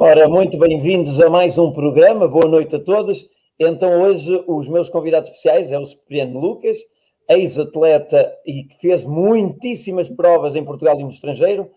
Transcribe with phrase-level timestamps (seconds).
[0.00, 2.28] Ora, muito bem-vindos a mais um programa.
[2.28, 3.28] Boa noite a todos.
[3.58, 6.78] Então, hoje, os meus convidados especiais é o Cipriano Lucas,
[7.28, 11.68] ex-atleta e que fez muitíssimas provas em Portugal e no estrangeiro.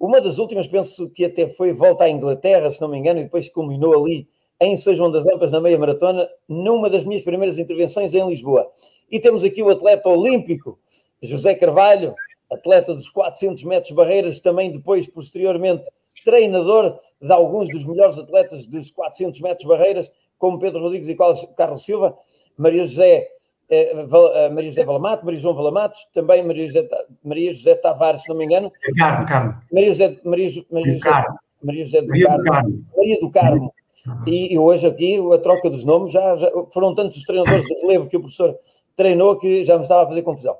[0.00, 3.24] Uma das últimas, penso que até foi volta à Inglaterra, se não me engano, e
[3.24, 4.26] depois culminou ali
[4.58, 8.66] em São João das Lampas, na meia maratona, numa das minhas primeiras intervenções em Lisboa.
[9.10, 10.78] E temos aqui o atleta olímpico,
[11.22, 12.14] José Carvalho,
[12.50, 15.84] atleta dos 400 metros barreiras, também depois, posteriormente,
[16.24, 21.84] treinador de alguns dos melhores atletas dos 400 metros barreiras, como Pedro Rodrigues e Carlos
[21.84, 22.16] Silva,
[22.56, 23.28] Maria José,
[23.70, 26.88] eh, eh, Maria José Valamato, Maria João Valamatos, também Maria José,
[27.22, 28.72] Maria José Tavares, se não me engano.
[28.96, 29.54] Carmo, Carmo.
[29.72, 31.26] Maria José, Maria, Maria José,
[31.62, 32.84] Maria José do, Maria Carmo, do Carmo.
[32.96, 33.74] Maria do Carmo.
[34.26, 37.74] E, e, hoje aqui a troca dos nomes já, já, foram tantos os treinadores de
[37.80, 38.56] relevo que o professor
[38.96, 40.54] treinou que já me estava a fazer confusão.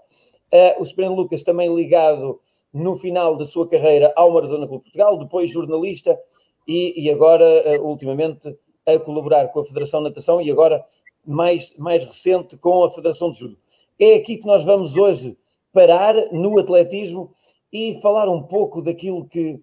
[0.52, 2.40] Uh, o Supremo Lucas também ligado
[2.72, 6.18] no final da sua carreira ao Maradona Clube Portugal, depois jornalista
[6.66, 8.54] e, e agora, uh, ultimamente,
[8.86, 10.84] a colaborar com a Federação de Natação e agora,
[11.24, 13.58] mais, mais recente, com a Federação de Judo.
[13.98, 15.36] É aqui que nós vamos hoje
[15.72, 17.32] parar no atletismo
[17.72, 19.60] e falar um pouco daquilo que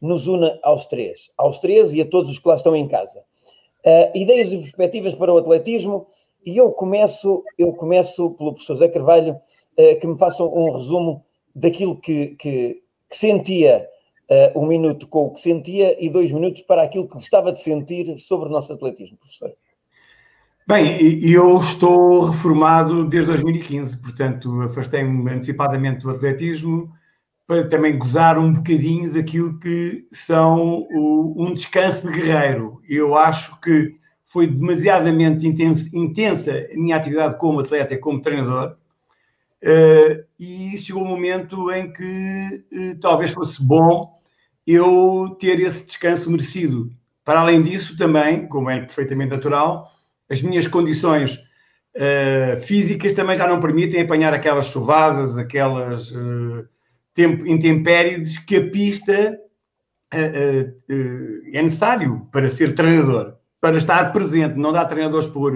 [0.00, 3.20] nos une aos três, aos três e a todos os que lá estão em casa.
[3.84, 6.06] Uh, ideias e perspectivas para o atletismo,
[6.44, 9.34] e eu começo, eu começo pelo professor Zé Carvalho,
[9.76, 11.24] uh, que me faça um resumo
[11.58, 13.86] daquilo que, que, que sentia
[14.30, 17.60] uh, um minuto com o que sentia e dois minutos para aquilo que gostava de
[17.60, 19.52] sentir sobre o nosso atletismo, professor.
[20.66, 26.92] Bem, eu estou reformado desde 2015, portanto afastei-me antecipadamente do atletismo
[27.46, 32.82] para também gozar um bocadinho daquilo que são o, um descanso de guerreiro.
[32.86, 38.76] Eu acho que foi demasiadamente intensa, intensa a minha atividade como atleta e como treinador,
[39.64, 44.14] uh, e chegou o um momento em que uh, talvez fosse bom
[44.66, 46.90] eu ter esse descanso merecido.
[47.24, 49.90] Para além disso, também, como é perfeitamente natural,
[50.30, 56.12] as minhas condições uh, físicas também já não permitem apanhar aquelas chuvadas, aquelas
[57.14, 59.38] tempo, intempéries que a pista
[60.10, 64.56] é necessário para ser treinador, para estar presente.
[64.56, 65.52] Não dá treinadores por.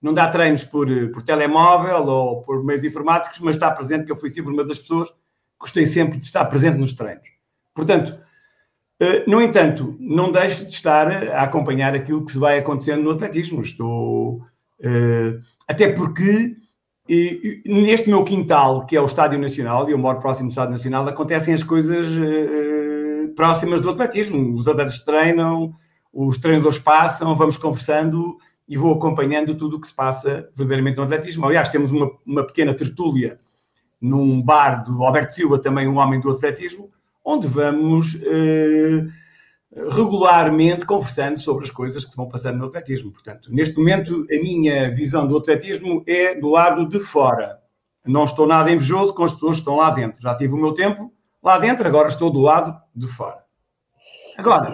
[0.00, 4.20] Não dá treinos por, por telemóvel ou por meios informáticos, mas está presente, que eu
[4.20, 5.16] fui sempre uma das pessoas que
[5.58, 7.28] gostei sempre de estar presente nos treinos.
[7.74, 8.18] Portanto,
[9.00, 13.10] eh, no entanto, não deixo de estar a acompanhar aquilo que se vai acontecendo no
[13.10, 13.60] atletismo.
[13.60, 14.42] Estou.
[14.80, 16.56] Uh, até porque
[17.64, 21.06] neste meu quintal, que é o Estádio Nacional, e eu moro próximo do Estádio Nacional,
[21.06, 22.08] acontecem as coisas
[23.36, 24.54] próximas do atletismo.
[24.54, 25.72] Os atletas treinam,
[26.12, 28.36] os treinadores passam, vamos conversando
[28.68, 31.46] e vou acompanhando tudo o que se passa verdadeiramente no atletismo.
[31.46, 33.38] Aliás, temos uma, uma pequena tertúlia
[34.00, 36.90] num bar do Alberto Silva, também um homem do atletismo,
[37.24, 39.08] onde vamos uh,
[39.94, 43.12] regularmente conversando sobre as coisas que se vão passando no atletismo.
[43.12, 47.60] Portanto, neste momento, a minha visão do atletismo é do lado de fora.
[48.06, 50.22] Não estou nada invejoso com as pessoas que estão lá dentro.
[50.22, 51.12] Já tive o meu tempo
[51.42, 53.44] lá dentro, agora estou do lado de fora.
[54.36, 54.70] Agora.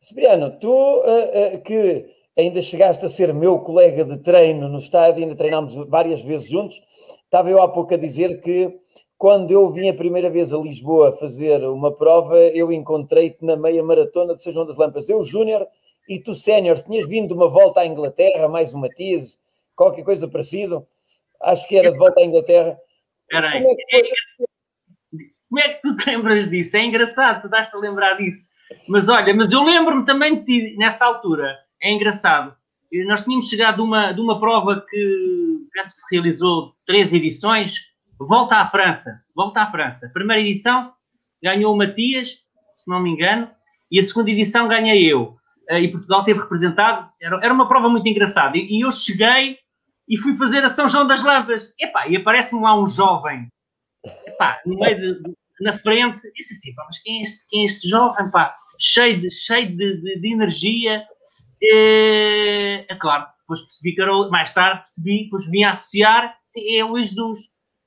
[0.00, 2.06] Cipriano, tu uh, uh, que
[2.38, 6.80] ainda chegaste a ser meu colega de treino no estádio, ainda treinámos várias vezes juntos,
[7.24, 8.78] estava eu há pouco a dizer que
[9.16, 13.82] quando eu vim a primeira vez a Lisboa fazer uma prova, eu encontrei-te na meia
[13.82, 15.08] maratona de São João das Lampas.
[15.08, 15.66] Eu, Júnior,
[16.08, 19.36] e tu, Sénior, tinhas vindo de uma volta à Inglaterra, mais um Matias,
[19.74, 20.86] qualquer coisa parecido.
[21.42, 22.78] Acho que era de volta à Inglaterra.
[23.22, 23.62] Espera aí.
[23.62, 24.12] Como, é que
[25.48, 26.76] Como é que tu te lembras disso?
[26.76, 28.50] É engraçado, tu dás-te a lembrar disso.
[28.86, 31.58] Mas olha, mas eu lembro-me também de ti nessa altura.
[31.82, 32.56] É engraçado.
[33.06, 37.88] Nós tínhamos chegado de uma, de uma prova que penso que se realizou três edições,
[38.18, 39.22] Volta à França.
[39.34, 40.10] Volta à França.
[40.12, 40.92] primeira edição
[41.42, 43.48] ganhou o Matias, se não me engano,
[43.90, 45.36] e a segunda edição ganhei eu.
[45.70, 47.08] Eh, e Portugal teve representado.
[47.20, 48.56] Era, era uma prova muito engraçada.
[48.56, 49.58] E, e, eu cheguei
[50.08, 51.72] e fui fazer a São João das Lampas.
[51.80, 53.46] Epá, e aparece-me lá um jovem,
[54.26, 56.22] epá, no meio de, de, na frente.
[56.34, 58.54] Disse assim, pá, mas quem é este, quem é este jovem, pá?
[58.80, 61.04] Cheio de, cheio de, de, de energia.
[61.62, 66.76] É, é claro, depois percebi que era, mais tarde percebi, depois vim a associar, sim,
[66.76, 67.38] é o Jesus.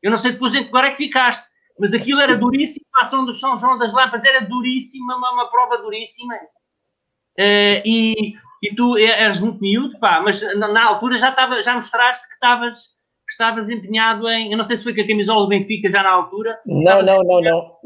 [0.01, 1.45] Eu não sei depois que lugar é que ficaste,
[1.79, 5.49] mas aquilo era duríssimo, a ação do São João das Lampas era duríssima, uma, uma
[5.49, 6.35] prova duríssima.
[7.39, 11.73] Uh, e, e tu eras muito miúdo, pá, mas na, na altura já, tava, já
[11.73, 12.99] mostraste que estavas
[13.31, 14.51] que estavas empenhado em.
[14.51, 16.59] Eu não sei se foi com a camisola do Benfica já na altura.
[16.65, 17.77] Não, não, não, não.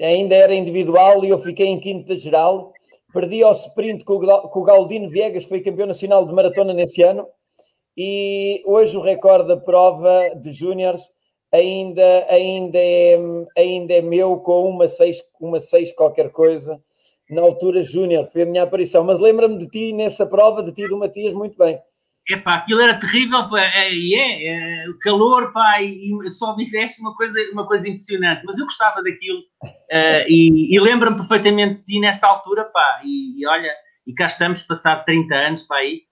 [0.00, 2.72] Ainda era individual e eu fiquei em quinto da geral.
[3.12, 7.26] Perdi ao sprint com o, Galdino Viegas, foi campeão nacional de maratona nesse ano.
[7.96, 11.02] E hoje o recorde da prova de júniores
[11.50, 13.18] ainda, ainda, é,
[13.56, 16.80] ainda é meu com uma seis, uma seis qualquer coisa.
[17.30, 19.04] na altura júnior, foi a minha aparição.
[19.04, 21.80] Mas lembra-me de ti nessa prova, de ti do Matias, muito bem.
[22.30, 26.66] Epá, aquilo era terrível, pá, é, e é, é, calor, pá, e, e só me
[26.66, 31.82] veste uma coisa, uma coisa impressionante, mas eu gostava daquilo, uh, e, e lembro-me perfeitamente
[31.86, 33.72] de nessa altura, pá, e, e, olha,
[34.06, 36.02] e cá estamos, passado 30 anos, pá, aí,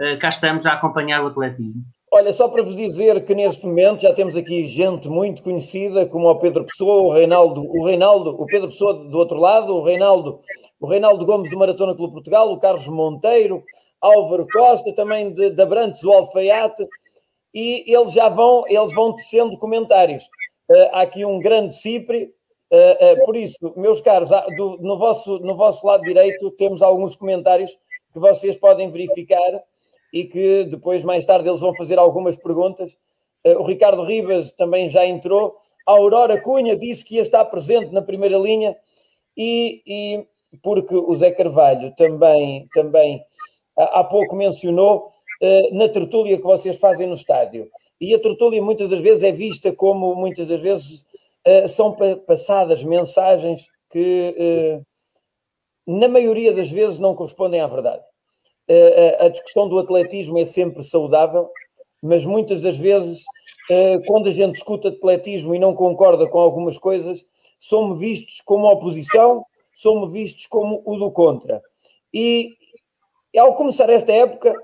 [0.00, 1.84] uh, cá estamos a acompanhar o atletismo.
[2.12, 6.28] Olha, só para vos dizer que neste momento já temos aqui gente muito conhecida, como
[6.28, 10.40] o Pedro Pessoa, o Reinaldo, o Reinaldo, o Pedro Pessoa do outro lado, o Reinaldo,
[10.80, 13.62] o Reinaldo Gomes do Maratona Clube Portugal, o Carlos Monteiro,
[14.00, 16.86] Álvaro Costa, também de, de Abrantes, o Alfaiate,
[17.52, 20.24] e eles já vão, eles vão tecendo comentários.
[20.70, 22.32] Uh, há aqui um grande Cipre,
[22.72, 27.14] uh, uh, por isso, meus caros, do, no, vosso, no vosso lado direito temos alguns
[27.16, 27.76] comentários
[28.12, 29.62] que vocês podem verificar
[30.12, 32.98] e que depois, mais tarde, eles vão fazer algumas perguntas.
[33.44, 35.56] o Ricardo Ribas também já entrou.
[35.86, 38.76] A Aurora Cunha disse que ia estar presente na primeira linha
[39.36, 40.26] e, e
[40.62, 43.24] porque o Zé Carvalho também, também
[43.76, 45.10] há pouco mencionou,
[45.42, 47.68] eh, na tertúlia que vocês fazem no estádio.
[48.00, 51.06] E a tertúlia muitas das vezes é vista como, muitas das vezes,
[51.44, 51.96] eh, são
[52.26, 54.80] passadas mensagens que, eh,
[55.86, 58.02] na maioria das vezes, não correspondem à verdade.
[59.18, 61.50] A discussão do atletismo é sempre saudável,
[62.00, 63.24] mas muitas das vezes,
[64.06, 67.24] quando a gente discute atletismo e não concorda com algumas coisas,
[67.58, 69.44] somos vistos como oposição,
[69.74, 71.60] somos vistos como o do contra.
[72.14, 72.52] E
[73.32, 74.54] e ao começar esta época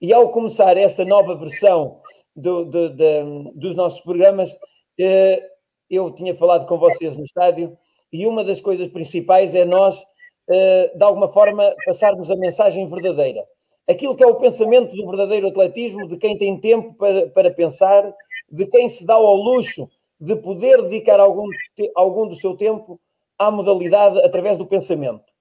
[0.00, 2.00] e ao começar esta nova versão
[2.34, 4.56] do, do, do, dos nossos programas,
[4.98, 5.42] eh,
[5.88, 7.76] eu tinha falado com vocês no estádio
[8.12, 10.02] e uma das coisas principais é nós,
[10.50, 13.44] eh, de alguma forma, passarmos a mensagem verdadeira.
[13.88, 18.12] Aquilo que é o pensamento do verdadeiro atletismo, de quem tem tempo para, para pensar,
[18.50, 19.88] de quem se dá ao luxo
[20.20, 21.48] de poder dedicar algum,
[21.96, 23.00] algum do seu tempo
[23.38, 25.31] à modalidade através do pensamento.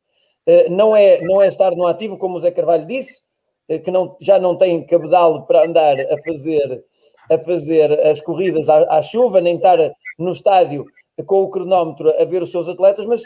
[0.46, 3.24] Eh, não é, não é estar no ativo, como o Zé Carvalho disse,
[3.70, 6.84] eh, que não, já não tem cabedal para andar a fazer,
[7.30, 9.78] a fazer as corridas à, à, chuva, nem estar
[10.18, 10.86] no estádio
[11.26, 13.22] com o cronómetro a ver os seus atletas, mas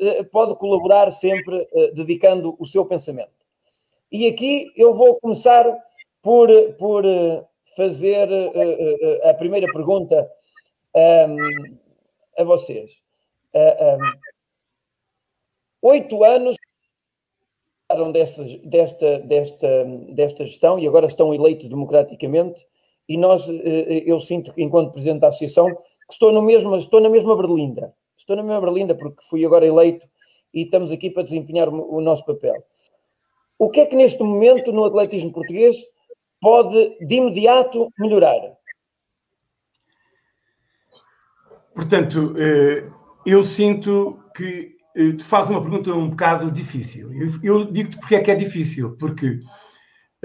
[0.00, 3.32] eh, pode colaborar sempre dedicando o seu pensamento.
[4.12, 5.64] E aqui eu vou começar
[6.22, 7.04] por, por
[7.76, 8.28] fazer
[9.24, 10.28] a primeira pergunta
[10.94, 11.76] um,
[12.36, 13.02] a vocês.
[13.54, 14.30] Um,
[15.82, 16.56] Oito anos
[18.12, 22.66] desta, desta, desta, desta gestão e agora estão eleitos democraticamente
[23.08, 25.66] e nós, eh, eu sinto que enquanto Presidente da Associação
[26.08, 27.92] estou, no mesmo, estou na mesma berlinda.
[28.16, 30.06] Estou na mesma berlinda porque fui agora eleito
[30.54, 32.62] e estamos aqui para desempenhar o nosso papel.
[33.58, 35.76] O que é que neste momento no atletismo português
[36.40, 38.40] pode de imediato melhorar?
[41.74, 42.88] Portanto, eh,
[43.26, 47.12] eu sinto que eh, te faz uma pergunta um bocado difícil.
[47.12, 49.40] Eu, eu digo-te porque é que é difícil, porque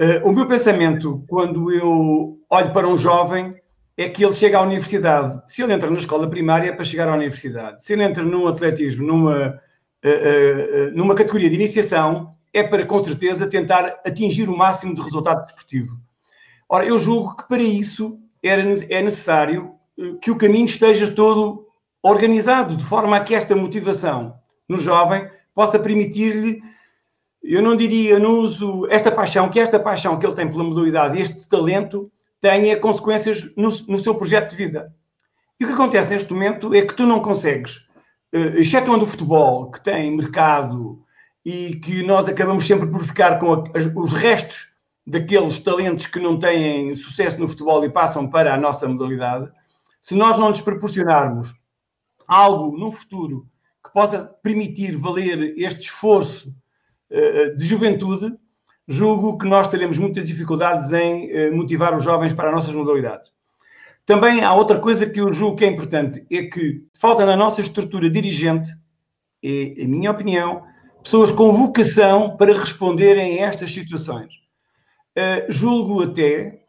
[0.00, 3.54] uh, o meu pensamento, quando eu olho para um jovem,
[3.96, 5.40] é que ele chega à universidade.
[5.48, 7.82] Se ele entra na escola primária, é para chegar à universidade.
[7.82, 12.98] Se ele entra num atletismo, numa, uh, uh, numa categoria de iniciação, é para, com
[12.98, 15.96] certeza, tentar atingir o máximo de resultado desportivo.
[16.68, 19.74] Ora, eu julgo que para isso era, é necessário
[20.20, 21.66] que o caminho esteja todo
[22.02, 24.34] organizado, de forma a que esta motivação
[24.68, 26.62] no jovem possa permitir-lhe,
[27.42, 31.20] eu não diria, não uso esta paixão, que esta paixão que ele tem pela modalidade,
[31.20, 34.94] este talento, tenha consequências no, no seu projeto de vida.
[35.58, 37.78] E o que acontece neste momento é que tu não consegues,
[38.34, 41.02] uh, excetuando o futebol, que tem mercado
[41.44, 44.72] e que nós acabamos sempre por ficar com os restos
[45.06, 49.48] daqueles talentos que não têm sucesso no futebol e passam para a nossa modalidade,
[50.00, 51.54] se nós não lhes proporcionarmos
[52.26, 53.46] algo no futuro
[53.96, 56.54] possa permitir valer este esforço
[57.10, 58.30] uh, de juventude,
[58.86, 63.32] julgo que nós teremos muitas dificuldades em uh, motivar os jovens para as nossas modalidades.
[64.04, 67.62] Também há outra coisa que eu julgo que é importante, é que falta na nossa
[67.62, 68.70] estrutura dirigente,
[69.42, 70.62] é a minha opinião,
[71.02, 74.34] pessoas com vocação para responderem a estas situações.
[75.16, 76.60] Uh, julgo até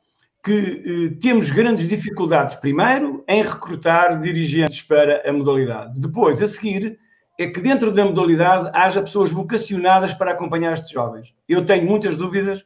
[0.46, 6.00] que uh, temos grandes dificuldades, primeiro, em recrutar dirigentes para a modalidade.
[6.00, 6.98] Depois, a seguir,
[7.38, 11.36] é que dentro da modalidade haja pessoas vocacionadas para acompanhar estes jovens.
[11.48, 12.66] Eu tenho muitas dúvidas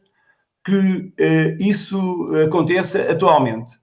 [0.63, 3.75] que uh, isso aconteça atualmente.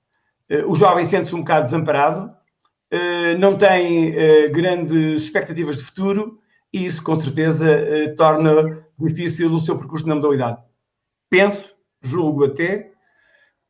[0.51, 2.31] Uh, o jovem sente-se um bocado desamparado,
[2.93, 4.15] uh, não tem
[4.53, 6.39] grandes expectativas de futuro
[6.73, 7.67] e isso, com certeza,
[8.17, 10.63] torna difícil o seu percurso na modalidade.
[11.31, 12.93] Penso, julgo até,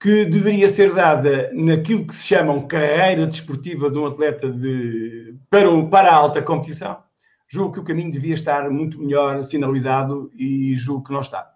[0.01, 5.83] que deveria ser dada naquilo que se chama carreira desportiva de um atleta de, para,
[5.85, 7.03] para a alta competição,
[7.49, 11.51] julgo que o caminho devia estar muito melhor sinalizado e julgo que não está.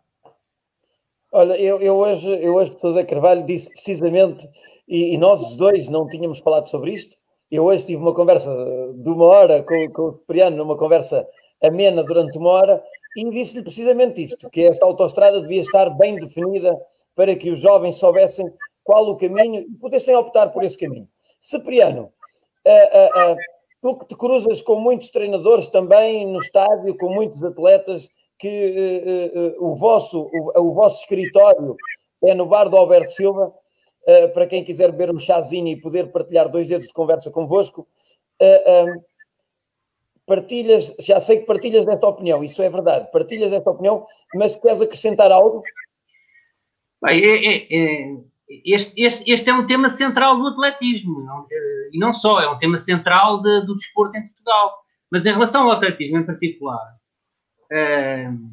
[1.30, 4.48] Olha, eu, eu hoje, eu hoje, José Carvalho, disse precisamente,
[4.88, 7.16] e, e, nós dois não tínhamos falado sobre isto,
[7.50, 8.50] eu hoje tive uma conversa
[8.94, 11.26] de uma hora com, com o Cipriano, numa conversa
[11.62, 12.82] amena durante uma hora,
[13.16, 16.78] e disse-lhe precisamente isto, que esta autoestrada devia estar bem definida
[17.14, 18.50] para que os jovens soubessem
[18.82, 21.08] qual o caminho e pudessem optar por esse caminho.
[21.40, 22.12] Cipriano,
[22.66, 23.36] uh, uh, uh,
[23.82, 28.08] tu que te cruzas com muitos treinadores também no estádio, com muitos atletas,
[28.38, 31.76] que o, vosso, o, o, vosso escritório
[32.24, 33.52] é no bar do Alberto Silva,
[34.32, 37.86] para quem quiser beber um chazinho e poder partilhar dois dedos de conversa convosco.
[40.26, 44.80] partilhas, já sei que partilhas esta opinião, isso é verdade, partilhas esta opinião, mas queres
[44.80, 45.62] acrescentar algo?
[47.02, 48.31] Bem, é, é, é
[48.64, 52.48] este, este, este, é um tema central do atletismo, não, eh, e não só, é
[52.48, 54.82] um tema central de, do desporto em Portugal.
[55.10, 56.96] Mas em relação ao atletismo em particular,
[57.70, 58.52] uh,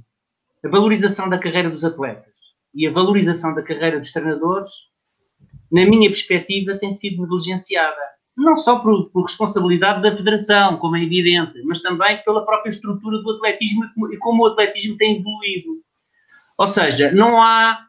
[0.66, 2.34] a valorização da carreira dos atletas
[2.76, 4.70] e a valorização da carreira dos treinadores,
[5.72, 8.02] na minha perspectiva, tem sido negligenciada.
[8.36, 13.20] Não só por, por responsabilidade da federação, como é evidente, mas também pela própria estrutura
[13.20, 15.82] do atletismo e como, o atletismo tem evoluído.
[16.58, 17.89] Ou seja, não há eh,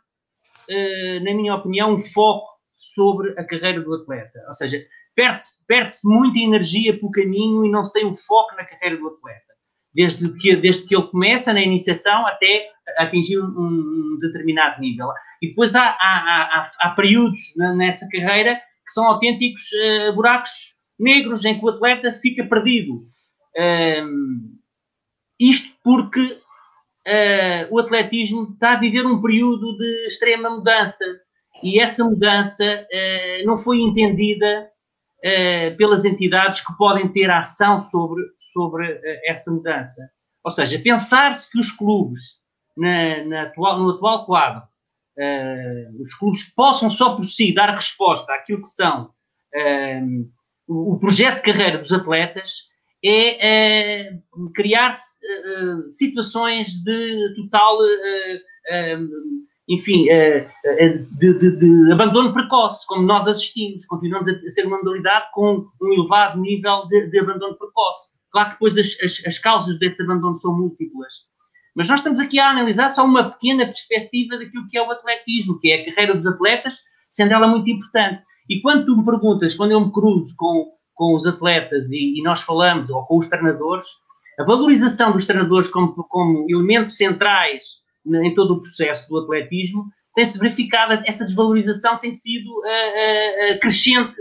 [1.25, 2.49] na minha opinião, um foco
[2.95, 4.39] sobre a carreira do atleta.
[4.47, 4.83] Ou seja,
[5.15, 9.09] perde-se perde muita energia pelo caminho e não se tem um foco na carreira do
[9.09, 9.50] atleta.
[9.93, 15.09] Desde que, desde que ele começa na iniciação até atingir um, um determinado nível.
[15.43, 17.41] E depois há, há, há, há, períodos
[17.77, 20.50] nessa carreira que são autênticos uh, buracos
[20.99, 23.05] negros em que o atleta fica perdido.
[23.57, 24.59] Um,
[25.41, 26.39] isto porque
[27.07, 31.04] uh, o atletismo está a viver um período de extrema mudança
[31.62, 34.71] e essa mudança uh, não foi entendida
[35.19, 40.11] uh, pelas entidades que podem ter ação sobre, sobre essa mudança.
[40.45, 42.21] Ou seja, pensar-se que os clubes,
[42.76, 44.62] na, na atual, no atual quadro,
[46.00, 49.11] os clubes possam só por si dar resposta àquilo que são
[50.66, 52.70] o projeto de carreira dos atletas,
[53.04, 54.19] é, é
[54.54, 59.11] criar uh, situações de total, uh,
[59.69, 60.07] enfim,
[61.19, 63.87] de, de, de, abandono precoce, como nós assistimos.
[63.87, 68.11] Continuamos a ser uma modalidade com um elevado nível de, de abandono precoce.
[68.33, 71.12] Claro que depois as, as, as, causas desse abandono são múltiplas.
[71.75, 75.59] Mas nós estamos aqui a analisar só uma pequena perspectiva daquilo que é o atletismo,
[75.61, 78.23] que é a carreira dos atletas, sendo ela muito importante.
[78.49, 82.23] E quando tu me perguntas, quando eu me cruzo com com os atletas e, e,
[82.23, 83.87] nós falamos, ou com os treinadores,
[84.38, 90.38] a valorização dos treinadores como, como elementos centrais em todo o processo do atletismo tem-se
[90.38, 94.14] verificado, essa desvalorização tem sido uh, uh, uh, crescente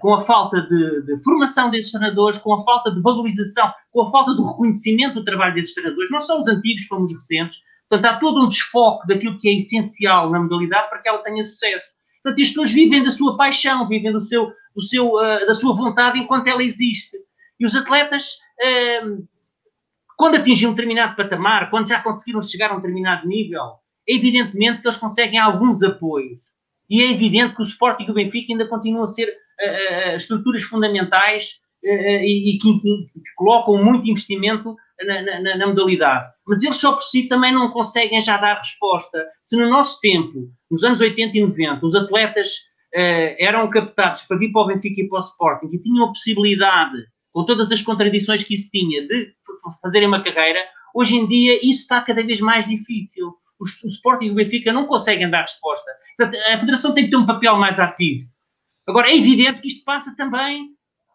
[0.00, 4.10] com a falta de, de, formação desses treinadores, com a falta de valorização, com a
[4.10, 7.58] falta do reconhecimento do trabalho desses treinadores, não só os antigos como os recentes.
[7.90, 11.44] Portanto, há todo um desfoque daquilo que é essencial na modalidade para que ela tenha
[11.44, 11.84] sucesso.
[12.22, 16.18] Portanto, as pessoas vivem da sua paixão, vivem do seu, seu, uh, da sua vontade
[16.18, 17.16] enquanto ela existe.
[17.58, 19.26] E os atletas, uh,
[20.16, 23.62] quando atingem um determinado patamar, quando já conseguiram chegar a um determinado nível,
[24.08, 26.40] é evidentemente que eles conseguem alguns apoios.
[26.88, 30.62] E é evidente que o Sporting e o Benfica ainda continuam a ser uh, estruturas
[30.62, 34.74] fundamentais e, e que, que, colocam muito investimento
[35.06, 36.28] na, na, na, modalidade.
[36.46, 39.24] Mas eles só por si também não conseguem já dar resposta.
[39.42, 44.50] Se no nosso tempo, nos anos 80 e 90, os atletas eram captados para vir
[44.50, 46.96] para o Benfica e para o Sporting e tinham a possibilidade,
[47.32, 49.34] com todas as contradições que isso tinha, de
[49.82, 50.60] fazerem uma carreira,
[50.94, 53.34] hoje em dia isso está cada vez mais difícil.
[53.58, 55.90] O, o Sporting e o Benfica não conseguem dar resposta.
[56.16, 58.28] Portanto, a Federação tem que ter um papel mais ativo.
[58.86, 60.70] Agora, é evidente que isto passa também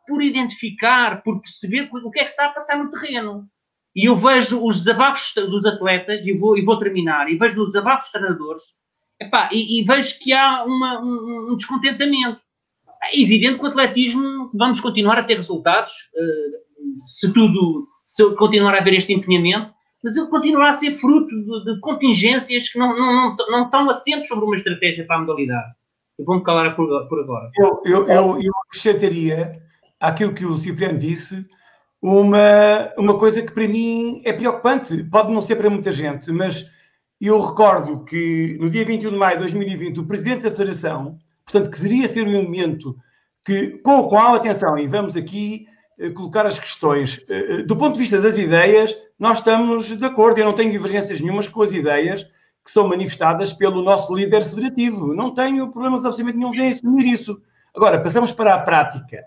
[0.08, 3.48] por identificar, por perceber o que é que está a passar no terreno.
[3.96, 7.74] E eu vejo os desabafos dos atletas, e vou, e vou terminar, e vejo os
[7.74, 8.63] desabafos dos treinadores,
[9.25, 12.39] epá, e, e, vejo que há uma, um, um, descontentamento.
[13.03, 18.75] É evidente que o atletismo vamos continuar a ter resultados, uh, se tudo, se continuar
[18.75, 19.72] a haver este empenhamento,
[20.03, 23.89] mas ele continuará a ser fruto de, de contingências que não, não, não, não, estão
[23.89, 25.74] assentes sobre uma estratégia para a modalidade.
[26.20, 27.50] Eu vou-me calar por, por agora.
[27.58, 29.62] Eu, eu, eu, eu acrescentaria
[30.00, 31.44] àquilo que o Cipriano disse,
[32.01, 35.03] uma, uma coisa que para mim é preocupante.
[35.06, 36.70] Pode não ser para muita gente, mas
[37.27, 41.72] eu recordo que no dia 21 de maio de 2020, o Presidente da Federação, portanto,
[41.72, 42.96] que deveria ser um elemento
[43.46, 45.68] que, com o qual, atenção, e vamos aqui
[46.00, 50.39] uh, colocar as questões, uh, do ponto de vista das ideias, nós estamos de acordo,
[50.39, 52.24] eu não tenho divergências nenhumas com as ideias
[52.63, 55.13] que são manifestadas pelo nosso líder federativo.
[55.13, 57.42] Não tenho problemas absolutamente nenhum em assumir isso.
[57.75, 59.25] Agora, passamos para a prática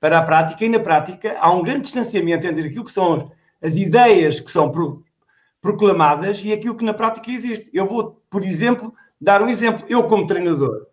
[0.00, 3.30] para a prática, e na prática há um grande distanciamento entre aquilo que são
[3.62, 4.72] as ideias que são
[5.60, 7.70] proclamadas e aquilo que na prática existe.
[7.72, 9.84] Eu vou, por exemplo, dar um exemplo.
[9.88, 10.86] Eu, como treinador,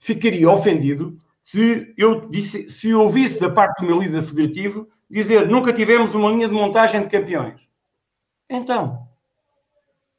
[0.00, 5.72] ficaria ofendido se eu disse, se ouvisse da parte do meu líder federativo dizer nunca
[5.72, 7.66] tivemos uma linha de montagem de campeões.
[8.50, 9.08] Então,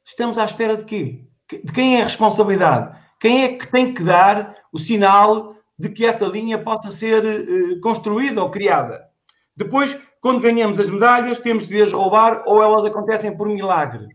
[0.04, 1.24] estamos à espera de quê?
[1.48, 2.98] De quem é a responsabilidade?
[3.20, 7.80] Quem é que tem que dar o sinal de que essa linha possa ser uh,
[7.80, 9.08] construída ou criada?
[9.56, 14.08] Depois, quando ganhamos as medalhas, temos de as roubar ou elas acontecem por milagre.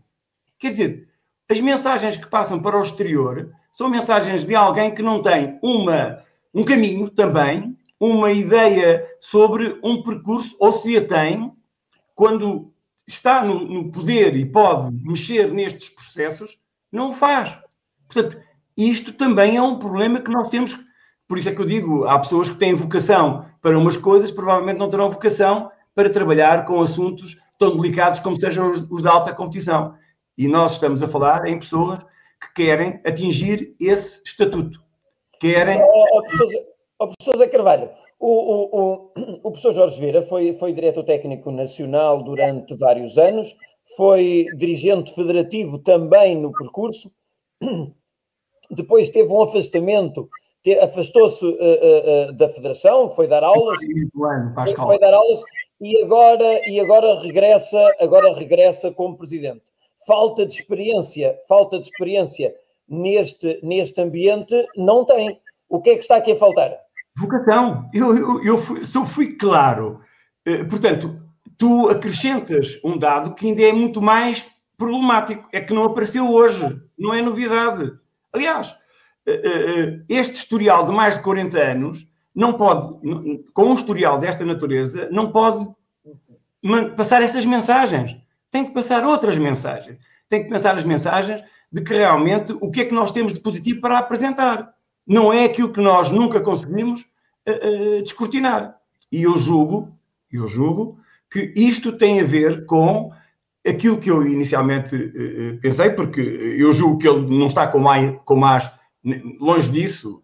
[0.58, 1.08] Quer dizer,
[1.50, 6.22] as mensagens que passam para o exterior são mensagens de alguém que não tem uma,
[6.54, 11.52] um caminho também, uma ideia sobre um percurso, ou se a tem,
[12.14, 12.72] quando
[13.06, 16.58] está no, no poder e pode mexer nestes processos,
[16.90, 17.58] não o faz.
[18.08, 18.38] Portanto,
[18.76, 20.76] isto também é um problema que nós temos.
[21.28, 24.78] Por isso é que eu digo: há pessoas que têm vocação para umas coisas, provavelmente
[24.78, 29.34] não terão vocação para trabalhar com assuntos tão delicados como sejam os, os da alta
[29.34, 29.94] competição.
[30.36, 32.00] E nós estamos a falar em pessoas
[32.38, 34.78] que querem atingir esse estatuto.
[35.40, 35.80] Querem.
[35.82, 36.64] Oh, professor,
[36.98, 39.10] oh, professor Zé Carvalho, o, o, o,
[39.42, 43.56] o, professor Jorge Vieira foi, foi diretor técnico nacional durante vários anos,
[43.96, 47.10] foi dirigente federativo também no percurso,
[48.70, 50.28] depois teve um afastamento,
[50.82, 53.78] afastou-se uh, uh, da federação, foi dar aulas,
[54.54, 55.40] foi, foi dar aulas
[55.80, 59.62] e agora, e agora regressa, agora regressa como presidente.
[60.06, 62.54] Falta de experiência, falta de experiência
[62.88, 65.40] neste, neste ambiente não tem.
[65.68, 66.76] O que é que está aqui a faltar?
[67.16, 67.88] Vocação.
[67.92, 70.00] Eu, eu, eu fui, eu fui claro,
[70.44, 71.20] eh, portanto,
[71.58, 76.80] tu acrescentas um dado que ainda é muito mais problemático, é que não apareceu hoje,
[76.96, 77.92] não é novidade.
[78.32, 78.76] Aliás,
[79.26, 82.06] eh, eh, este historial de mais de 40 anos
[82.36, 82.94] não pode,
[83.54, 85.66] com um historial desta natureza, não pode
[86.94, 88.14] passar estas mensagens.
[88.50, 89.98] Tem que passar outras mensagens.
[90.28, 93.40] Tem que passar as mensagens de que realmente o que é que nós temos de
[93.40, 94.74] positivo para apresentar.
[95.06, 97.06] Não é aquilo que nós nunca conseguimos
[97.48, 98.76] uh, uh, descortinar.
[99.10, 99.96] E eu julgo,
[100.30, 100.98] eu julgo
[101.30, 103.12] que isto tem a ver com
[103.66, 108.14] aquilo que eu inicialmente uh, pensei, porque eu julgo que ele não está com mais,
[108.26, 108.70] com mais
[109.40, 110.20] longe disso,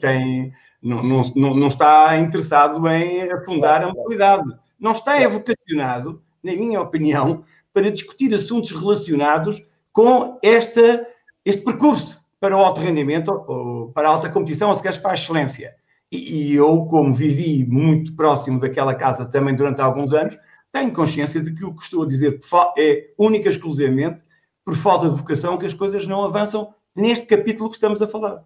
[0.00, 4.52] tem não, não, não está interessado em afundar a mobilidade.
[4.80, 11.06] Não está vocacionado, na minha opinião, para discutir assuntos relacionados com esta,
[11.44, 15.12] este percurso para o alto rendimento, ou para a alta competição, ou se queres para
[15.12, 15.76] a excelência.
[16.10, 20.36] E, e eu, como vivi muito próximo daquela casa também durante alguns anos,
[20.72, 22.40] tenho consciência de que o que estou a dizer
[22.76, 24.20] é única e exclusivamente
[24.64, 28.42] por falta de vocação que as coisas não avançam neste capítulo que estamos a falar.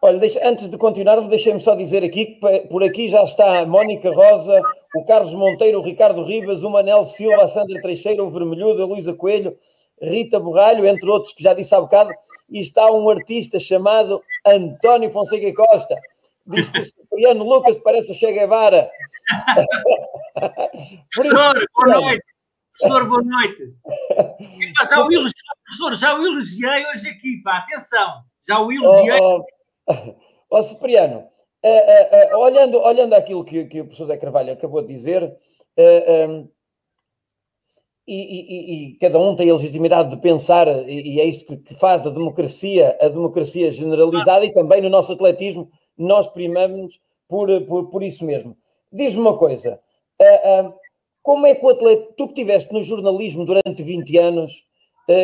[0.00, 3.66] Olha, deixa, antes de continuar, deixem-me só dizer aqui que por aqui já está a
[3.66, 4.60] Mónica Rosa,
[4.94, 8.86] o Carlos Monteiro, o Ricardo Ribas, o Manel Silva, a Sandra Treixeira, o Vermelhudo, a
[8.86, 9.56] Luísa Coelho,
[10.00, 12.10] Rita Borralho, entre outros que já disse há bocado,
[12.50, 15.96] e está um artista chamado António Fonseca Costa.
[16.46, 18.90] Diz que o Cipriano Lucas parece a Che Guevara.
[21.14, 22.24] Professor, boa noite.
[22.78, 23.74] Professor, boa noite.
[24.90, 25.32] Já o elogiei,
[25.64, 28.22] professor, já o elogiei hoje aqui, pá, atenção.
[28.46, 29.20] Já o elogiei.
[29.20, 29.44] Oh,
[30.50, 34.82] Ó Cipriano, uh, uh, uh, olhando, olhando aquilo que, que o professor Zé Carvalho acabou
[34.82, 35.36] de dizer,
[36.28, 36.48] um,
[38.06, 41.56] e, e, e, cada um tem a legitimidade de pensar, e, e é isto que,
[41.56, 47.48] que, faz a democracia, a democracia generalizada, e também no nosso atletismo, nós primamos por,
[47.62, 48.56] por, por isso mesmo.
[48.92, 49.80] Diz-me uma coisa,
[51.22, 54.64] como é que o atleta, tu que estiveste no jornalismo durante 20 anos,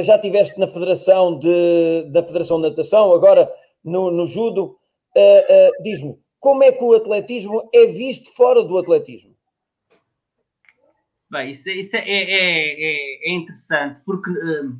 [0.02, 3.52] já estiveste na Federação de, da Federação de Natação, agora
[3.84, 4.76] no, no judo,
[5.16, 9.30] uh, uh, diz-me, como é que o atletismo é visto fora do atletismo?
[11.30, 14.72] Bem, isso, isso é, é, é, é, interessante, porque uh,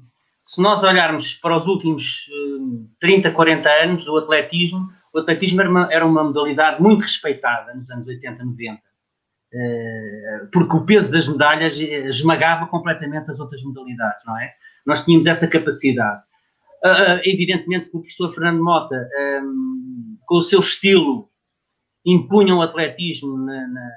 [0.43, 5.71] se nós olharmos para os últimos uh, 30, 40 anos do atletismo, o atletismo era
[5.71, 8.81] uma, era uma modalidade muito respeitada nos anos 80, 90.
[9.53, 14.53] Uh, porque o peso das medalhas esmagava completamente as outras modalidades, não é?
[14.85, 16.23] Nós tínhamos essa capacidade.
[16.83, 18.97] Uh, evidentemente que o professor Fernando Mota,
[19.43, 21.29] um, com o seu estilo,
[22.07, 23.91] impunha o atletismo na, na,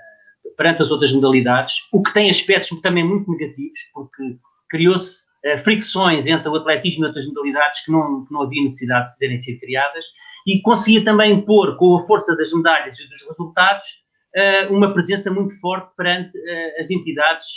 [0.58, 4.38] perante as outras modalidades, o que tem aspectos também muito negativos, porque
[4.70, 9.14] criou-se uh, fricções entre o atletismo e outras modalidades que não, que não havia necessidade
[9.14, 10.06] de terem sido criadas,
[10.46, 13.88] e conseguia também impor, com a força das medalhas e dos resultados,
[14.36, 16.38] uh, uma presença muito forte perante
[16.78, 17.48] as entidades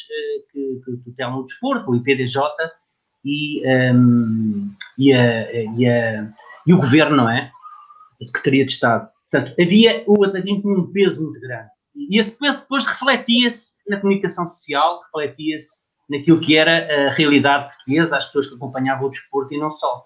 [0.53, 2.41] que, que tutelam o desporto, o IPDJ,
[3.27, 3.63] e,
[3.93, 6.33] um, e, a, e, a,
[6.67, 7.51] e, o governo, não é?
[8.21, 9.09] A Secretaria de Estado.
[9.31, 11.69] Portanto, havia, o atletismo tinha um peso muito grande.
[11.97, 18.17] e esse peso depois refletia-se na comunicação social, refletia-se naquilo que era a realidade portuguesa,
[18.17, 20.05] as pessoas que acompanhavam o desporto e não só.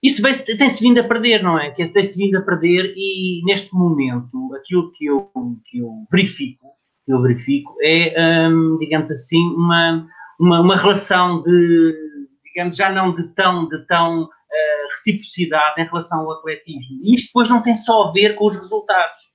[0.00, 1.72] Isso tem-se vindo a perder, não é?
[1.72, 5.28] Tem-se vindo a perder e neste momento aquilo que eu,
[5.64, 6.68] que eu verifico,
[7.04, 10.06] que eu verifico é, hum, digamos assim, uma,
[10.38, 11.94] uma, uma, relação de,
[12.44, 17.00] digamos, já não de tão, de tão uh, reciprocidade em relação ao atletismo.
[17.02, 19.28] E isto depois não tem só a ver com os resultados.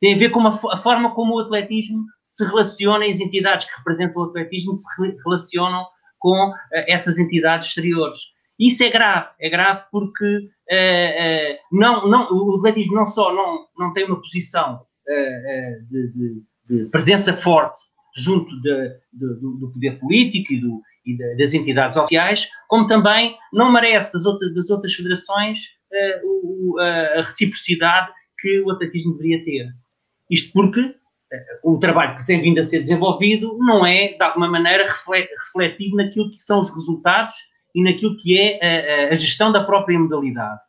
[0.00, 3.76] Tem a ver com a, a forma como o atletismo se relaciona as entidades que
[3.76, 5.86] representam o atletismo se re, relacionam
[6.18, 6.54] com uh,
[6.88, 8.18] essas entidades exteriores.
[8.58, 13.92] Isso é grave, é grave porque uh, não, não, o atletismo não só não, não
[13.92, 14.82] tem uma posição
[15.90, 21.54] de, de, de, presença forte junto de, do, do, poder político e, do, e das
[21.54, 25.78] entidades oficiais, como também não merece das outras, das outras federações
[26.22, 29.68] o, a reciprocidade que o atletismo deveria ter.
[30.30, 30.94] Isto porque
[31.62, 36.30] o trabalho que tem vindo a ser desenvolvido não é, de alguma maneira, refletido naquilo
[36.30, 37.34] que são os resultados
[37.74, 40.60] e naquilo que é a, a gestão da própria modalidade.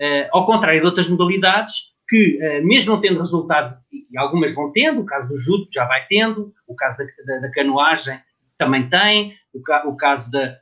[0.00, 1.74] Uh, ao contrário de outras modalidades,
[2.08, 5.84] que uh, mesmo não tendo resultado, e algumas vão tendo, o caso do judo já
[5.86, 8.20] vai tendo, o caso da, da, da canoagem
[8.56, 10.56] também tem, o, ca, o caso da,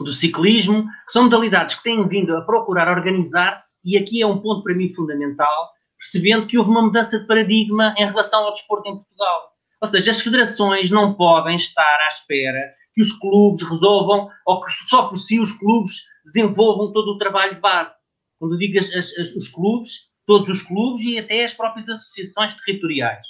[0.00, 4.40] do ciclismo, que são modalidades que têm vindo a procurar organizar-se, e aqui é um
[4.40, 8.88] ponto para mim fundamental, percebendo que houve uma mudança de paradigma em relação ao desporto
[8.88, 9.52] em Portugal.
[9.80, 14.70] Ou seja, as federações não podem estar à espera que os clubes resolvam, ou que
[14.88, 15.92] só por si os clubes
[16.24, 17.94] desenvolvam todo o trabalho de base.
[18.38, 23.26] Quando digo as, as, os clubes, todos os clubes e até as próprias associações territoriais.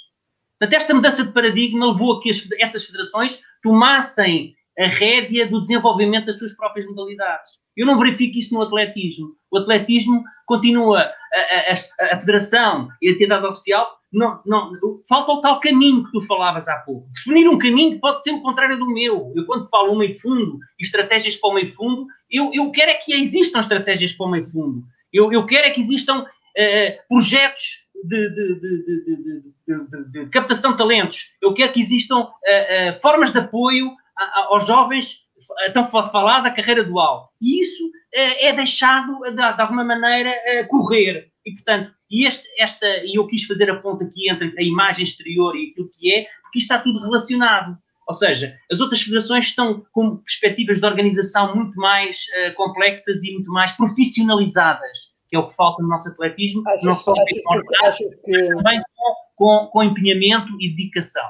[0.59, 5.61] Portanto, esta mudança de paradigma levou a que as, essas federações tomassem a rédea do
[5.61, 7.53] desenvolvimento das suas próprias modalidades.
[7.75, 9.35] Eu não verifico isso no atletismo.
[9.51, 14.71] O atletismo continua, a, a, a federação e a entidade oficial não, não,
[15.07, 17.09] falta o tal caminho que tu falavas há pouco.
[17.13, 19.33] Definir um caminho pode ser o contrário do meu.
[19.35, 22.91] Eu, quando falo um meio fundo e estratégias para o meio fundo, eu, eu quero
[22.91, 24.83] é que existam estratégias para o meio fundo.
[25.11, 26.25] Eu, eu quero é que existam
[26.57, 31.31] uh, projetos de, de, de, de, captação de talentos.
[31.41, 35.25] Eu quero que existam uh, uh, formas de apoio a, a, aos jovens
[35.73, 37.31] tão falar da carreira dual.
[37.39, 40.33] E isso é deixado, de, de alguma maneira,
[40.67, 41.31] correr.
[41.45, 45.03] E, portanto, e este, esta, e eu quis fazer a ponta aqui entre a imagem
[45.05, 47.77] exterior e aquilo que é, porque isto está tudo relacionado.
[48.07, 53.33] Ou seja, as outras federações estão com perspectivas de organização muito mais uh, complexas e
[53.33, 57.13] muito mais profissionalizadas, que é o que falta no nosso atletismo, achas, não só
[57.83, 58.31] achas que...
[58.31, 61.25] mas também com, com, com empenhamento e dedicação.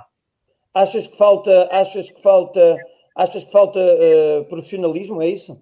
[0.74, 2.78] Achas que falta, achas que falta,
[3.16, 5.60] achas que falta uh, profissionalismo, é isso?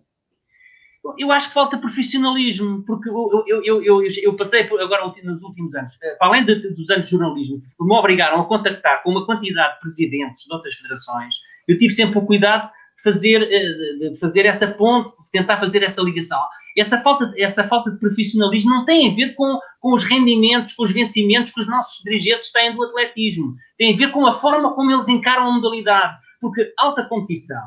[1.19, 5.76] Eu acho que falta profissionalismo, porque eu, eu, eu, eu, passei por, agora nos últimos
[5.76, 9.24] anos, eh, para além de, dos anos de jornalismo, me obrigaram a contactar com uma
[9.24, 11.36] quantidade de presidentes de outras federações,
[11.67, 12.71] eu tive sempre o cuidado
[13.06, 16.41] fazer, eh, de fazer essa ponte, tentar fazer essa ligação.
[16.78, 20.84] Essa falta, essa falta de profissionalismo não tem a ver com, com os rendimentos, com
[20.84, 23.56] os vencimentos que os nossos dirigentes têm do atletismo.
[23.78, 26.18] Tem a ver com a forma como eles encaram a modalidade.
[26.41, 27.63] Porque alta competição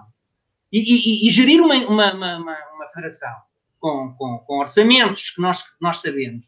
[0.71, 3.33] e, e, e gerir uma, uma, uma, uma federação
[3.81, 6.47] com, com, com, orçamentos que nós, nós sabemos,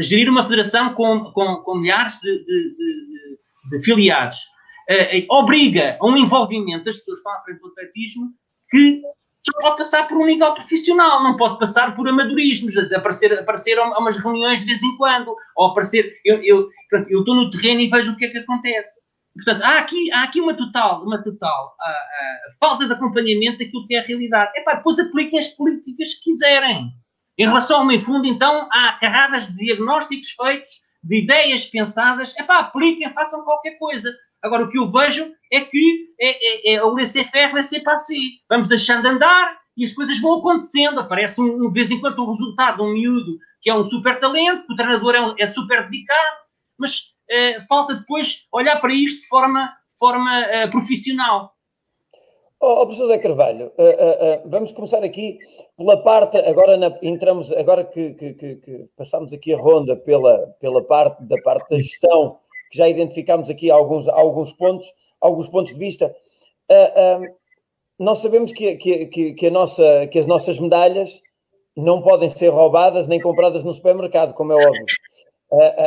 [0.00, 4.38] gerir uma federação com, com, com milhares de, de, de, de filiados,
[4.90, 8.32] uh, obriga a um envolvimento das pessoas que estão à frente do atletismo
[8.70, 9.02] que
[9.46, 13.98] só pode passar por um nível profissional, não pode passar por amadorismos, aparecer, aparecer a
[13.98, 16.16] umas reuniões de vez em quando, ou aparecer.
[16.24, 16.68] Eu, eu,
[17.08, 19.06] eu estou no terreno e vejo o que é que acontece.
[19.36, 23.86] Portanto, há aqui, há aqui uma total, uma total uh, uh, falta de acompanhamento daquilo
[23.86, 24.50] que é a realidade.
[24.56, 26.90] Epá, depois apliquem as políticas que quiserem.
[27.38, 30.72] Em relação ao meio fundo, então, há carradas de diagnósticos feitos,
[31.04, 32.36] de ideias pensadas.
[32.38, 34.10] Epá, apliquem, façam qualquer coisa.
[34.46, 38.18] Agora, o que eu vejo é que é, é, é o laissez-faire, laissez-passer.
[38.48, 41.00] Vamos deixando andar e as coisas vão acontecendo.
[41.00, 44.64] Aparece um, de vez em quando um resultado, um miúdo que é um super talento,
[44.66, 46.36] que o treinador é, é super dedicado,
[46.78, 51.52] mas uh, falta depois olhar para isto de forma, de forma uh, profissional.
[52.60, 55.38] Oh, oh, professor Zé Carvalho, uh, vamos começar aqui
[55.76, 60.38] pela parte, agora na, entramos, agora que, que, que, que, passamos aqui a ronda pela,
[60.60, 62.38] pela parte da parte da gestão,
[62.70, 64.86] que já identificámos aqui alguns, alguns pontos,
[65.20, 66.14] alguns pontos de vista.
[67.98, 71.22] nós sabemos que, que, que, a nossa, que as nossas medalhas
[71.76, 74.86] não podem ser roubadas nem compradas no supermercado, como é óbvio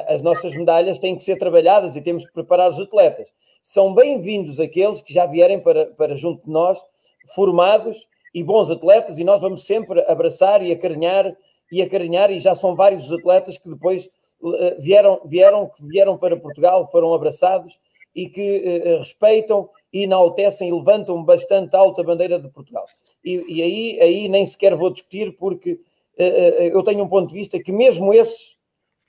[0.08, 3.28] as nossas medalhas têm que ser trabalhadas e temos que preparar os atletas.
[3.62, 6.80] São bem-vindos aqueles que já vierem para, para junto de nós,
[7.36, 11.36] formados e bons atletas, e nós vamos sempre abraçar e acarinhar
[11.72, 14.10] e acarinhar, e já são vários os atletas que depois
[14.80, 17.80] vieram, vieram, que vieram para Portugal, foram abraçados
[18.16, 22.86] e que respeitam e enaltecem e levantam bastante alta a bandeira de Portugal.
[23.24, 25.80] E, e aí, aí nem sequer vou discutir, porque
[26.18, 28.58] eu tenho um ponto de vista que mesmo esses,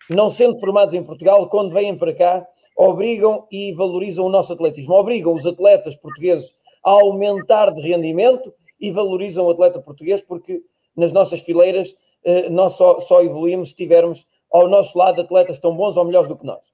[0.09, 4.95] não sendo formados em Portugal, quando vêm para cá, obrigam e valorizam o nosso atletismo,
[4.95, 10.63] obrigam os atletas portugueses a aumentar de rendimento e valorizam o atleta português, porque
[10.97, 15.77] nas nossas fileiras eh, nós só, só evoluímos se tivermos ao nosso lado atletas tão
[15.77, 16.65] bons ou melhores do que nós.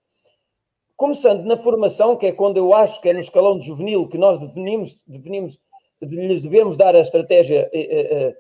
[0.96, 4.16] Começando na formação, que é quando eu acho que é no escalão de juvenil que
[4.16, 5.58] nós definimos, definimos
[6.00, 8.34] lhes devemos dar a estratégia eh,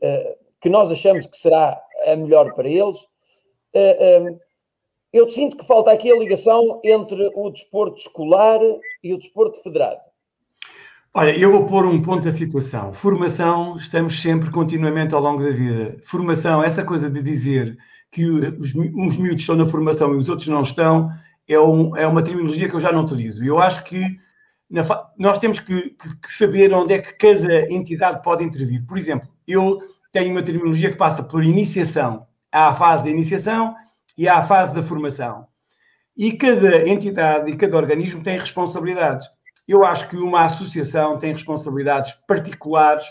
[0.00, 3.08] eh, que nós achamos que será a melhor para eles.
[5.12, 8.60] Eu sinto que falta aqui a ligação entre o desporto escolar
[9.02, 10.00] e o desporto federado.
[11.12, 12.92] Olha, eu vou pôr um ponto da situação.
[12.94, 15.96] Formação, estamos sempre, continuamente ao longo da vida.
[16.04, 17.76] Formação, essa coisa de dizer
[18.10, 21.10] que os, uns miúdos estão na formação e os outros não estão,
[21.48, 23.44] é, um, é uma terminologia que eu já não utilizo.
[23.44, 24.18] Eu acho que
[24.68, 24.82] na,
[25.18, 28.84] nós temos que, que, que, saber onde é que cada entidade pode intervir.
[28.86, 29.80] Por exemplo, eu
[30.12, 32.26] tenho uma terminologia que passa por iniciação.
[32.52, 33.74] Há a fase da iniciação
[34.16, 35.46] e há a fase da formação.
[36.16, 39.28] E cada entidade e cada organismo tem responsabilidades.
[39.66, 43.04] Eu acho que uma associação tem responsabilidades particulares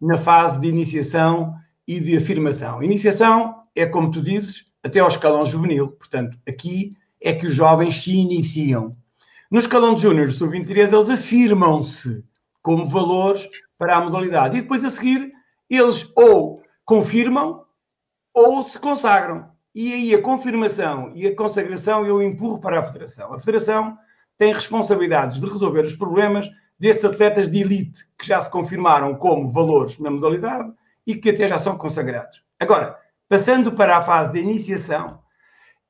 [0.00, 1.54] na fase de iniciação
[1.88, 2.82] e de afirmação.
[2.82, 5.88] Iniciação é, como tu dizes, até ao escalão juvenil.
[5.88, 8.96] Portanto, aqui é que os jovens se iniciam.
[9.50, 12.24] No escalão de júnior, sub-23, eles afirmam-se
[12.62, 14.58] como valores para a modalidade.
[14.58, 15.32] E depois, a seguir,
[15.68, 17.64] eles ou confirmam
[18.32, 19.50] ou se consagram.
[19.74, 23.32] E aí a confirmação e a consagração eu empurro para a Federação.
[23.32, 23.96] A Federação
[24.36, 29.50] tem responsabilidades de resolver os problemas destes atletas de elite que já se confirmaram como
[29.50, 30.72] valores na modalidade
[31.06, 32.44] e que até já são consagrados.
[32.60, 32.98] Agora,
[33.32, 35.18] passando para a fase de iniciação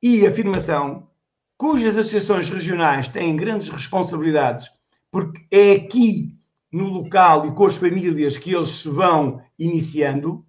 [0.01, 1.09] e afirmação,
[1.57, 4.71] cujas associações regionais têm grandes responsabilidades,
[5.11, 6.39] porque é aqui
[6.71, 10.45] no local e com as famílias que eles se vão iniciando,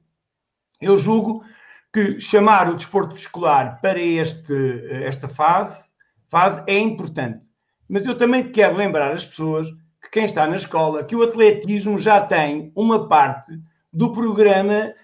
[0.80, 1.42] eu julgo
[1.92, 4.54] que chamar o desporto escolar para este,
[5.02, 5.88] esta fase,
[6.30, 7.40] fase é importante.
[7.88, 9.68] Mas eu também quero lembrar as pessoas
[10.00, 13.50] que quem está na escola, que o atletismo já tem uma parte
[13.92, 14.94] do programa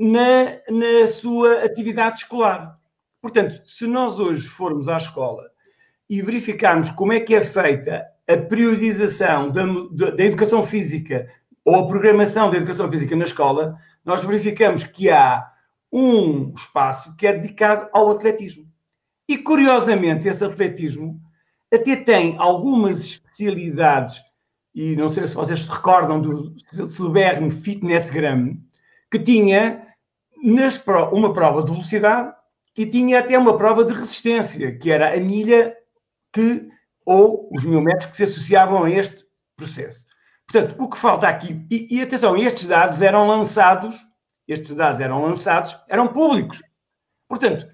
[0.00, 2.78] na, na sua atividade escolar.
[3.20, 5.50] Portanto, se nós hoje formos à escola
[6.08, 9.62] e verificarmos como é que é feita a periodização da,
[10.12, 11.28] da, educação física
[11.66, 15.46] ou a programação da educação física na escola, nós verificamos que há
[15.92, 18.66] um espaço que é dedicado ao atletismo.
[19.28, 21.20] E, curiosamente, esse atletismo
[21.72, 24.20] até tem algumas especialidades,
[24.74, 26.54] e não sei se vocês se recordam do
[26.88, 28.56] celeberno Fitnessgram,
[29.10, 29.89] que tinha
[30.42, 32.34] uma prova de velocidade
[32.76, 35.76] e tinha até uma prova de resistência, que era a milha
[36.32, 36.68] que,
[37.04, 39.24] ou os mil metros que se associavam a este
[39.56, 40.04] processo.
[40.46, 43.96] Portanto, o que falta aqui, e, e atenção, estes dados eram lançados,
[44.48, 46.62] estes dados eram lançados, eram públicos.
[47.28, 47.68] Portanto,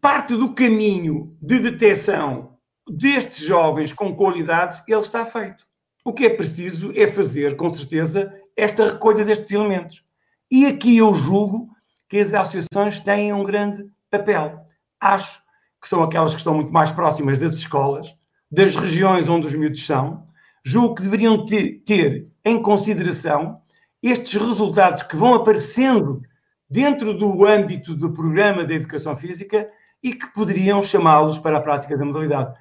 [0.00, 2.56] parte do caminho de detecção
[2.88, 5.66] destes jovens com qualidades, ele está feito.
[6.04, 10.05] O que é preciso é fazer, com certeza, esta recolha destes elementos.
[10.50, 11.68] E aqui eu julgo
[12.08, 14.64] que as associações têm um grande papel.
[15.00, 15.42] Acho
[15.80, 18.16] que são aquelas que estão muito mais próximas das escolas,
[18.50, 20.26] das regiões onde os miúdos são.
[20.64, 23.60] Julgo que deveriam ter, em consideração
[24.02, 26.22] estes resultados que vão aparecendo
[26.68, 29.68] dentro do âmbito do programa da educação física
[30.02, 32.54] e que poderiam chamá-los para a prática da modalidade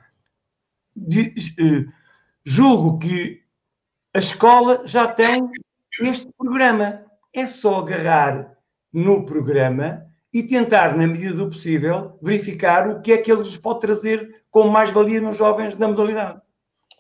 [0.96, 1.92] de, uh,
[2.44, 3.44] julgo que
[4.16, 5.50] a escola já tem
[6.02, 7.05] este programa.
[7.36, 8.56] É só agarrar
[8.94, 13.58] no programa e tentar, na medida do possível, verificar o que é que ele lhes
[13.58, 16.40] pode trazer como mais-valia nos jovens da modalidade.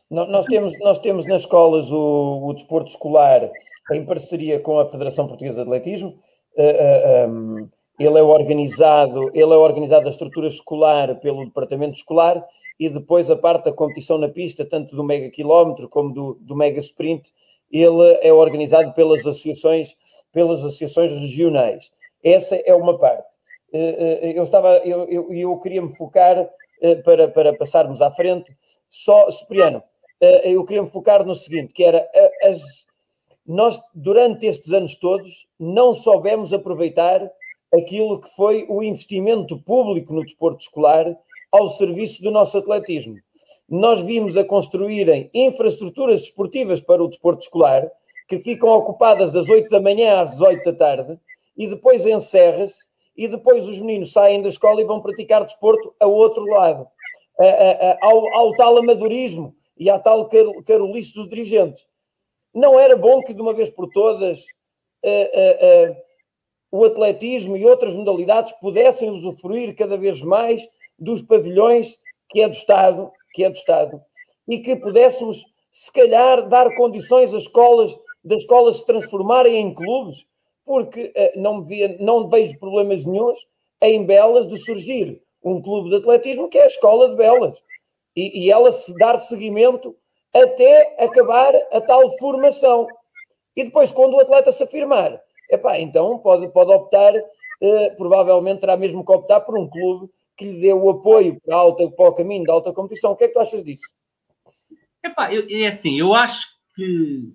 [0.09, 3.49] Nós temos, nós temos nas escolas o, o desporto escolar
[3.91, 6.19] em parceria com a Federação Portuguesa de Atletismo.
[6.55, 12.43] Uh, um, ele é organizado, ele é organizado a estrutura escolar pelo departamento escolar
[12.79, 16.55] e depois a parte da competição na pista, tanto do mega quilómetro como do, do
[16.55, 17.31] mega sprint,
[17.71, 19.95] ele é organizado pelas associações,
[20.35, 21.93] pelas associações regionais.
[22.21, 23.29] Essa é uma parte.
[23.71, 26.49] Eh, eh, eu estava, eu, eu, eu queria me focar
[26.81, 28.53] eh, para, para passarmos à frente.
[28.89, 29.81] Só, Cipriano,
[30.43, 32.05] eu queria me focar no seguinte, que era
[32.43, 32.85] as,
[33.45, 37.31] nós durante estes anos todos não soubemos aproveitar
[37.73, 41.17] aquilo que foi o investimento público no desporto escolar
[41.51, 43.15] ao serviço do nosso atletismo.
[43.69, 47.89] Nós vimos a construírem infraestruturas esportivas para o desporto escolar,
[48.27, 51.19] que ficam ocupadas das 8 da manhã às 18 da tarde,
[51.55, 56.05] e depois encerra-se, e depois os meninos saem da escola e vão praticar desporto a
[56.05, 56.87] outro lado,
[58.01, 60.29] ao, ao tal amadorismo e à tal
[60.65, 61.87] carolice dos dirigentes.
[62.53, 64.43] Não era bom que de uma vez por todas
[66.71, 71.97] o atletismo e outras modalidades pudessem usufruir cada vez mais dos pavilhões
[72.29, 74.01] que é do Estado, que é do Estado,
[74.47, 80.25] e que pudéssemos, se calhar, dar condições às escolas, das escolas se transformarem em clubes,
[80.65, 83.39] porque uh, não, via, não vejo problemas nenhums
[83.81, 87.61] em Belas de surgir um clube de atletismo que é a Escola de Belas.
[88.15, 89.95] E, e ela se dar seguimento
[90.33, 92.87] até acabar a tal formação.
[93.55, 98.75] E depois, quando o atleta se afirmar, epá, então pode, pode optar, uh, provavelmente terá
[98.75, 102.13] mesmo que optar por um clube que lhe dê o apoio para, alta, para o
[102.13, 103.11] caminho da alta competição.
[103.11, 103.93] O que é que tu achas disso?
[105.03, 107.33] Epá, eu, é assim, eu acho que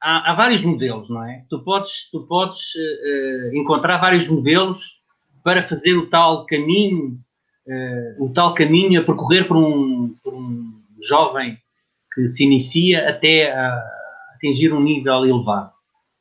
[0.00, 1.44] há, há, vários modelos, não é?
[1.48, 5.02] Tu podes, tu podes uh, encontrar vários modelos
[5.44, 7.18] para fazer o tal caminho,
[7.66, 11.58] uh, o tal caminho a percorrer por um, por um jovem
[12.14, 13.52] que se inicia até
[14.34, 15.72] atingir um nível elevado.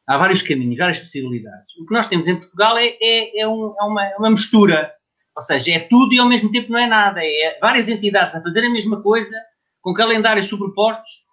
[0.05, 1.75] Há vários caminhos, várias possibilidades.
[1.79, 4.93] O que nós temos em Portugal é, é, é, um, é uma, é uma mistura
[5.37, 7.19] ou seja, é tudo e ao mesmo tempo não é nada.
[7.23, 9.35] É várias entidades a fazer a mesma coisa,
[9.83, 11.26] com calendários sobrepostos,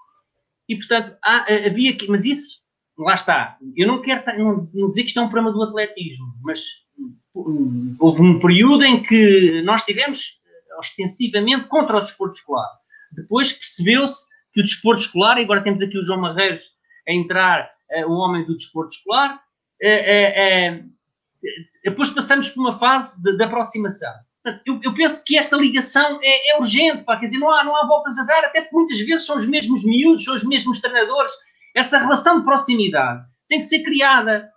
[0.69, 2.65] e portanto há, havia aqui, mas isso,
[2.99, 3.59] lá está.
[3.77, 6.61] Eu não quero não, não dizer que isto é um problema do atletismo, mas
[7.35, 12.71] hum, houve um período em que nós tivemos eh, ostensivamente contra o desporto escolar.
[13.13, 16.77] Depois percebeu-se que o desporto escolar, e agora temos aqui o João Marreiros
[17.09, 20.95] a entrar, uh, o homem do desporto escolar, uh,
[21.85, 24.13] depois passamos por uma fase de, de aproximação.
[24.67, 27.75] Eu, eu, penso que essa ligação é, é, urgente, pá, quer dizer, não há, não
[27.75, 30.81] há voltas a dar, até porque muitas vezes são os mesmos miúdos, são os mesmos
[30.81, 31.33] treinadores.
[31.75, 34.51] Essa relação de proximidade tem que ser criada.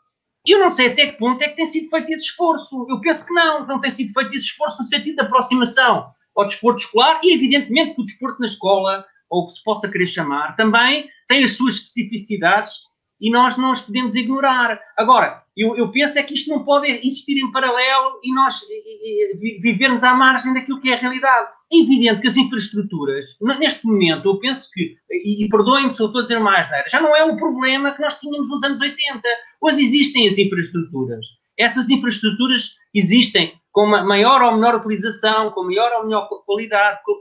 [0.45, 2.85] Eu não sei até que ponto é que tem sido feito esse esforço.
[2.89, 6.11] Eu penso que não, que não tem sido feito esse esforço no sentido de aproximação
[6.35, 9.89] ao desporto escolar e, evidentemente, que o desporto na escola, ou o que se possa
[9.89, 12.81] querer chamar, também tem as suas especificidades
[13.19, 14.79] e nós não os podemos ignorar.
[14.97, 19.57] Agora, eu, eu, penso é que isto não pode existir em paralelo e nós e,
[19.57, 21.49] e, vivermos à margem daquilo que é a realidade.
[21.73, 26.07] É evidente que as infraestruturas, neste momento, eu penso que, e, e perdoem-me se eu
[26.07, 29.21] estou a dizer mais, já não é um problema que nós tínhamos nos anos 80.
[29.61, 31.25] Hoje existem as infraestruturas.
[31.57, 37.13] Essas infraestruturas existem com maior ou menor utilização, com maior ou menor qualidade, com,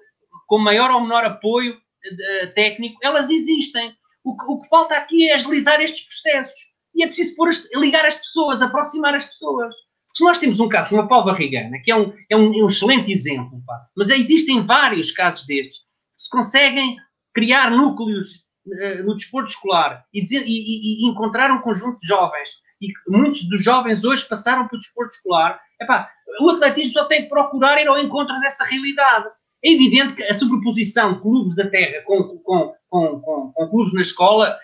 [0.47, 3.95] com maior ou menor apoio uh, técnico, elas existem.
[4.27, 8.05] O que, o que falta aqui é agilizar estes processos e é preciso pôr, ligar
[8.05, 9.73] as pessoas, aproximar as pessoas.
[10.17, 12.63] Se nós temos um caso como a Paulo Barrigana, que é um, é um, é
[12.63, 15.79] um excelente exemplo, pá, mas existem vários casos destes,
[16.17, 16.97] que se conseguem
[17.35, 22.49] criar núcleos uh, no desporto escolar e, dizer, e, e, encontrar um conjunto de jovens,
[22.81, 26.11] e muitos dos jovens hoje passaram pelo desporto escolar, epá,
[26.41, 29.29] o atletismo só tem que procurar ir ao encontro dessa realidade.
[29.65, 33.93] É evidente que a sobreposição de clubes da terra com, com, com, com, com clubes
[33.93, 34.59] na escola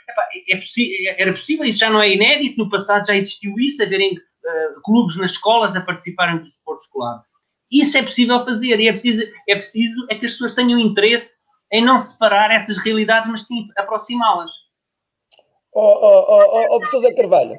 [0.51, 4.81] é era possível, isso já não é inédito, no passado já existiu isso, haverem uh,
[4.83, 7.23] clubes nas escolas a participarem do desporto escolar.
[7.71, 11.43] Isso é possível fazer e é preciso, é preciso é que as pessoas tenham interesse
[11.73, 14.51] em não separar essas realidades, mas sim aproximá-las.
[15.75, 17.57] Oh, oh, oh, oh, Zé Carvalho,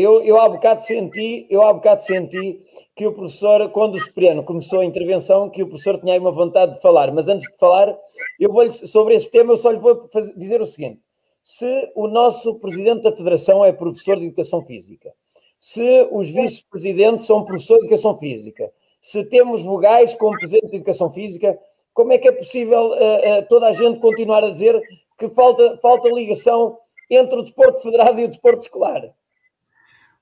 [0.00, 2.60] eu, eu há bocado senti, eu há bocado senti
[2.94, 6.32] que o professor, quando o Cipriano começou a intervenção, que o professor tinha aí uma
[6.32, 7.96] vontade de falar, mas antes de falar,
[8.38, 11.00] eu vou sobre esse tema, eu só lhe vou fazer, dizer o seguinte:
[11.42, 15.12] se o nosso presidente da Federação é professor de Educação Física,
[15.60, 21.10] se os vice-presidentes são professores de Educação Física, se temos vogais como presidente de Educação
[21.10, 21.58] Física,
[21.94, 24.80] como é que é possível uh, uh, toda a gente continuar a dizer
[25.18, 26.78] que falta, falta ligação
[27.10, 29.02] entre o desporto federado e o desporto escolar?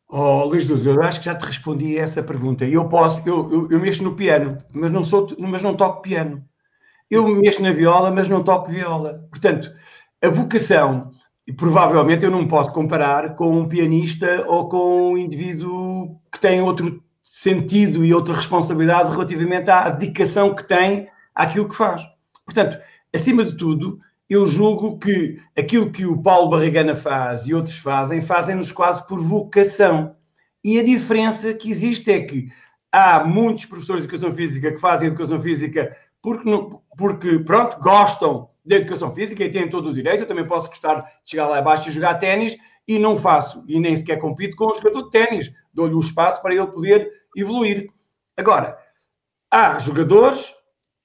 [0.08, 2.64] Oh, Luís Duz, eu acho que já te respondi a essa pergunta.
[2.64, 6.44] Eu posso, eu, eu, eu, mexo no piano, mas não, sou, mas não toco piano.
[7.10, 9.26] Eu mexo na viola, mas não toco viola.
[9.30, 9.72] Portanto,
[10.22, 11.10] a vocação,
[11.46, 16.62] e provavelmente eu não posso comparar com um pianista ou com um indivíduo que tem
[16.62, 22.02] outro sentido e outra responsabilidade relativamente à dedicação que tem àquilo que faz.
[22.44, 22.78] Portanto,
[23.12, 23.98] acima de tudo,
[24.28, 29.20] eu julgo que aquilo que o Paulo Barrigana faz e outros fazem, fazem-nos quase por
[29.22, 30.16] vocação.
[30.64, 32.48] E a diferença que existe é que
[32.90, 36.50] há muitos professores de educação física que fazem educação física porque,
[36.98, 40.22] porque pronto, gostam da educação física e têm todo o direito.
[40.22, 42.56] Eu também posso gostar de chegar lá abaixo e jogar ténis
[42.88, 45.52] e não faço, e nem sequer compito com o jogador de ténis.
[45.72, 47.88] Dou-lhe o espaço para ele poder evoluir.
[48.36, 48.78] Agora,
[49.50, 50.52] há jogadores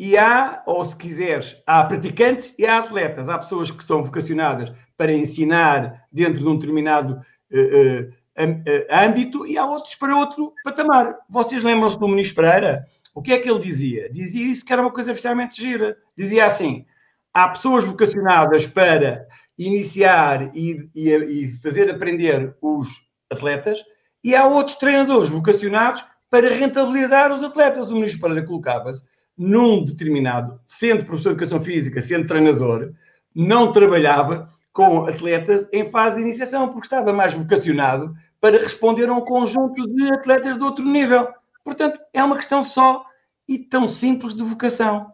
[0.02, 3.30] e há, ou se quiseres, há praticantes e há atletas.
[3.30, 7.22] Há pessoas que são vocacionadas para ensinar dentro de um determinado
[7.54, 11.20] uh, uh, âmbito e há outros para outro patamar.
[11.30, 12.84] Vocês lembram-se do Muniz Pereira?
[13.14, 14.12] O que é que ele dizia?
[14.12, 15.96] Dizia isso que era uma coisa extremamente gira.
[16.18, 16.84] Dizia assim:
[17.32, 22.88] há pessoas vocacionadas para iniciar e, e, e fazer aprender os
[23.32, 23.78] atletas,
[24.24, 27.92] e há outros treinadores vocacionados para rentabilizar os atletas.
[27.92, 29.04] O Ministro Pereira colocava-se
[29.38, 32.94] num determinado, sendo professor de educação física, sendo treinador,
[33.34, 39.14] não trabalhava com atletas em fase de iniciação, porque estava mais vocacionado para responder a
[39.14, 41.28] um conjunto de atletas de outro nível.
[41.64, 43.06] Portanto, é uma questão só
[43.48, 45.12] e tão simples de vocação.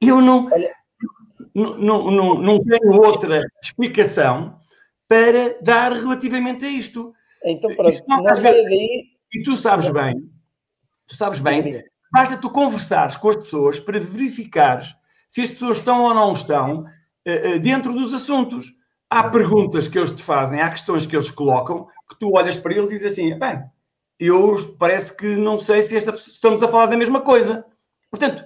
[0.00, 0.48] Eu não,
[1.54, 4.58] não, não, não tenho outra explicação
[5.06, 7.14] para dar relativamente a isto.
[7.44, 9.06] Então, pronto, nós vezes, daí...
[9.34, 10.30] E tu sabes bem,
[11.06, 14.94] tu sabes bem, basta tu conversares com as pessoas para verificares
[15.28, 18.72] se as pessoas estão ou não estão uh, dentro dos assuntos.
[19.10, 22.74] Há perguntas que eles te fazem, há questões que eles colocam, que tu olhas para
[22.74, 23.62] eles e dizes assim, bem,
[24.18, 27.64] eu parece que não sei se esta, estamos a falar da mesma coisa.
[28.10, 28.44] Portanto,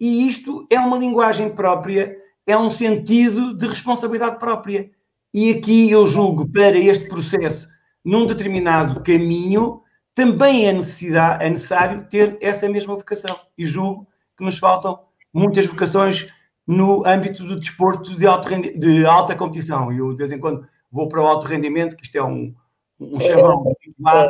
[0.00, 4.90] e isto é uma linguagem própria, é um sentido de responsabilidade própria.
[5.32, 7.68] E aqui eu julgo para este processo,
[8.04, 9.81] num determinado caminho,
[10.14, 13.38] também é, necessidade, é necessário ter essa mesma vocação.
[13.56, 14.06] E julgo
[14.36, 15.00] que nos faltam
[15.32, 16.28] muitas vocações
[16.66, 19.92] no âmbito do desporto de, alto de alta competição.
[19.92, 22.54] Eu, de vez em quando, vou para o alto rendimento, que isto é um,
[23.00, 23.64] um chavão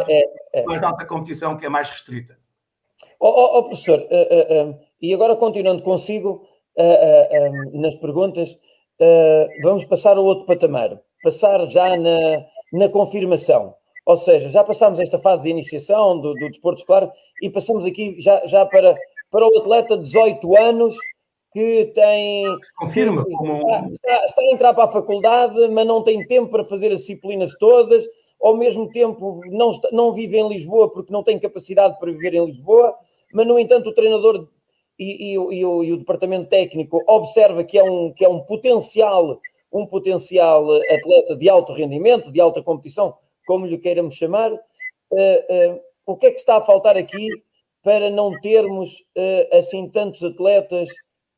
[0.08, 2.38] é, é, é, mais de alta competição, que é mais restrita.
[3.20, 6.46] Ó oh, oh, oh, professor, uh, uh, uh, e agora continuando consigo
[7.74, 8.58] nas perguntas,
[9.62, 13.74] vamos passar ao outro patamar, passar já na, na confirmação.
[14.04, 18.16] Ou seja, já passámos esta fase de iniciação do, do desporto escolar e passamos aqui
[18.18, 18.96] já, já para,
[19.30, 20.96] para o atleta de 18 anos
[21.52, 22.46] que tem.
[22.78, 23.24] Confirma.
[23.24, 23.90] Como...
[23.92, 27.56] está, está, a entrar para a faculdade, mas não tem tempo para fazer as disciplinas
[27.58, 28.04] todas,
[28.40, 32.34] ao mesmo tempo não, está, não vive em Lisboa porque não tem capacidade para viver
[32.34, 32.96] em Lisboa,
[33.32, 34.48] mas no entanto o treinador
[34.98, 38.40] e, e, e, o, e o, departamento técnico observa que é um, que é um
[38.40, 39.40] potencial
[39.72, 43.16] um potencial atleta de alto rendimento, de alta competição,
[43.46, 47.28] como lhe queiramos chamar, uh, uh, o que é que está a faltar aqui
[47.82, 50.88] para não termos uh, assim tantos atletas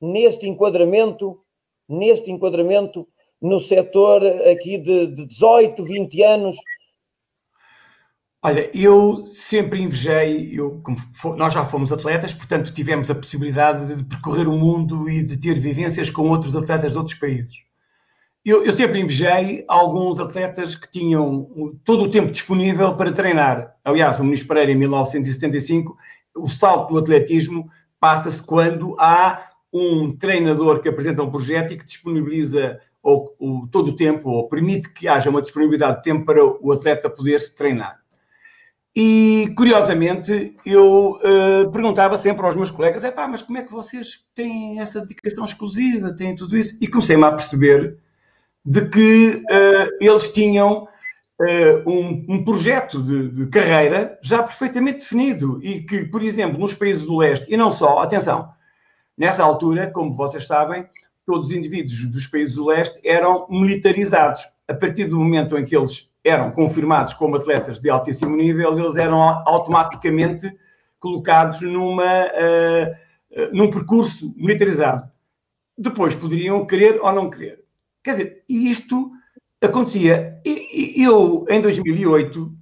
[0.00, 1.40] neste enquadramento,
[1.88, 3.08] neste enquadramento
[3.40, 6.56] no setor aqui de, de 18, 20 anos?
[8.42, 10.82] Olha, eu sempre invejei, eu,
[11.36, 15.58] nós já fomos atletas, portanto tivemos a possibilidade de percorrer o mundo e de ter
[15.58, 17.64] vivências com outros atletas de outros países.
[18.44, 23.74] Eu, eu, sempre invejei alguns atletas que tinham todo o tempo disponível para treinar.
[23.82, 25.96] Aliás, o Ministro Pereira, em 1975,
[26.36, 31.84] o salto do atletismo passa-se quando há um treinador que apresenta um projeto e que
[31.86, 33.34] disponibiliza ou,
[33.70, 37.40] todo o tempo, ou permite que haja uma disponibilidade de tempo para o atleta poder
[37.40, 37.98] se treinar.
[38.94, 43.72] E, curiosamente, eu uh, perguntava sempre aos meus colegas: é pá, mas como é que
[43.72, 46.78] vocês têm essa dedicação exclusiva, têm tudo isso?
[46.80, 47.98] E comecei-me a perceber
[48.64, 50.88] de que uh, eles tinham
[51.40, 56.74] uh, um, um, projeto de, de, carreira já perfeitamente definido e que, por exemplo, nos
[56.74, 58.48] países do leste, e não só, atenção,
[59.16, 60.86] nessa altura, como vocês sabem,
[61.26, 64.42] todos os indivíduos dos países do leste eram militarizados.
[64.66, 68.96] A partir do momento em que eles eram confirmados como atletas de altíssimo nível, eles
[68.96, 70.50] eram automaticamente
[70.98, 75.10] colocados numa, uh, num percurso militarizado.
[75.76, 77.63] Depois poderiam querer ou não querer.
[78.04, 79.10] Quer dizer, isto
[79.62, 80.38] acontecia.
[80.44, 82.54] E, eu, em 2008,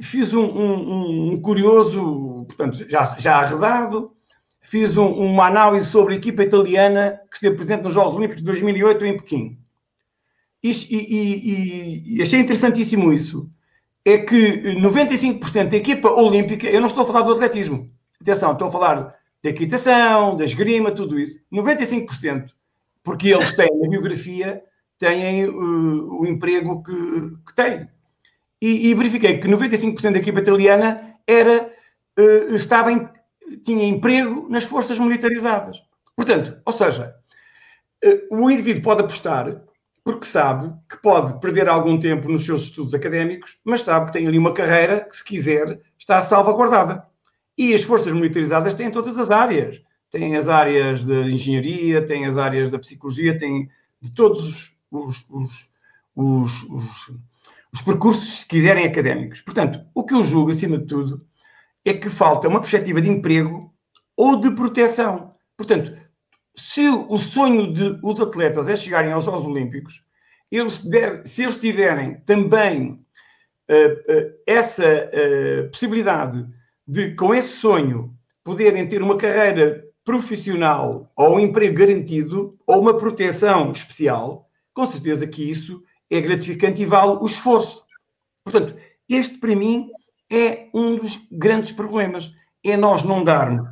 [0.00, 4.16] fiz um, um, um curioso, portanto, já, já arredado,
[4.62, 8.46] fiz um, uma análise sobre a equipa italiana que esteve presente nos Jogos Olímpicos de
[8.46, 9.58] 2008 em Pequim.
[10.62, 13.50] E, e, e, achei interessantíssimo isso.
[14.02, 17.90] É que 95% da equipa olímpica, eu não estou a falar do atletismo,
[18.20, 21.38] atenção, estou a falar da equitação, da esgrima, tudo isso.
[21.52, 22.50] 95%
[23.04, 24.64] porque eles têm a biografia,
[24.98, 27.88] têm uh, o emprego que, que têm.
[28.60, 31.70] E, e, verifiquei que 95% da equipa italiana era,
[32.18, 33.06] uh, estava em,
[33.62, 35.82] tinha emprego nas forças militarizadas.
[36.16, 37.14] Portanto, ou seja,
[38.02, 39.62] uh, o indivíduo pode apostar
[40.02, 44.26] porque sabe que pode perder algum tempo nos seus estudos académicos, mas sabe que tem
[44.26, 47.06] ali uma carreira que, se quiser, está salvaguardada.
[47.56, 49.80] E as forças militarizadas têm todas as áreas
[50.14, 53.68] tem as áreas de engenharia, tem as áreas da psicologia, tem
[54.00, 55.26] de todos os, os,
[56.14, 56.68] os,
[57.72, 59.40] os, percursos, se quiserem, académicos.
[59.40, 61.26] Portanto, o que eu julgo, acima de tudo,
[61.84, 63.74] é que falta uma perspectiva de emprego
[64.16, 65.34] ou de proteção.
[65.56, 65.98] Portanto,
[66.54, 70.04] se o sonho dos atletas é chegarem aos Jogos Olímpicos,
[70.48, 73.04] eles deve, se eles tiverem também
[74.46, 75.10] essa
[75.72, 76.46] possibilidade
[76.86, 82.96] de, com esse sonho, poderem ter uma carreira profissional ou um emprego garantido ou uma
[82.96, 87.84] proteção especial, com certeza que isso é gratificante e vale o esforço.
[88.44, 88.76] Portanto,
[89.08, 89.90] este para mim
[90.30, 92.30] é um dos grandes problemas.
[92.62, 93.68] É nós não darmos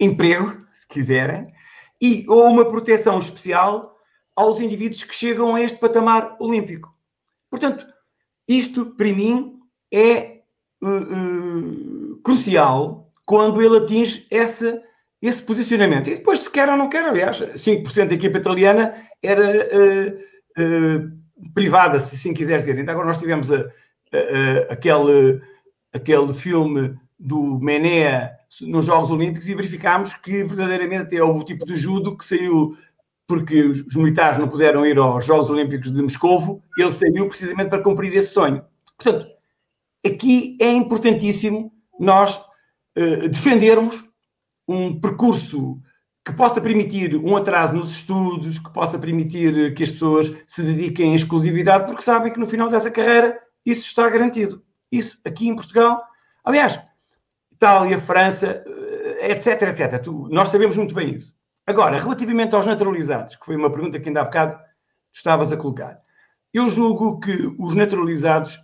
[0.00, 1.52] emprego, se quiserem,
[2.00, 3.96] e ou uma proteção especial
[4.34, 6.94] aos indivíduos que chegam a este patamar olímpico.
[7.50, 7.86] Portanto,
[8.48, 9.60] isto para mim
[9.92, 10.40] é
[10.82, 14.82] uh, uh, crucial quando ele atinge essa,
[15.22, 16.08] esse posicionamento.
[16.08, 21.98] E depois, se quer ou não quer, aliás, 5% da equipa italiana era uh, privada,
[21.98, 22.78] se assim quiser dizer.
[22.78, 25.40] Então, agora nós tivemos a, a, a, aquele,
[25.92, 31.76] aquele filme do Menea nos Jogos Olímpicos e verificámos que verdadeiramente houve o tipo de
[31.76, 32.76] judo que saiu
[33.28, 37.80] porque os militares não puderam ir aos Jogos Olímpicos de Moscovo, ele saiu precisamente para
[37.80, 38.64] cumprir esse sonho.
[38.98, 39.30] Portanto,
[40.04, 44.02] aqui é importantíssimo nós uh, defendermos
[44.70, 45.80] um percurso
[46.24, 51.10] que possa permitir um atraso nos estudos, que possa permitir que as pessoas se dediquem
[51.10, 54.62] em exclusividade, porque sabem que no final dessa carreira isso está garantido.
[54.92, 56.02] Isso aqui em Portugal,
[56.44, 56.80] aliás,
[57.52, 60.00] Itália, França, eh, etc, etc.
[60.02, 61.34] Tu, nós sabemos muito bem isso.
[61.66, 65.56] Agora, relativamente aos naturalizados, que foi uma pergunta que ainda há bocado tu estavas a
[65.56, 65.98] colocar,
[66.52, 68.58] eu julgo que os naturalizados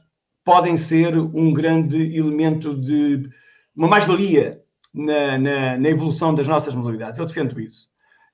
[0.45, 3.29] podem ser um grande elemento de
[3.75, 4.63] uma mais-valia
[4.97, 7.19] na, na, na, evolução das nossas modalidades.
[7.19, 7.89] Eu defendo isso.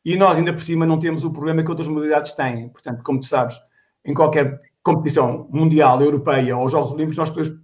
[0.05, 2.69] E nós, ainda por cima, não temos o problema que outras modalidades têm.
[2.69, 3.61] Portanto, como tu sabes,
[4.05, 7.59] em qualquer competição mundial, europeia ou Jogos Olímpicos, nós podemos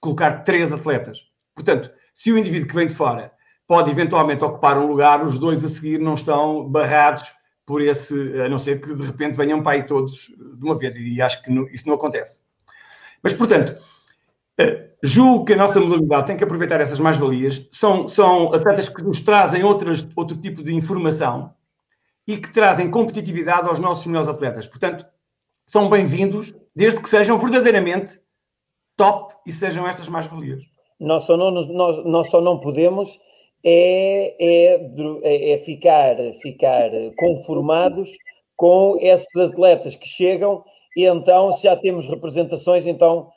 [0.00, 1.20] colocar três atletas.
[1.54, 3.32] Portanto, se o indivíduo que vem de fora
[3.66, 7.32] pode eventualmente ocupar um lugar, os dois a seguir não estão barrados
[7.64, 10.96] por esse, a não ser que de repente venham para aí todos de uma vez,
[10.96, 12.42] e acho que isso não acontece.
[13.22, 13.80] Mas, portanto,
[15.02, 17.66] julgo que a nossa modalidade tem que aproveitar essas mais-valias.
[17.70, 21.54] São, são atletas que nos trazem outras, outro tipo de informação
[22.26, 24.66] e que trazem competitividade aos nossos melhores atletas.
[24.68, 25.04] Portanto,
[25.66, 28.20] são bem-vindos, desde que sejam verdadeiramente
[28.96, 30.62] top e sejam estas mais-valias.
[31.00, 33.10] Nós só não, nós, nós só não podemos
[33.64, 34.90] é, é,
[35.22, 38.10] é, é ficar, ficar conformados
[38.56, 40.62] com esses atletas que chegam
[40.96, 43.30] e então, se já temos representações, então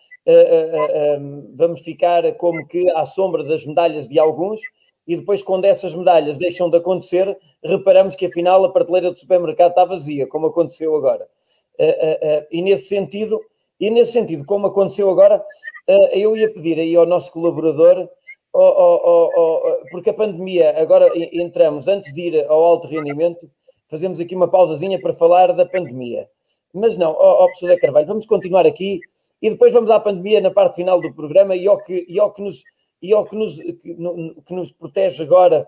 [1.56, 4.62] vamos ficar como que à sombra das medalhas de alguns
[5.08, 9.70] e depois, quando essas medalhas deixam de acontecer, reparamos que afinal a prateleira do supermercado
[9.70, 11.28] está vazia, como aconteceu agora.
[12.52, 13.40] e nesse sentido,
[13.80, 15.44] e nesse sentido, como aconteceu agora,
[16.12, 18.10] eu ia pedir aí ao nosso colaborador,
[19.92, 23.48] porque a pandemia, agora entramos, antes de ir ao alto rendimento,
[23.88, 26.28] fazemos aqui uma pausazinha para falar da pandemia.
[26.74, 29.00] Mas não, ó oh, professor Carvalho, vamos continuar aqui
[29.46, 32.34] e depois vamos à pandemia na parte final do programa e ao que, e ao
[32.34, 32.64] que, nos,
[33.00, 33.96] e ao que, nos, que,
[34.44, 35.68] que nos protege agora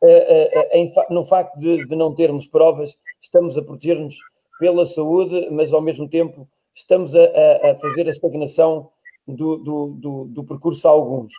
[0.00, 4.16] uh, uh, no facto de, de não termos provas, estamos a proteger-nos
[4.58, 8.88] pela saúde, mas ao mesmo tempo estamos a, a, a fazer a estagnação
[9.26, 11.34] do, do, do, do percurso a alguns.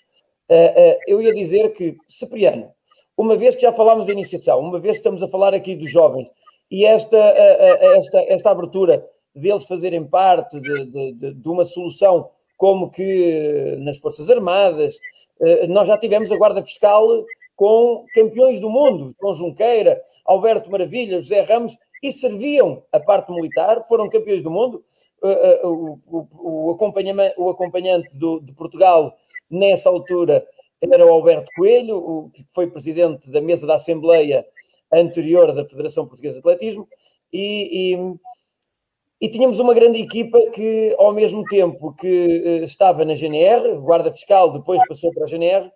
[0.48, 2.70] Uh, eu ia dizer que, Cipriano,
[3.18, 5.92] uma vez que já falámos da iniciação, uma vez que estamos a falar aqui dos
[5.92, 6.32] jovens,
[6.70, 9.04] e esta, esta, esta abertura
[9.36, 15.00] deles fazerem parte de, de, de, uma solução como que nas Forças Armadas,
[15.70, 17.24] nós já tivemos a Guarda Fiscal
[17.56, 23.82] com campeões do mundo, com Junqueira, Alberto Maravilha, José Ramos, e serviam a parte militar,
[23.88, 24.84] foram campeões do mundo,
[25.22, 26.68] uh, o, o,
[27.38, 29.16] o acompanhante do, de Portugal
[29.50, 30.46] nessa altura
[30.82, 34.46] era o Alberto Coelho, o, que foi presidente da mesa da Assembleia
[34.92, 36.88] anterior da Federação Portuguesa de Atletismo,
[37.32, 38.16] e, e,
[39.22, 44.12] e, tínhamos uma grande equipa que, ao mesmo tempo que uh, estava na GNR, guarda
[44.12, 45.72] fiscal, depois passou para a GNR,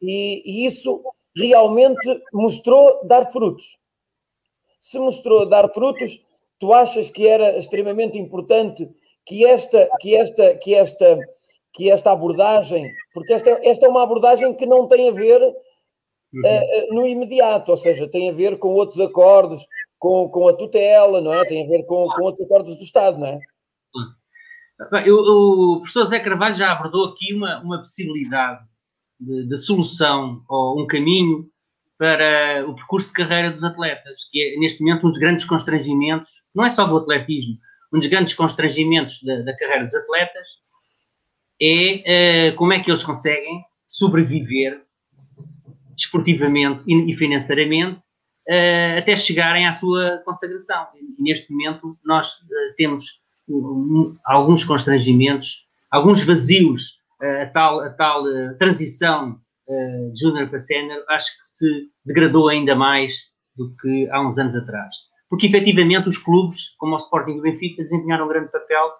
[0.00, 1.02] e, e isso
[1.36, 3.78] realmente mostrou dar frutos.
[4.80, 6.20] Se mostrou dar frutos,
[6.58, 8.88] tu achas que era extremamente importante
[9.26, 11.18] que esta, que esta, que esta,
[11.72, 16.94] que esta abordagem, porque esta, esta é uma abordagem que não tem a ver uh,
[16.94, 19.66] no imediato, ou seja, tem a ver com outros acordos,
[20.04, 21.46] com, com a tutela, não é?
[21.46, 23.40] Tem a ver com, com outros acordos do Estado, não é?
[25.06, 28.62] Eu, o professor Zé Carvalho já abordou aqui uma, uma possibilidade
[29.18, 31.46] de, de solução ou um caminho
[31.96, 36.30] para o percurso de carreira dos atletas, que é neste momento um dos grandes constrangimentos,
[36.54, 37.56] não é só do atletismo,
[37.90, 40.48] um dos grandes constrangimentos da, da carreira dos atletas
[41.62, 44.82] é uh, como é que eles conseguem sobreviver
[45.96, 48.03] desportivamente e, e financeiramente
[48.48, 50.86] uh, até chegarem à sua consagração.
[50.94, 53.04] E neste momento nós uh, temos
[53.48, 58.24] um, alguns constrangimentos alguns vazios, a tal, a tal
[58.58, 59.38] transição
[60.12, 63.14] de júnior para sénior, acho que se degradou ainda mais
[63.56, 64.92] do que há uns anos atrás.
[65.30, 68.90] Porque efetivamente os clubes, como o Sporting e o Benfica, desempenharam um grande papel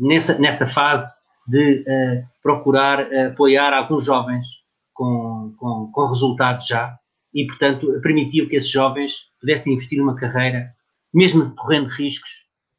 [0.00, 1.10] nessa, nessa fase
[1.46, 4.46] de uh, procurar uh, apoiar alguns jovens
[4.92, 6.96] com, com, com resultados já
[7.34, 10.74] e, portanto, permitiu que esses jovens pudessem investir numa carreira,
[11.12, 12.30] mesmo correndo riscos,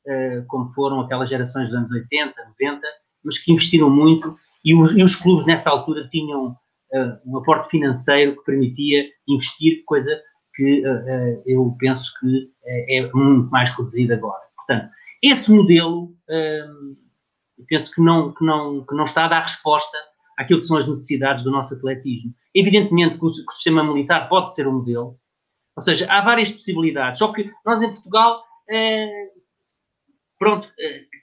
[0.07, 2.81] uh, como foram aquelas gerações dos anos 80, 90,
[3.23, 6.55] mas que investiram muito e os, e os clubes nessa altura tinham
[7.25, 10.21] um aporte financeiro que permitia investir, coisa
[10.55, 10.83] que
[11.43, 14.43] eu penso que é muito mais reduzido agora.
[14.55, 14.91] Portanto,
[15.23, 16.13] esse modelo
[17.67, 19.97] penso que não, que, não, que não está a dar resposta
[20.37, 22.33] àquilo que são as necessidades do nosso atletismo.
[22.53, 25.17] Evidentemente que o, que o sistema militar pode ser um modelo,
[25.75, 29.09] ou seja, há várias possibilidades, só que nós em Portugal, é,
[30.37, 30.69] pronto,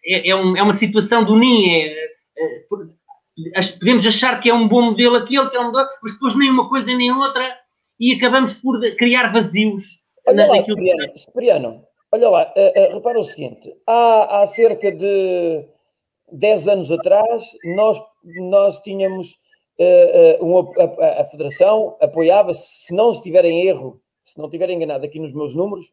[0.04, 2.10] é, é, um, é, uma situação do NIM, é
[3.78, 6.50] podemos achar que é um bom modelo aquele, que é um modelo, mas depois nem
[6.50, 7.56] uma coisa nem outra,
[7.98, 10.00] e acabamos por criar vazios.
[10.26, 15.64] Olha lá, Cipriano, Cipriano, olha lá, uh, uh, repara o seguinte, há, há cerca de
[16.32, 19.38] 10 anos atrás, nós, nós tínhamos
[19.78, 25.04] uh, uh, a, a, Federação apoiava, se não estiver em erro, se não estiver enganado
[25.04, 25.90] aqui nos meus números,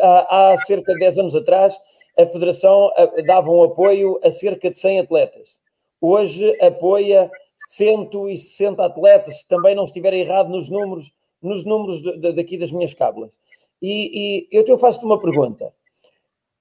[0.00, 1.76] há, há cerca de 10 anos atrás,
[2.18, 2.90] a Federação
[3.26, 5.58] dava um apoio a cerca de 100 atletas.
[6.00, 7.30] Hoje apoia
[7.70, 11.10] 160 atletas, se também não estiver errado nos números,
[11.42, 13.38] nos números de, de, daqui das minhas cábulas.
[13.82, 15.72] E, e eu te faço-te uma pergunta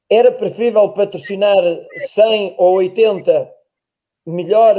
[0.10, 1.64] era preferível patrocinar
[1.95, 3.51] 100 ou 80
[4.26, 4.76] melhor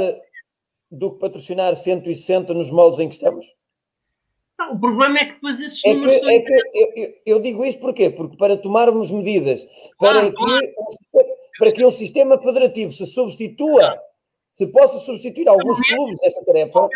[0.91, 3.45] do que patrocinar 160 nos moldes em que estamos?
[4.57, 6.29] Não, o problema é que depois esses é números que, são...
[6.29, 6.53] É que
[6.95, 8.09] eu, eu, digo isto porquê?
[8.09, 9.65] Porque para tomarmos medidas
[9.99, 10.73] para, ah, que, claro.
[11.59, 13.99] para que um sistema federativo se substitua,
[14.53, 16.87] se possa substituir alguns clubes nesta tarefa...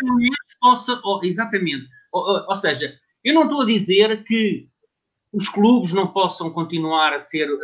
[0.60, 1.86] Possa, oh, exatamente.
[2.12, 4.69] Ou, ou seja, eu não estou a dizer que
[5.32, 7.58] os clubes não possam continuar a ser uh,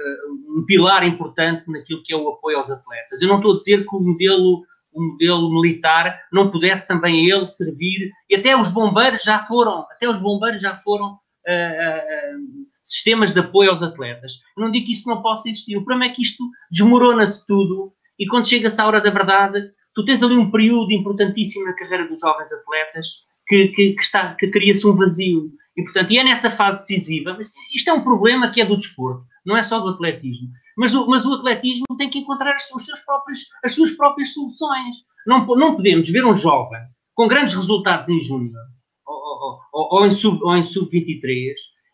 [0.56, 3.20] um pilar importante naquilo que é o apoio aos atletas.
[3.20, 4.62] Eu não estou a dizer que o modelo,
[4.92, 10.08] o modelo militar não pudesse também ele servir, e até os bombeiros já foram, até
[10.08, 14.34] os bombeiros já foram uh, uh, sistemas de apoio aos atletas.
[14.56, 15.76] Eu não digo que isso não possa existir.
[15.76, 19.60] O problema é que isto desmorona-se tudo, e quando chega-se à hora da verdade,
[19.94, 23.08] tu tens ali um período importantíssimo na carreira dos jovens atletas
[23.48, 25.50] que, que, que, está, que cria-se um vazio.
[25.76, 27.36] E, portanto, e é nessa fase decisiva,
[27.74, 30.48] isto é um problema que é do desporto, não é só do atletismo.
[30.76, 34.96] Mas o, mas o atletismo tem que encontrar os seus próprios, as suas próprias soluções.
[35.26, 36.80] Não, não podemos ver um jovem
[37.14, 38.62] com grandes resultados em júnior
[39.06, 40.90] ou, ou, ou, ou, em sub-23 sub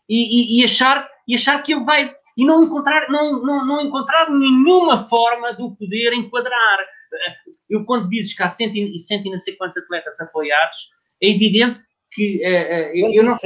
[0.09, 3.81] e, e, e, achar, e achar que ele vai e não encontrar, não, não, não
[3.81, 6.79] encontrar nenhuma forma de o poder enquadrar.
[7.69, 10.89] Eu, quando dizes que há cento e, cento e não sei quantos atletas apoiados,
[11.21, 11.79] é evidente
[12.13, 13.37] que uh, uh, eu não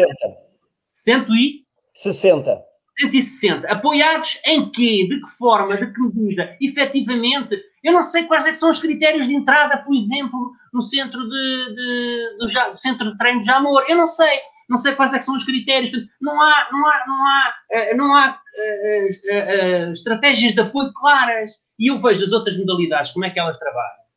[1.91, 2.63] 160.
[2.99, 3.67] 160.
[3.67, 5.07] Apoiados em quê?
[5.07, 5.77] De que forma?
[5.77, 6.57] De que medida?
[6.59, 11.19] Efetivamente, eu não sei quais é são os critérios de entrada, por exemplo, no centro
[11.29, 13.83] de, de, do, centro de treino de Jamor.
[13.87, 14.39] Eu não sei.
[14.69, 15.91] Não sei quais é são os critérios.
[16.19, 17.53] Não há, não há, não há,
[17.95, 21.51] não há uh, estratégias de apoio claras.
[21.79, 24.07] E eu vejo as outras modalidades, como é que elas trabalham.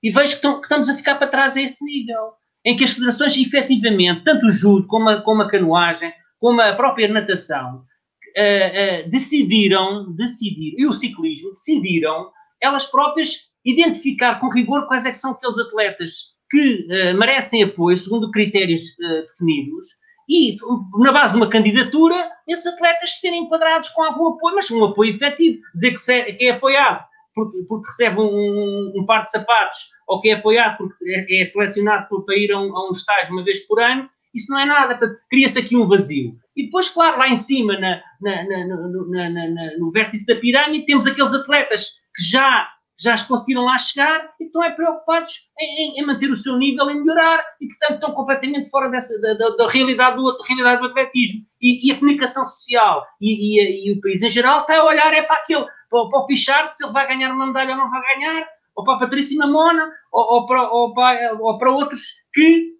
[0.00, 2.34] E vejo que, estão, que estamos a ficar para trás a esse nível
[2.64, 6.74] em que as federações, efetivamente, tanto o judo como a, como a canoagem, como a
[6.74, 12.30] própria natação, uh, uh, decidiram, decidir, e o ciclismo, decidiram,
[12.60, 18.30] elas próprias, identificar com rigor quais é são aqueles atletas que uh, merecem apoio, segundo
[18.30, 19.86] critérios definidos,
[20.28, 20.56] e,
[21.00, 25.12] na base de uma candidatura, esses atletas serem enquadrados com algum apoio, mas um apoio
[25.12, 25.60] efetivo.
[25.74, 27.04] Dizer que, se, que é apoiado
[27.34, 31.44] porque, porque recebe um, um, par de sapatos ou que é apoiado porque é, é
[31.44, 34.64] selecionado para ir a um, a um estágio uma vez por ano, isso não é
[34.64, 34.98] nada.
[35.28, 36.36] Cria-se aqui um vazio.
[36.56, 41.34] E depois, claro, lá em cima, na, na, na, no vértice da pirâmide, temos aqueles
[41.34, 42.68] atletas que já,
[43.00, 46.90] já conseguiram lá chegar e estão é preocupados em, em, em, manter o seu nível,
[46.90, 50.82] em melhorar, e portanto estão completamente fora dessa, da, da, da realidade, do, da realidade
[50.82, 51.40] do atletismo.
[51.60, 55.12] E, e a comunicação social e, e, e, o país em geral está a olhar
[55.14, 57.90] é para aquele para, para o Pichard, se ele vai ganhar uma medalha ou não
[57.90, 62.02] vai ganhar, ou para a Patrícia Mamona, ou, ou, para, ou, para, ou para outros
[62.32, 62.74] que,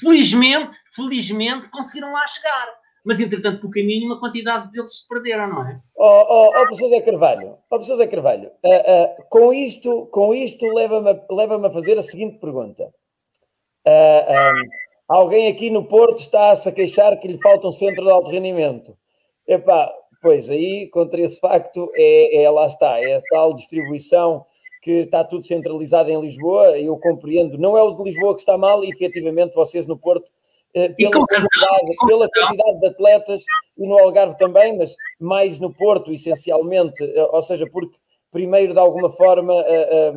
[0.00, 2.77] felizmente, felizmente, conseguiram lá chegar.
[3.04, 5.80] Mas, entretanto, por caminho, uma quantidade deles se perderam, não é?
[5.96, 10.06] Ó, oh, oh, oh, professor Zé Carvalho, oh, professor Zé Carvalho, uh, uh, com isto,
[10.06, 12.92] com isto leva-me a, leva a fazer a seguinte pergunta.
[13.86, 14.62] Uh,
[15.08, 18.96] alguém aqui no Porto está-se a queixar que lhe falta um centro de alto rendimento.
[19.46, 19.90] Epá,
[20.20, 24.44] Pois, aí, contra esse facto, é, é, lá está, é a tal distribuição
[24.82, 28.58] que está tudo centralizado em Lisboa, eu compreendo, não é o de Lisboa que está
[28.58, 30.30] mal, e efetivamente vocês no Porto,
[30.96, 33.42] pela, quantidade, pela quantidade de atletas,
[33.76, 37.96] e no Algarve também, mas mais no Porto, essencialmente, eh, ou seja, porque
[38.30, 40.12] primeiro, de alguma forma, eh,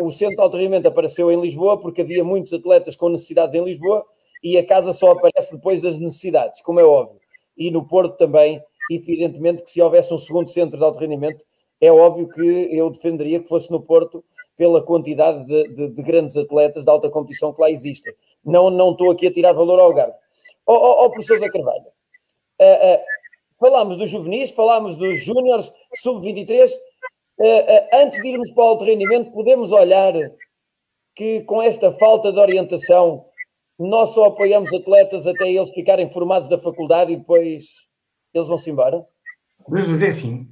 [0.00, 4.04] o centro de alojamento apareceu em Lisboa, porque havia muitos atletas com necessidades em Lisboa,
[4.42, 7.20] e a casa só aparece depois das necessidades, como é óbvio.
[7.56, 11.44] E no Porto também, evidentemente que se houvesse um segundo centro de alto rendimento,
[11.80, 12.42] é óbvio que
[12.76, 14.24] eu defenderia que fosse no Porto
[14.60, 18.12] pela quantidade de, de, de, grandes atletas de alta competição que lá existem.
[18.44, 20.12] Não, não estou aqui a tirar valor ao Garde.
[20.66, 21.86] Ó oh, oh, oh, professor Zé Carvalho,
[22.60, 23.00] uh, uh,
[23.58, 26.70] falámos dos juvenis, falámos dos júniores, sub-23.
[27.38, 30.12] Uh, antes de irmos para o alto rendimento, podemos olhar
[31.16, 33.24] que com esta falta de orientação,
[33.78, 37.64] nós só apoiamos atletas até eles ficarem formados da faculdade e depois
[38.34, 39.06] eles vão-se embora?
[39.68, 40.48] Mas é assim,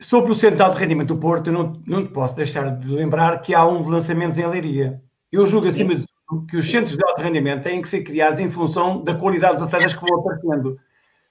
[0.00, 3.40] sobre o Centro de Rendimento do Porto, eu não, não te posso deixar de lembrar
[3.42, 5.02] que há um de lançamentos em Leiria.
[5.30, 8.40] Eu julgo, acima de tudo, que os centros de alto rendimento têm que ser criados
[8.40, 10.78] em função da qualidade dos atletas que vão aparecendo.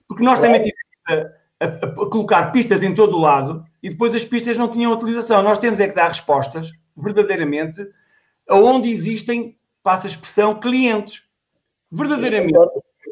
[0.07, 4.13] Porque nós também tivemos a, a, a, colocar pistas em todo o lado e depois
[4.13, 5.41] as pistas não tinham utilização.
[5.41, 7.85] Nós temos é que dar respostas, verdadeiramente,
[8.49, 11.23] aonde existem, passa a expressão, clientes.
[11.91, 12.57] Verdadeiramente,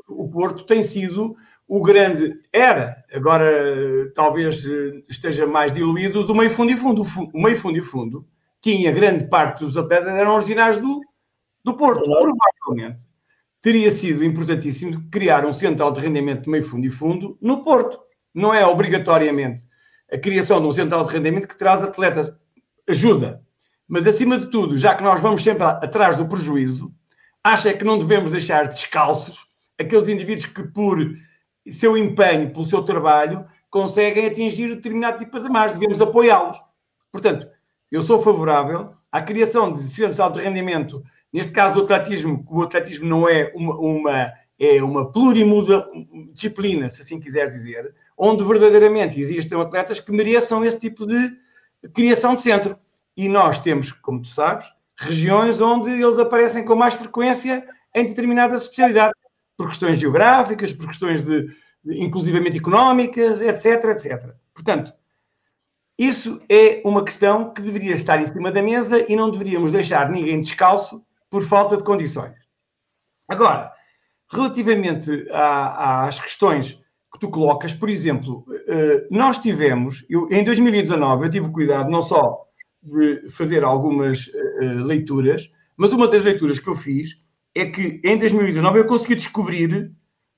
[0.07, 1.36] o Porto tem sido
[1.72, 7.01] o grande era, agora talvez eh, esteja mais diluído, do meio fundo e fundo.
[7.34, 8.28] O meio fundo e fundo
[8.59, 10.99] tinha grande parte dos atletas eram originários do,
[11.63, 12.03] do Porto.
[12.03, 13.07] Provavelmente
[13.61, 18.01] teria sido importantíssimo criar um central de rendimento de meio fundo e fundo no Porto.
[18.36, 19.65] Não é obrigatoriamente
[20.11, 22.34] a criação de um central de rendimento que traz atletas.
[22.86, 23.41] Ajuda.
[23.88, 26.93] Mas, acima de tudo, já que nós vamos sempre atrás do prejuízo,
[27.41, 29.45] acha que não devemos deixar descalços
[29.80, 30.99] aqueles indivíduos que, por
[31.68, 35.80] seu empenho, pelo seu trabalho, conseguem atingir determinado tipo de margem.
[35.80, 36.62] Devemos apoiá-los.
[37.12, 37.47] Portanto,
[37.91, 42.62] eu sou favorável à criação de centros de alto rendimento, neste caso o atletismo, o
[42.64, 49.59] atletismo não é uma, uma, é uma plurimudisciplina, se assim quiseres dizer, onde verdadeiramente existem
[49.59, 51.32] atletas que mereçam esse tipo de
[51.93, 52.78] criação de centro.
[53.18, 58.64] E nós temos, como tu sabes, regiões onde eles aparecem com mais frequência em determinadas
[58.64, 59.20] especialidades
[59.62, 61.47] por questões geográficas, por questões de,
[61.84, 64.34] de inclusivamente económicas, etc, etc.
[64.55, 64.91] Portanto,
[65.99, 70.09] isso é uma questão que deveria estar em cima da mesa e não deveríamos deixar
[70.09, 72.34] ninguém descalço por falta de condições.
[73.30, 73.72] Agora,
[74.32, 76.82] relativamente às questões
[77.14, 82.01] que tu colocas, por exemplo, eh, nós tivemos, eu, em 2019, eu tive cuidado não
[82.01, 82.45] só
[82.82, 87.22] de fazer algumas eh, leituras, mas uma das leituras que eu fiz
[87.56, 89.91] é que em 2019 eu consegui descobrir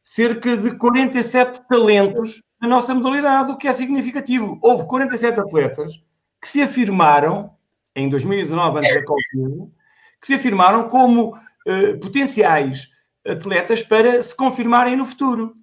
[0.03, 4.59] cerca de 47 talentos na nossa modalidade, o que é significativo.
[4.61, 5.93] Houve 47 atletas
[6.41, 7.51] que se afirmaram,
[7.95, 9.71] em 2019, antes da Covid,
[10.19, 12.89] que se afirmaram como uh, potenciais
[13.25, 15.55] atletas para se confirmarem no futuro.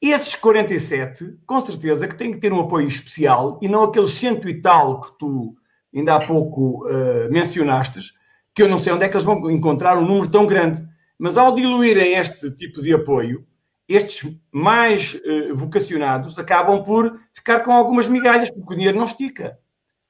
[0.00, 4.48] Esses 47, com certeza, que têm que ter um apoio especial e não aqueles cento
[4.48, 5.56] e tal que tu
[5.94, 8.12] ainda há pouco uh, mencionastes,
[8.56, 10.82] que eu não sei onde é que eles vão encontrar um número tão grande.
[11.18, 13.46] Mas ao diluírem este tipo de apoio,
[13.86, 19.58] estes mais uh, vocacionados acabam por ficar com algumas migalhas, porque o dinheiro não estica.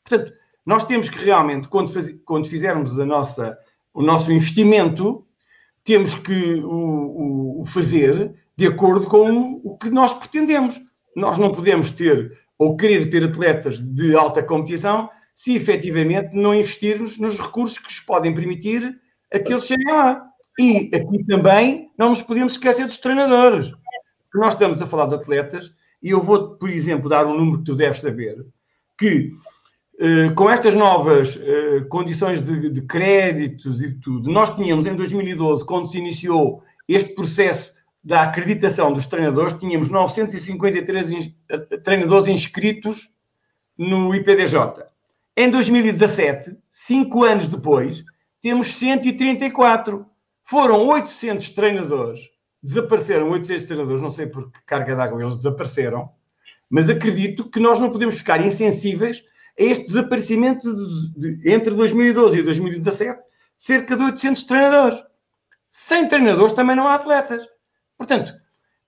[0.05, 0.33] Portanto,
[0.65, 3.59] nós temos que realmente, quando, faz, quando fizermos a nossa,
[3.93, 5.27] o nosso investimento,
[5.83, 10.81] temos que o, o, o fazer de acordo com o que nós pretendemos.
[11.17, 17.19] Nós não podemos ter ou querer ter atletas de alta competição se efetivamente não investirmos
[17.19, 18.99] nos recursos que nos podem permitir
[19.31, 20.25] a que eles cheguem lá.
[20.59, 23.71] E aqui também não nos podemos esquecer dos treinadores.
[24.35, 25.71] Nós estamos a falar de atletas,
[26.03, 28.47] e eu vou, por exemplo, dar um número que tu deves saber,
[28.99, 29.31] que
[30.01, 34.97] eh, com estas novas eh, condições de, de créditos e de tudo, nós tínhamos em
[34.97, 37.73] 2012, quando se iniciou este processo
[38.03, 43.11] da acreditação dos treinadores, tínhamos 953 in, eh, treinadores inscritos
[43.77, 44.96] no IPDJ.
[45.39, 48.03] Em 2017, cinco anos depois,
[48.41, 50.07] temos 134.
[50.43, 52.21] Foram 800 treinadores.
[52.63, 56.09] Desapareceram 800 treinadores, não sei por que carga d'água eles desapareceram,
[56.71, 59.23] mas acredito que nós não podemos ficar insensíveis
[59.59, 63.21] a este desaparecimento de, de, entre 2012 e 2017
[63.59, 65.03] cerca de 800 treinadores.
[65.71, 67.47] Sem treinadores também não há atletas.
[67.99, 68.33] Portanto,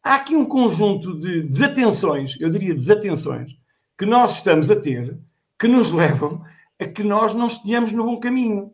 [0.03, 3.53] há aqui um conjunto de desatenções, eu diria desatenções,
[3.99, 5.19] que nós estamos a ter
[5.59, 6.41] que nos levam
[6.79, 8.73] a que nós não estejamos no bom caminho.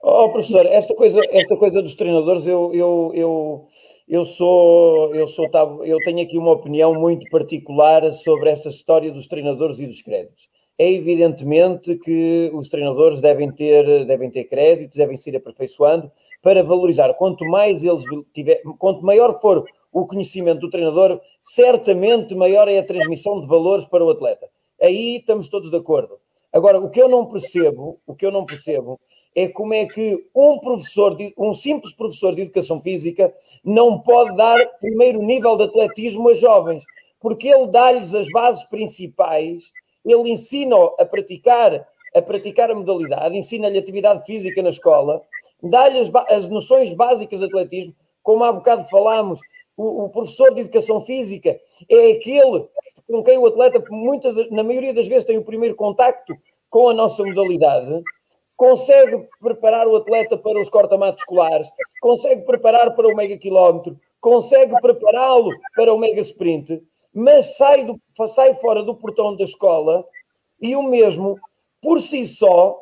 [0.00, 3.68] Oh, professor, esta coisa, esta coisa dos treinadores, eu, eu, eu,
[4.08, 5.48] eu sou, eu sou,
[5.84, 10.48] eu tenho aqui uma opinião muito particular sobre esta história dos treinadores e dos créditos.
[10.78, 16.10] é evidentemente que os treinadores devem ter, devem ter créditos, devem se aperfeiçoando
[16.42, 17.12] para valorizar.
[17.14, 22.86] Quanto mais eles tiver, quanto maior for o conhecimento do treinador, certamente maior é a
[22.86, 24.48] transmissão de valores para o atleta.
[24.80, 26.18] Aí estamos todos de acordo.
[26.52, 28.98] Agora, o que eu não percebo, o que eu não percebo
[29.34, 34.36] é como é que um professor, de, um simples professor de educação física não pode
[34.36, 36.84] dar primeiro nível de atletismo a jovens,
[37.20, 39.70] porque ele dá-lhes as bases principais
[40.04, 45.22] ele ensina a praticar, a praticar a modalidade, ensina-lhe atividade física na escola,
[45.62, 49.40] dá-lhe as, as, noções básicas de atletismo, como há bocado falámos,
[49.76, 51.58] o, o, professor de educação física
[51.88, 52.66] é aquele
[53.08, 56.34] com quem o atleta, muitas, na maioria das vezes, tem o primeiro contacto
[56.68, 58.02] com a nossa modalidade,
[58.56, 61.68] consegue preparar o atleta para os cortamatos escolares,
[62.00, 66.82] consegue preparar para o mega quilómetro, consegue prepará-lo para o mega sprint
[67.18, 70.04] mas sai, do, sai fora do portão da escola
[70.60, 71.36] e o mesmo,
[71.82, 72.80] por si só,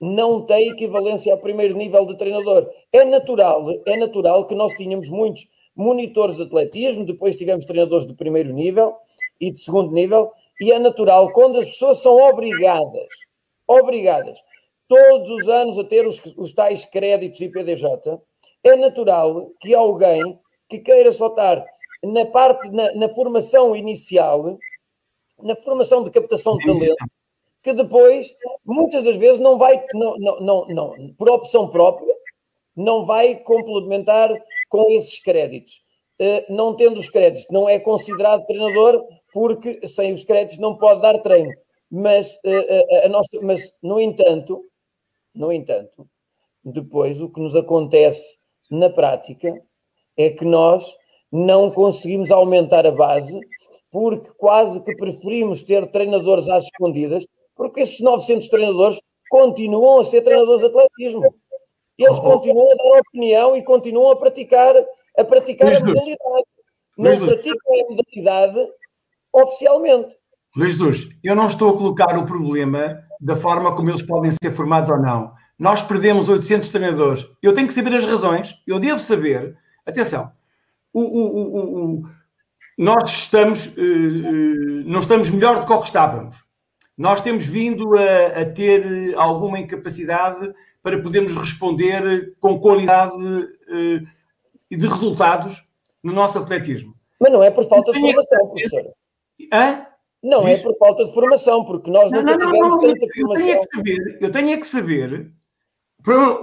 [0.00, 2.68] não tem equivalência ao primeiro nível de treinador.
[2.92, 5.46] É natural, é natural que nós tínhamos muitos
[5.76, 8.96] monitores de atletismo, depois tivemos treinadores de primeiro nível
[9.40, 13.08] e de segundo nível, e é natural quando as pessoas são obrigadas,
[13.66, 14.38] obrigadas,
[14.88, 17.86] todos os anos a ter os, os tais créditos IPDJ,
[18.62, 21.64] é natural que alguém que queira só estar
[22.02, 24.58] na parte, na, na, formação inicial,
[25.42, 26.96] na formação de captação de talento,
[27.62, 32.14] que depois, muitas das vezes, não vai, não, não, não, não, por opção própria,
[32.76, 34.30] não vai complementar
[34.74, 35.84] com esses créditos.
[36.20, 41.00] Uh, não tendo os créditos, não é considerado treinador, porque sem os créditos não pode
[41.00, 41.52] dar treino.
[41.88, 44.64] Mas, uh, a nossa, mas no entanto,
[45.32, 46.08] no entanto,
[46.64, 48.36] depois o que nos acontece
[48.68, 49.54] na prática
[50.16, 50.92] é que nós
[51.30, 53.38] não conseguimos aumentar a base,
[53.92, 58.98] porque quase que preferimos ter treinadores às escondidas, porque esses 900 treinadores
[59.30, 61.32] continuam a ser treinadores de atletismo.
[61.98, 64.74] Eles continuam a dar opinião e continuam a praticar,
[65.16, 66.46] a praticar a modalidade.
[66.96, 68.72] Não praticam a modalidade
[69.32, 70.16] oficialmente.
[70.56, 74.52] Luís Luz, eu não estou a colocar o problema da forma como eles podem ser
[74.52, 75.32] formados ou não.
[75.58, 77.26] Nós perdemos 800 treinadores.
[77.42, 78.54] Eu tenho que saber as razões.
[78.66, 79.56] Eu devo saber.
[79.86, 80.30] Atenção,
[80.92, 82.02] o, o, o,
[82.78, 86.43] nós estamos, uh, não estamos melhor do que o que estávamos.
[86.96, 93.16] Nós temos vindo a, a, ter alguma incapacidade para podermos responder com qualidade
[94.70, 95.64] e de resultados
[96.02, 96.94] no nosso atletismo.
[97.20, 98.92] Mas não é por falta de formação, professor.
[99.52, 99.86] Hã?
[100.22, 100.60] Não Diz?
[100.60, 103.46] é por falta de formação, porque nós não, nunca não, tivemos não, tanta eu formação.
[103.46, 105.32] Tenho que saber, eu tenho é que saber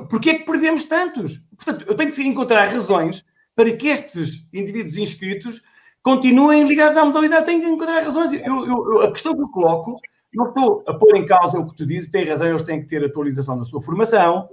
[0.10, 1.40] porque é que perdemos tantos.
[1.56, 3.24] Portanto, eu tenho que encontrar razões
[3.56, 5.62] para que estes indivíduos inscritos
[6.02, 7.46] continuem ligados à modalidade.
[7.46, 8.34] Tem que encontrar razões.
[8.34, 10.00] Eu, eu, a questão que eu coloco,
[10.34, 12.88] não estou a pôr em causa o que tu dizes, tem razão, eles têm que
[12.88, 14.48] ter atualização da sua formação.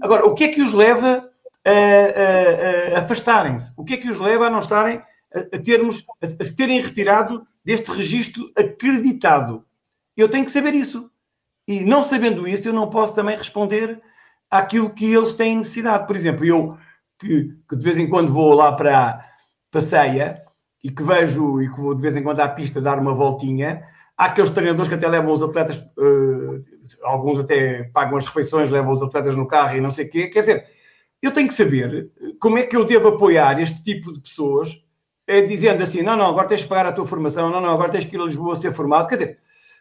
[0.00, 1.28] Agora, o que é que os leva
[1.64, 3.72] a, a, a afastarem-se?
[3.76, 5.02] O que é que os leva a não estarem,
[5.34, 9.64] a, termos, a, se terem retirado deste registro acreditado?
[10.16, 11.10] Eu tenho que saber isso.
[11.66, 14.00] E não sabendo isso, eu não posso também responder
[14.50, 16.06] àquilo que eles têm necessidade.
[16.06, 16.76] Por exemplo, eu
[17.18, 19.24] que, que, de vez em quando vou lá para,
[19.72, 20.42] a Ceia
[20.84, 23.82] e que vejo e que vou de vez em quando à pista dar uma voltinha,
[24.16, 26.60] há aqueles treinadores que até levam os atletas, uh,
[27.02, 30.28] alguns até pagam as refeições, levam os atletas no carro e não sei o quê.
[30.28, 30.66] Quer dizer,
[31.20, 34.82] eu tenho que saber como é que eu devo apoiar este tipo de pessoas,
[35.26, 37.90] é, dizendo assim: não, não, agora tens de pagar a tua formação, não, não, agora
[37.90, 39.08] tens que ir a Lisboa ser formado.
[39.08, 39.38] Quer dizer,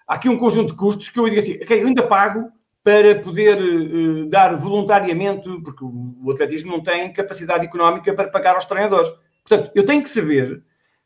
[0.07, 2.49] há aqui um conjunto de custos que eu digo assim: ok, eu ainda pago
[2.83, 8.65] para poder uh, dar voluntariamente, porque o atletismo não tem capacidade económica para pagar aos
[8.65, 9.09] treinadores.
[9.47, 10.63] Portanto, eu tenho que saber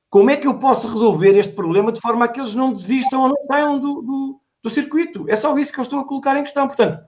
[0.10, 3.24] como é que eu posso resolver este problema de forma a que eles não desistam
[3.24, 5.26] ou não saiam do, do, do circuito.
[5.30, 6.68] É só isso que eu estou a colocar em questão.
[6.68, 7.03] Portanto,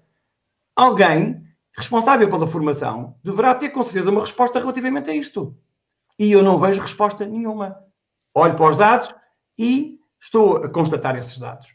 [0.75, 1.41] alguém
[1.75, 5.55] responsável pela formação deverá ter com certeza uma resposta relativamente a isto.
[6.17, 7.77] E eu não vejo resposta nenhuma.
[8.35, 9.13] Olho para os dados
[9.57, 11.67] e estou a constatar esses dados.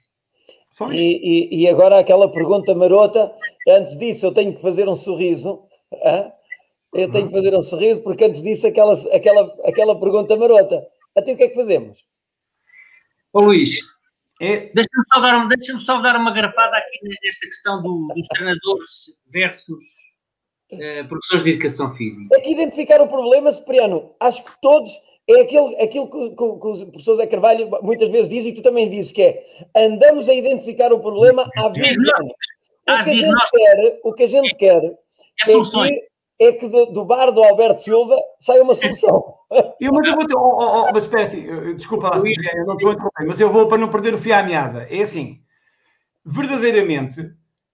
[0.91, 0.97] E,
[1.53, 3.33] e, e, agora aquela pergunta marota,
[3.69, 5.63] antes disso eu tenho que fazer um sorriso.
[5.93, 6.33] Hein?
[6.93, 10.85] Eu tenho que fazer um sorriso, porque antes disso aquela, aquela, aquela pergunta marota.
[11.17, 12.05] Até o que é que fazemos?
[13.33, 13.79] Ô Luís,
[14.41, 14.71] é...
[14.75, 19.85] deixa-me só, dar, deixa só dar uma garrafada aqui nesta questão do, dos treinadores versus
[20.73, 22.37] uh, professores de educação física.
[22.37, 24.91] É que identificar o problema, Cipriano, acho que todos
[25.29, 28.63] é aquilo, aquilo que, que, que, o professor Zé Carvalho muitas vezes diz e tu
[28.63, 29.43] também dizes, que é
[29.75, 32.33] andamos a identificar o problema há 20 anos.
[32.87, 36.09] O que a gente quer, o que a gente quer é, é que,
[36.41, 39.35] é que do, do, bar do Alberto Silva saia uma solução.
[39.81, 42.75] Eu, mas eu vou ter, oh, oh, oh, mas espera assim, desculpa lá, eu não
[42.75, 44.87] estou a interromper, mas eu vou para não perder o fio à meada.
[44.91, 45.41] É assim,
[46.25, 47.31] verdadeiramente,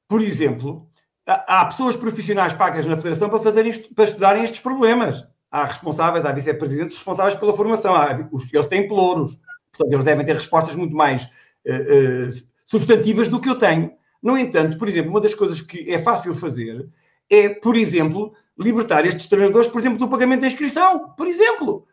[0.07, 0.89] por exemplo,
[1.27, 5.27] há pessoas profissionais pagas na Federação para, fazerem, para estudarem estes problemas.
[5.51, 7.95] Há responsáveis, há vice-presidentes responsáveis pela formação.
[7.95, 9.39] Há, eles têm pelouros.
[9.73, 12.31] Portanto, eles devem ter respostas muito mais uh, uh,
[12.65, 13.93] substantivas do que eu tenho.
[14.23, 16.89] No entanto, por exemplo, uma das coisas que é fácil fazer
[17.31, 21.15] é, por exemplo, libertar estes treinadores, por exemplo, do pagamento da inscrição.
[21.17, 21.87] Por exemplo.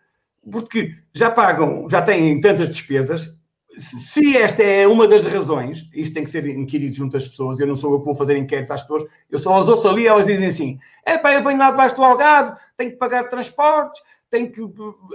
[0.50, 3.38] Porque já pagam, já têm tantas despesas,
[3.78, 7.68] se esta é uma das razões, isto tem que ser inquirido junto às pessoas, eu
[7.68, 10.08] não sou eu que vou fazer inquérito às pessoas, eu só as ouço ali e
[10.08, 14.02] elas dizem assim: é pá, eu venho lá debaixo do Algarve, tenho que pagar transportes,
[14.30, 14.62] tenho que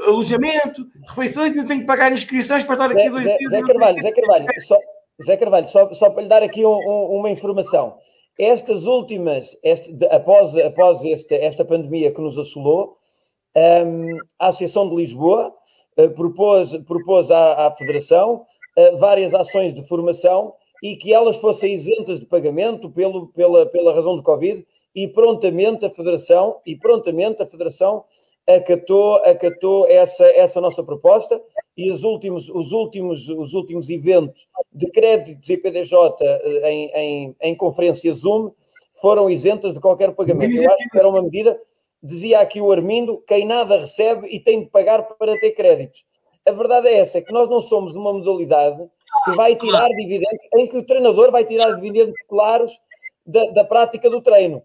[0.06, 3.50] alojamento, refeições, ainda tenho que pagar inscrições para estar aqui Zé, dois Zé, dias.
[3.50, 4.78] Zé Carvalho, Zé Carvalho, só,
[5.26, 7.96] Zé Carvalho, só, só para lhe dar aqui um, um, uma informação.
[8.38, 12.96] Estas últimas, este, de, após, após este, esta pandemia que nos assolou,
[13.54, 15.52] um, a Associação de Lisboa
[15.98, 18.46] uh, propôs, propôs à, à Federação
[18.78, 23.94] uh, várias ações de formação e que elas fossem isentas de pagamento pelo, pela, pela
[23.94, 28.04] razão do Covid e prontamente a Federação e prontamente a Federação
[28.48, 31.40] acatou, acatou essa, essa nossa proposta
[31.76, 37.54] e os últimos, os últimos, os últimos eventos de créditos IPDJ eh, em, em, em
[37.54, 38.50] conferência Zoom
[39.00, 40.56] foram isentas de qualquer pagamento.
[40.56, 41.60] Eu acho que era uma medida,
[42.02, 46.04] dizia aqui o Armindo, quem nada recebe e tem de pagar para ter créditos.
[46.46, 48.84] A verdade é essa, é que nós não somos uma modalidade
[49.24, 52.72] que vai tirar dividendos, em que o treinador vai tirar dividendos claros
[53.24, 54.62] da, da prática do treino.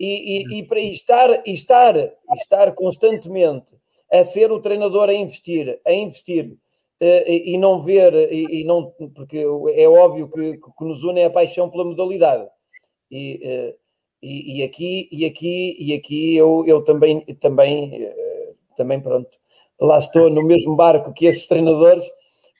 [0.00, 1.94] E, e, e para estar, estar,
[2.34, 3.76] estar constantemente
[4.10, 8.92] a ser o treinador a investir, a investir uh, e, e, não ver, e, não,
[9.14, 9.38] porque
[9.74, 12.48] é óbvio que, que nos une a paixão pela modalidade.
[13.10, 13.80] E, uh,
[14.22, 19.30] e, aqui, e aqui, e aqui eu, eu também, também, uh, também, pronto,
[19.78, 22.04] lá estou no mesmo barco que esses treinadores,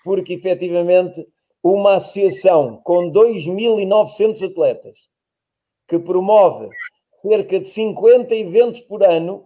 [0.05, 1.27] porque efetivamente
[1.63, 4.99] uma associação com 2.900 atletas
[5.87, 6.69] que promove
[7.23, 9.45] cerca de 50 eventos por ano,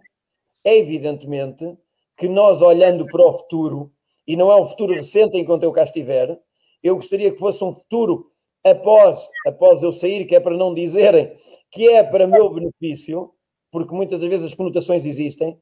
[0.63, 1.77] é evidentemente
[2.17, 3.91] que nós, olhando para o futuro,
[4.27, 6.39] e não é um futuro recente enquanto eu cá estiver,
[6.81, 8.31] eu gostaria que fosse um futuro
[8.63, 11.35] após, após eu sair, que é para não dizerem
[11.71, 13.31] que é para meu benefício,
[13.71, 15.59] porque muitas vezes as conotações existem.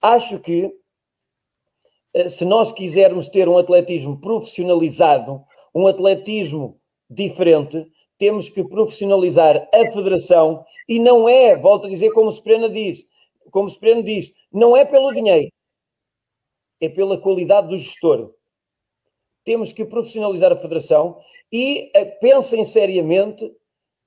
[0.00, 0.72] Acho que
[2.14, 5.42] eh, se nós quisermos ter um atletismo profissionalizado,
[5.74, 6.80] um atletismo
[7.10, 7.86] diferente,
[8.18, 13.06] temos que profissionalizar a federação e não é, volto a dizer, como Supremo diz,
[13.50, 15.48] como Supremo diz, não é pelo dinheiro,
[16.80, 18.34] é pela qualidade do gestor.
[19.44, 21.18] Temos que profissionalizar a federação
[21.50, 23.50] e uh, pensem seriamente,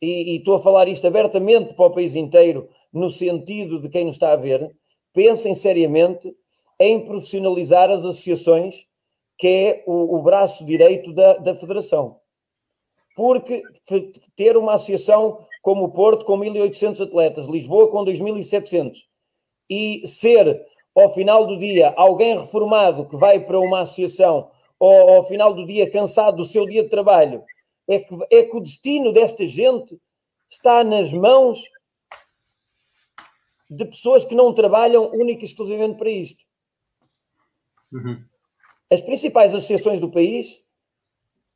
[0.01, 4.05] e, e estou a falar isto abertamente para o país inteiro, no sentido de quem
[4.05, 4.75] nos está a ver,
[5.13, 6.35] pensem seriamente
[6.79, 8.85] em profissionalizar as associações,
[9.37, 12.20] que é o, o braço direito da, da federação
[13.21, 13.61] porque
[14.35, 18.97] ter uma associação como o Porto, com 1.800 atletas, Lisboa com 2.700,
[19.69, 20.65] e ser,
[20.95, 24.49] ao final do dia, alguém reformado que vai para uma associação,
[24.79, 27.43] ou ao final do dia cansado do seu dia de trabalho,
[27.87, 29.95] é que, é que o destino desta gente
[30.49, 31.61] está nas mãos
[33.69, 36.43] de pessoas que não trabalham única e exclusivamente para isto.
[37.93, 38.25] Uhum.
[38.91, 40.59] As principais associações do país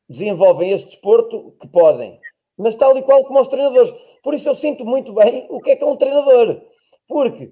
[0.08, 2.20] desenvolvem este desporto que podem,
[2.58, 3.94] mas tal e qual como os treinadores.
[4.24, 6.62] Por isso eu sinto muito bem o que é que é um treinador.
[7.08, 7.52] Porque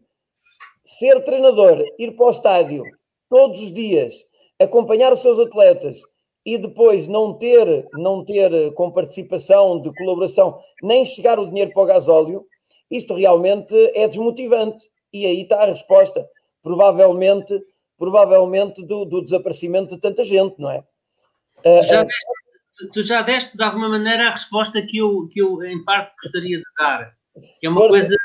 [0.86, 2.84] ser treinador, ir para o estádio
[3.30, 4.16] todos os dias,
[4.60, 6.02] acompanhar os seus atletas
[6.46, 11.84] e depois não ter, não ter com participação de colaboração, nem chegar o dinheiro para
[11.84, 12.46] o gasóleo,
[12.92, 14.86] isto realmente é desmotivante.
[15.12, 16.28] E aí está a resposta,
[16.62, 17.62] provavelmente,
[17.98, 20.84] provavelmente do, do desaparecimento de tanta gente, não é?
[21.86, 22.08] Já ah,
[22.94, 26.58] tu já deste de alguma maneira a resposta que eu, que eu em parte gostaria
[26.58, 27.14] de dar.
[27.60, 28.00] Que é uma Força.
[28.00, 28.16] coisa.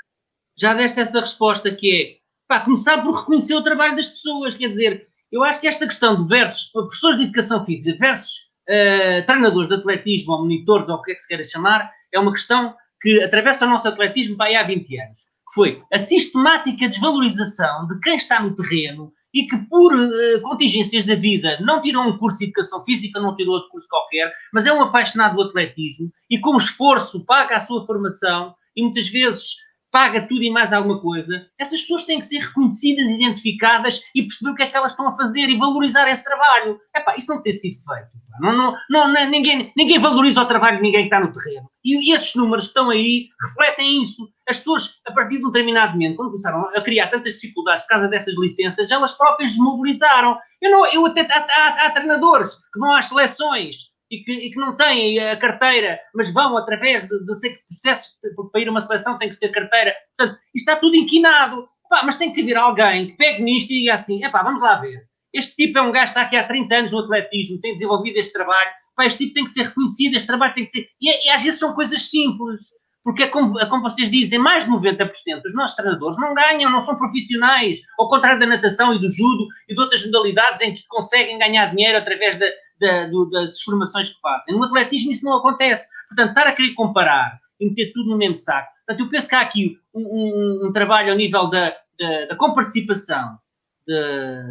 [0.58, 2.18] Já deste essa resposta que é
[2.48, 4.54] pá, começar por reconhecer o trabalho das pessoas.
[4.54, 9.26] Quer dizer, eu acho que esta questão de versus professores de educação física versus uh,
[9.26, 12.32] treinadores de atletismo ou monitores ou o que é que se queira chamar, é uma
[12.32, 15.20] questão que atravessa o nosso atletismo vai há 20 anos.
[15.20, 21.04] Que foi a sistemática desvalorização de quem está no terreno e que por uh, contingências
[21.04, 24.66] da vida não tirou um curso de educação física, não tirou outro curso qualquer, mas
[24.66, 29.56] é um apaixonado do atletismo e com esforço paga a sua formação e muitas vezes
[29.90, 34.50] paga tudo e mais alguma coisa, essas pessoas têm que ser reconhecidas, identificadas e perceber
[34.50, 36.78] o que é que elas estão a fazer e valorizar esse trabalho.
[36.94, 38.10] Epá, isso não tem sido feito.
[38.40, 41.68] Não, não, não, ninguém, ninguém valoriza o trabalho de ninguém que está no terreno.
[41.84, 44.28] E, esses números estão aí refletem isso.
[44.48, 47.90] As pessoas, a partir de um determinado momento, quando começaram a criar tantas dificuldades por
[47.90, 50.38] causa dessas licenças, elas próprias desmobilizaram.
[50.60, 53.76] Eu, não, eu até, há, há, há treinadores que vão às seleções
[54.10, 57.58] e que, e que não têm a carteira, mas vão através de, não sei que
[57.66, 58.10] processo,
[58.52, 59.94] para ir a uma seleção tem que ter carteira.
[60.16, 61.68] Portanto, isto está tudo inquinado.
[61.88, 64.60] Pá, mas tem que vir alguém que pegue nisto e diga assim: é pá, vamos
[64.60, 65.07] lá ver.
[65.38, 68.18] Este tipo é um gajo que está aqui há 30 anos no atletismo, tem desenvolvido
[68.18, 68.70] este trabalho.
[68.96, 70.88] Pá, este tipo tem que ser reconhecido, este trabalho tem que ser.
[71.00, 72.66] E, e às vezes são coisas simples.
[73.04, 76.70] Porque, é como, é como, vocês dizem, mais de 90% dos nossos treinadores não ganham,
[76.70, 77.78] não são profissionais.
[77.98, 81.74] Ao contrário da natação e do judo e de outras modalidades em que conseguem ganhar
[81.74, 82.46] dinheiro através da,
[82.80, 84.54] da, do, das formações que fazem.
[84.54, 85.88] No atletismo isso não acontece.
[86.08, 88.68] Portanto, estar a querer comparar e meter tudo no mesmo saco.
[88.86, 92.36] Portanto, eu penso que há aqui um, um, um trabalho ao nível da, da, da
[92.36, 93.38] comparticipação,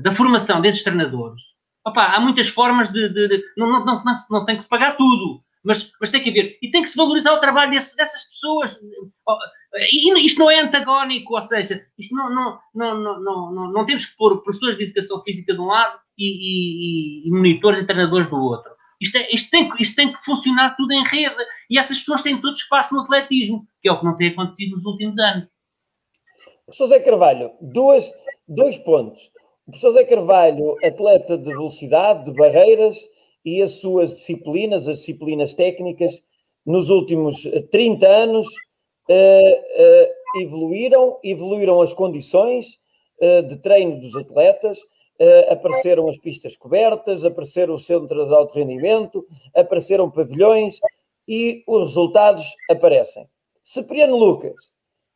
[0.01, 1.41] da formação desses treinadores.
[1.85, 3.09] Opa, há muitas formas de.
[3.09, 6.29] de, de não, não, não, não, tem que se pagar tudo, mas, mas tem que
[6.29, 6.57] haver.
[6.61, 8.77] E tem que se valorizar o trabalho desse, dessas pessoas.
[9.91, 13.85] E isto não é antagónico, ou seja, isto não, não, não, não, não, não, não
[13.85, 17.85] temos que pôr professores de educação física de um lado e, e, e monitores e
[17.85, 18.75] treinadores do outro.
[18.99, 21.35] Isto, é, isto, tem, isto tem que funcionar tudo em rede.
[21.69, 24.75] E essas pessoas têm todo espaço no atletismo, que é o que não tem acontecido
[24.75, 25.47] nos últimos anos.
[26.89, 28.11] Zé Carvalho, dois,
[28.48, 29.32] dois pontos.
[29.68, 32.98] O professor Zé Carvalho, atleta de velocidade, de barreiras
[33.43, 36.22] e as suas disciplinas, as disciplinas técnicas,
[36.66, 42.78] nos últimos 30 anos uh, uh, evoluíram, evoluíram as condições
[43.22, 44.80] uh, de treino dos atletas,
[45.50, 49.26] apareceram as pistas cobertas, apareceram os centros de alto rendimento,
[49.56, 50.80] apareceram pavilhões
[51.28, 53.28] e os resultados aparecem.
[53.64, 54.54] Cipriano Lucas,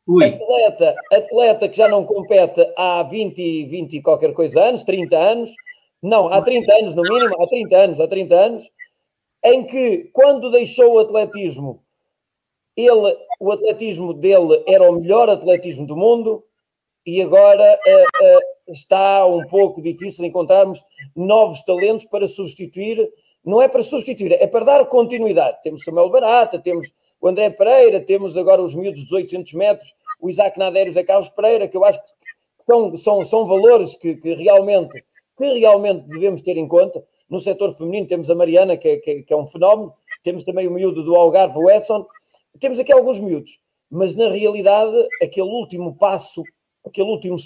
[0.08, 5.52] Atleta, atleta que já não compete há 20, 20 e qualquer coisa anos, 30 anos,
[6.02, 8.68] não, há 30 anos no mínimo, há 30 anos, há 30 anos,
[9.44, 11.82] em que quando deixou o atletismo,
[12.76, 16.42] ele, o atletismo dele era o melhor atletismo do mundo
[17.06, 20.80] e agora uh, uh, está um pouco difícil encontrarmos
[21.14, 23.08] novos talentos para substituir,
[23.44, 25.62] não é para substituir, é para dar continuidade.
[25.62, 26.88] Temos Samuel Barata, temos
[27.22, 30.92] o André Pereira, temos agora os miúdos dos 800 metros, o Isaac Nader e o
[30.92, 32.10] Zé Carlos Pereira, que eu acho que
[32.66, 35.04] são, são, são valores que, que, realmente,
[35.38, 37.02] que realmente devemos ter em conta.
[37.30, 39.94] No setor feminino temos a Mariana, que é, que, que é um fenómeno,
[40.24, 42.04] temos também o miúdo do Algarve, o Edson,
[42.58, 43.56] temos aqui alguns miúdos,
[43.88, 46.42] mas na realidade aquele último passo,
[46.84, 47.36] aquele último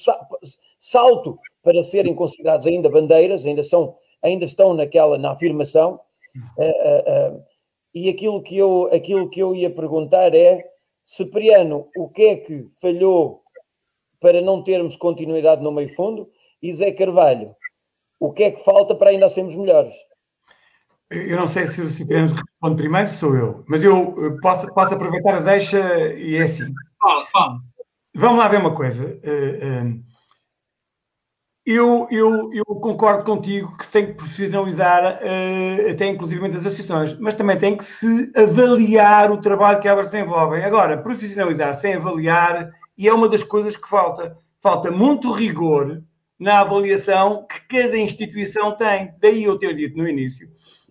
[0.80, 6.00] salto para serem considerados ainda bandeiras, ainda são, ainda estão naquela, na afirmação,
[6.58, 7.44] uh, uh, uh,
[7.96, 10.62] e aquilo que, eu, aquilo que eu ia perguntar é,
[11.06, 13.40] Cipriano, o que é que falhou
[14.20, 16.28] para não termos continuidade no meio fundo?
[16.62, 17.56] E Zé Carvalho,
[18.20, 19.94] o que é que falta para ainda sermos melhores?
[21.10, 25.36] Eu não sei se o Cipriano responde primeiro, sou eu, mas eu posso, posso aproveitar
[25.36, 26.70] a deixa e é assim.
[27.00, 27.60] Fala, fala.
[28.14, 29.18] Vamos lá ver uma coisa.
[29.22, 29.84] Eh, eh,
[31.66, 37.18] eu, eu, eu, concordo contigo que se tem que profissionalizar uh, até inclusive as associações,
[37.18, 40.62] mas também tem que se avaliar o trabalho que elas desenvolvem.
[40.62, 44.38] Agora, profissionalizar sem avaliar, e é uma das coisas que falta.
[44.62, 46.02] Falta muito rigor
[46.38, 49.12] na avaliação que cada instituição tem.
[49.20, 50.48] Daí eu ter dito no início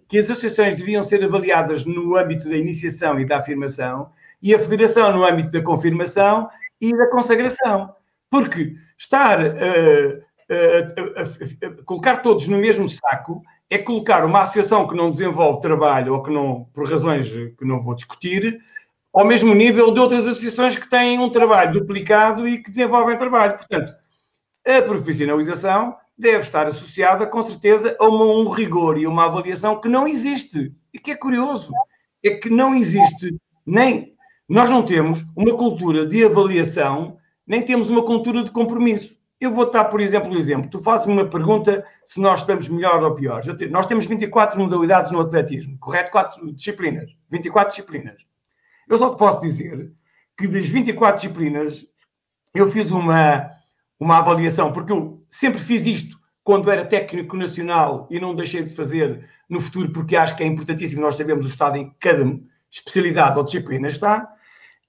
[0.10, 4.12] que as associações deviam ser avaliadas no âmbito da iniciação e da afirmação,
[4.42, 6.48] e a federação no âmbito da confirmação
[6.82, 7.96] e da consagração.
[8.30, 9.40] Porque estar.
[9.40, 10.25] Uh,
[11.86, 16.32] colocar todos no mesmo saco é colocar uma associação que não desenvolve trabalho ou que
[16.32, 18.62] não, por razões que não vou discutir,
[19.14, 23.56] ao mesmo nível de outras associações que têm um trabalho duplicado e que desenvolvem trabalho.
[23.56, 23.94] Portanto,
[24.68, 29.88] a profissionalização deve estar associada, com certeza, a uma, um rigor e uma avaliação que
[29.88, 30.74] não existe.
[30.94, 31.72] E que é curioso.
[32.24, 33.36] É que não existe
[33.66, 34.16] nem.
[34.48, 37.18] Nós não temos uma cultura de avaliação,
[37.48, 39.15] nem temos uma cultura de compromisso.
[39.40, 40.70] Eu vou dar, por exemplo, um exemplo.
[40.70, 43.42] Tu fazes-me uma pergunta se nós estamos melhor ou pior.
[43.70, 46.12] Nós temos 24 modalidades no atletismo, correto?
[46.12, 47.12] Quatro disciplinas.
[47.30, 48.16] 24 disciplinas.
[48.88, 49.92] Eu só te posso dizer
[50.38, 51.86] que das 24 disciplinas
[52.54, 53.52] eu fiz uma,
[54.00, 58.74] uma avaliação, porque eu sempre fiz isto quando era técnico nacional e não deixei de
[58.74, 62.40] fazer no futuro, porque acho que é importantíssimo nós sabermos o estado em que cada
[62.72, 64.32] especialidade ou disciplina está.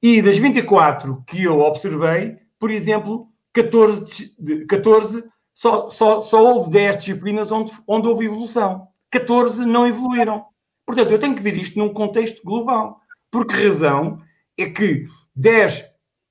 [0.02, 4.34] E das 24 que eu observei, por exemplo, 14,
[4.68, 5.24] 14
[5.54, 8.88] só, só, só houve 10 disciplinas onde, onde houve evolução.
[9.10, 10.44] 14 não evoluíram.
[10.84, 13.00] Portanto, eu tenho que ver isto num contexto global.
[13.30, 14.20] Por que razão
[14.58, 15.84] é que 10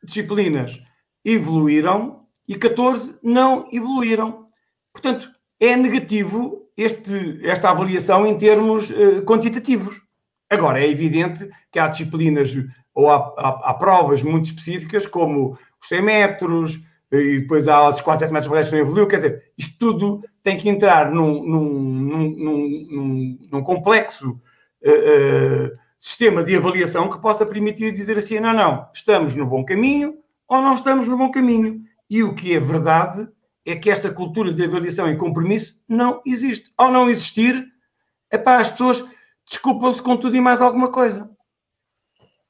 [0.03, 0.80] disciplinas
[1.23, 4.45] evoluíram e 14 não evoluíram?
[4.93, 5.27] Portanto,
[5.60, 9.99] é negativo este, esta avaliação em termos uh, quantitativos.
[10.47, 12.56] Agora, é evidente que há disciplinas
[12.93, 16.80] ou há, há, há provas muito específicas, como os 100 metros,
[17.11, 19.07] e depois há outros 4, 7 metros para que não evoluiu.
[19.07, 26.44] Quer dizer, isto tudo tem que entrar num, num, num, num, num complexo uh, sistema
[26.44, 30.18] de avaliação que possa permitir dizer assim: não, não, estamos no bom caminho
[30.48, 31.82] ou não estamos no bom caminho.
[32.10, 33.27] E o que é verdade
[33.65, 36.72] é que esta cultura de avaliação e compromisso não existe.
[36.77, 37.65] Ao não existir,
[38.32, 39.03] epá, as pessoas
[39.48, 41.30] desculpam-se com tudo e mais alguma coisa.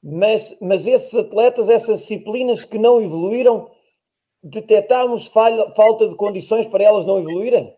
[0.02, 3.70] Mas, mas esses atletas, essas disciplinas que não evoluíram,
[4.50, 7.72] detectámos falta de condições para elas não evoluírem?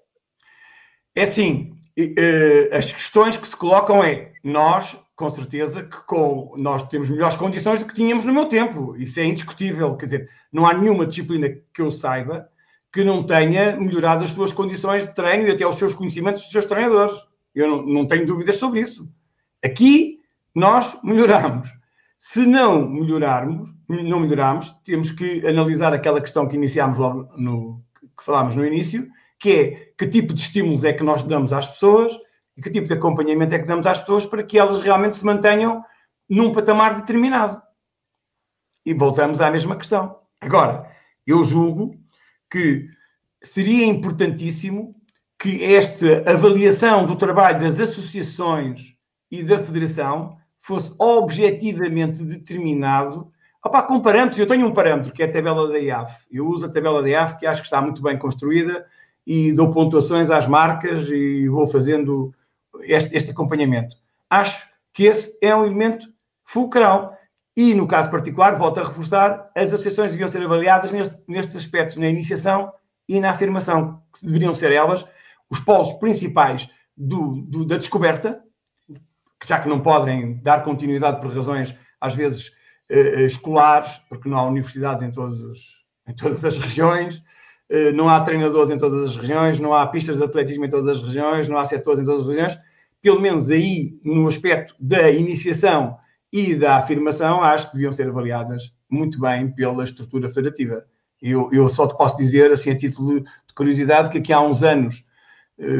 [1.14, 6.82] É assim, eh, as questões que se colocam é, nós, com certeza, que com, nós
[6.84, 10.66] temos melhores condições do que tínhamos no meu tempo, isso é indiscutível, quer dizer, não
[10.66, 12.48] há nenhuma disciplina que eu saiba
[12.92, 16.50] que não tenha melhorado as suas condições de treino e até os seus conhecimentos dos
[16.50, 17.16] seus treinadores.
[17.54, 19.08] Eu não, não tenho dúvidas sobre isso.
[19.64, 20.20] Aqui
[20.54, 21.68] nós melhoramos.
[22.18, 28.24] Se não melhorarmos, não melhorarmos, temos que analisar aquela questão que iniciámos logo no que
[28.24, 29.08] falámos no início,
[29.38, 32.12] que é que tipo de estímulos é que nós damos às pessoas
[32.56, 35.24] e que tipo de acompanhamento é que damos às pessoas para que elas realmente se
[35.24, 35.84] mantenham
[36.28, 37.62] num patamar determinado.
[38.84, 40.18] E voltamos à mesma questão.
[40.40, 40.90] Agora,
[41.24, 41.94] eu julgo
[42.50, 42.88] que
[43.44, 44.92] seria importantíssimo
[45.38, 48.96] que esta avaliação do trabalho das associações
[49.30, 50.36] e da federação
[50.68, 53.32] fosse objetivamente determinado
[53.64, 56.24] Opa, com parâmetros, eu tenho um parâmetro que é a tabela da IAF.
[56.30, 58.86] Eu uso a tabela da IAF, que acho que está muito bem construída,
[59.26, 62.32] e dou pontuações às marcas e vou fazendo
[62.82, 63.96] este, este acompanhamento.
[64.30, 66.08] Acho que esse é um elemento
[66.44, 67.16] fulcral.
[67.56, 71.96] E, no caso particular, volto a reforçar, as associações deviam ser avaliadas neste, nestes aspectos,
[71.96, 72.72] na iniciação
[73.08, 75.04] e na afirmação, que deveriam ser elas
[75.50, 78.40] os polos principais do, do, da descoberta,
[79.46, 82.52] já que não podem dar continuidade por razões, às vezes,
[82.90, 87.22] eh, escolares, porque não há universidades em, todos, em todas as regiões,
[87.68, 90.88] eh, não há treinadores em todas as regiões, não há pistas de atletismo em todas
[90.88, 92.58] as regiões, não há setores em todas as regiões,
[93.00, 95.96] pelo menos aí, no aspecto da iniciação
[96.32, 100.84] e da afirmação, acho que deviam ser avaliadas muito bem pela estrutura federativa.
[101.22, 104.62] Eu, eu só te posso dizer, assim, a título de curiosidade, que aqui há uns
[104.62, 105.04] anos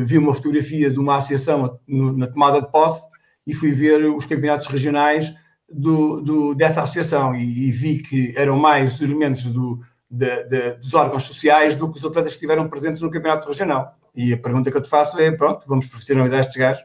[0.05, 3.05] vi uma fotografia de uma associação no, na tomada de posse
[3.49, 5.35] e fui ver os campeonatos regionais
[5.69, 9.81] do, do, dessa associação e, e, vi que eram mais os elementos do,
[10.11, 13.95] de, de, dos órgãos sociais do que os atletas que estiveram presentes no campeonato regional.
[14.15, 16.85] E a pergunta que eu te faço é, pronto, vamos profissionalizar estes gajos?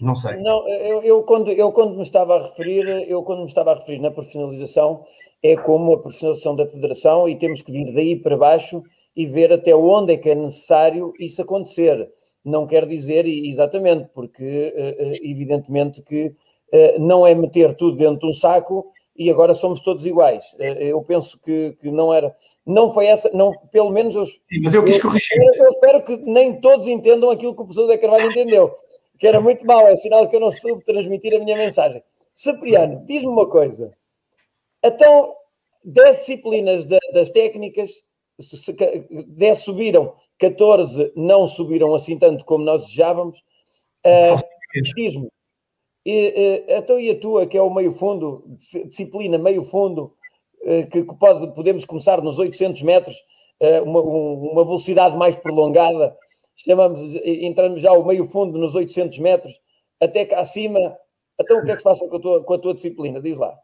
[0.00, 0.36] Não sei.
[0.42, 3.74] Não, eu, eu, quando, eu quando me estava a referir, eu quando me estava a
[3.76, 5.04] referir na profissionalização,
[5.42, 8.82] é como a profissionalização da federação e temos que vir daí para baixo
[9.16, 12.10] e ver até onde é que é necessário isso acontecer.
[12.44, 16.34] Não quer dizer exatamente, porque eh, eh, evidentemente que
[16.72, 20.44] eh, não é meter tudo dentro de um saco e agora somos todos iguais.
[20.58, 22.34] Eu penso que, que não era,
[22.66, 25.38] não foi essa, não, pelo menos eu, Sim, mas eu quis corrigir.
[25.38, 28.74] Eu, eu espero que nem todos entendam aquilo que o professor Zé Carvalho entendeu
[29.18, 32.02] que era muito mau, é sinal que eu não soube transmitir a minha mensagem.
[32.34, 33.92] Cipriano, diz-me uma coisa.
[34.82, 35.34] Então,
[35.84, 37.90] 10 disciplinas de, das técnicas,
[39.28, 43.38] 10 subiram, 14 não subiram assim tanto como nós desejávamos.
[44.04, 44.40] Uh,
[44.96, 45.28] diz-me,
[46.04, 48.44] e, então e a tua, que é o meio fundo,
[48.86, 50.14] disciplina meio fundo,
[50.62, 53.16] uh, que, pode, podemos começar nos 800 metros,
[53.62, 56.14] uh, uma, um, uma velocidade mais prolongada,
[56.56, 59.58] chamamos, entramos já ao meio fundo nos 800 metros,
[60.00, 60.96] até cá acima.
[61.40, 63.20] Então, o que é que se passa com a tua, com a tua disciplina?
[63.20, 63.58] Diz lá.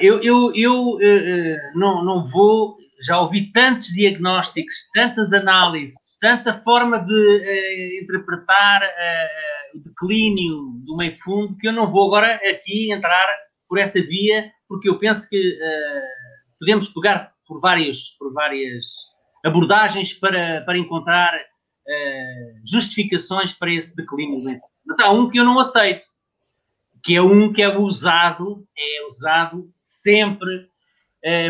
[0.00, 2.76] eu, eu, eu uh, não, não vou.
[3.02, 10.96] Já ouvi tantos diagnósticos, tantas análises, tanta forma de uh, interpretar uh, o declínio do
[10.96, 13.26] meio fundo, que eu não vou agora aqui entrar
[13.68, 15.58] por essa via, porque eu penso que
[16.58, 18.86] podemos pegar por, vários, por várias
[19.44, 24.60] abordagens para, para encontrar uh, justificações para esse declínio.
[24.86, 26.04] Mas há um que eu não aceito,
[27.02, 30.68] que é um que é usado, é usado sempre uh,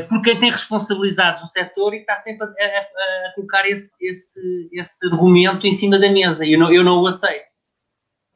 [0.08, 4.68] por quem tem responsabilidades no setor e está sempre a, a, a colocar esse, esse,
[4.72, 6.46] esse argumento em cima da mesa.
[6.46, 7.52] Eu não, eu não o aceito.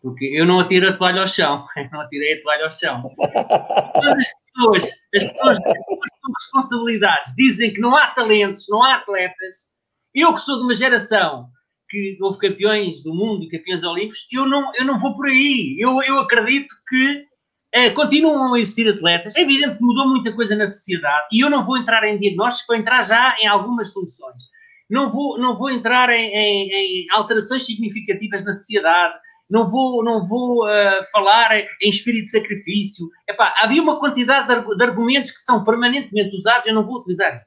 [0.03, 1.67] Porque eu não atiro a toalha ao chão.
[1.77, 3.03] Eu não atirei a toalha ao chão.
[3.17, 4.85] Quando as pessoas,
[5.15, 9.73] as pessoas, as pessoas com responsabilidades dizem que não há talentos, não há atletas,
[10.15, 11.49] eu que sou de uma geração
[11.89, 15.77] que houve campeões do mundo e campeões olímpicos, eu não, eu não vou por aí.
[15.81, 17.27] Eu, eu acredito que
[17.73, 19.37] eh, continuam a existir atletas.
[19.37, 22.67] É evidente que mudou muita coisa na sociedade e eu não vou entrar em diagnósticos,
[22.67, 24.45] vou entrar já em algumas soluções.
[24.89, 29.15] Não vou, não vou entrar em, em, em alterações significativas na sociedade
[29.51, 33.09] não vou, não vou uh, falar em espírito de sacrifício.
[33.29, 37.43] Epá, havia uma quantidade de, de, argumentos que são permanentemente usados, eu não vou utilizar.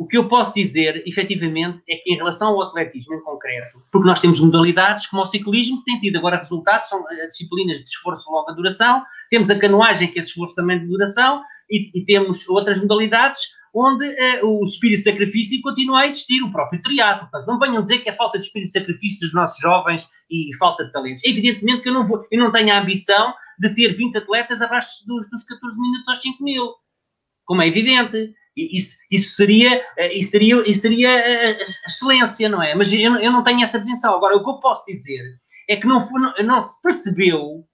[0.00, 4.08] O que eu posso dizer, efetivamente, é que em relação ao atletismo em concreto, porque
[4.08, 7.84] nós temos modalidades como o ciclismo, que tem tido agora resultados, são eh, disciplinas de
[7.84, 11.90] esforço de longa duração, temos a canoagem, que é de esforço também de duração, e,
[11.94, 13.42] e temos outras modalidades
[13.74, 17.28] onde uh, o espírito de sacrifício continua a existir, o próprio triatlo.
[17.28, 20.50] Portanto, não venham dizer que é falta de espírito de sacrifício dos nossos jovens e,
[20.50, 21.22] e falta de talentos.
[21.24, 25.06] Evidentemente que eu não, vou, eu não tenho a ambição de ter 20 atletas abaixo
[25.06, 26.72] dos, dos 14 minutos aos 5 mil,
[27.44, 28.34] como é evidente.
[28.56, 32.74] Isso, isso, seria, eh, isso, seria, isso seria eh, excelência, não é?
[32.74, 34.14] Mas eu, eu não tenho essa pretensão.
[34.14, 35.22] Agora, o que eu posso dizer
[35.68, 37.64] é que não, não, não se percebeu,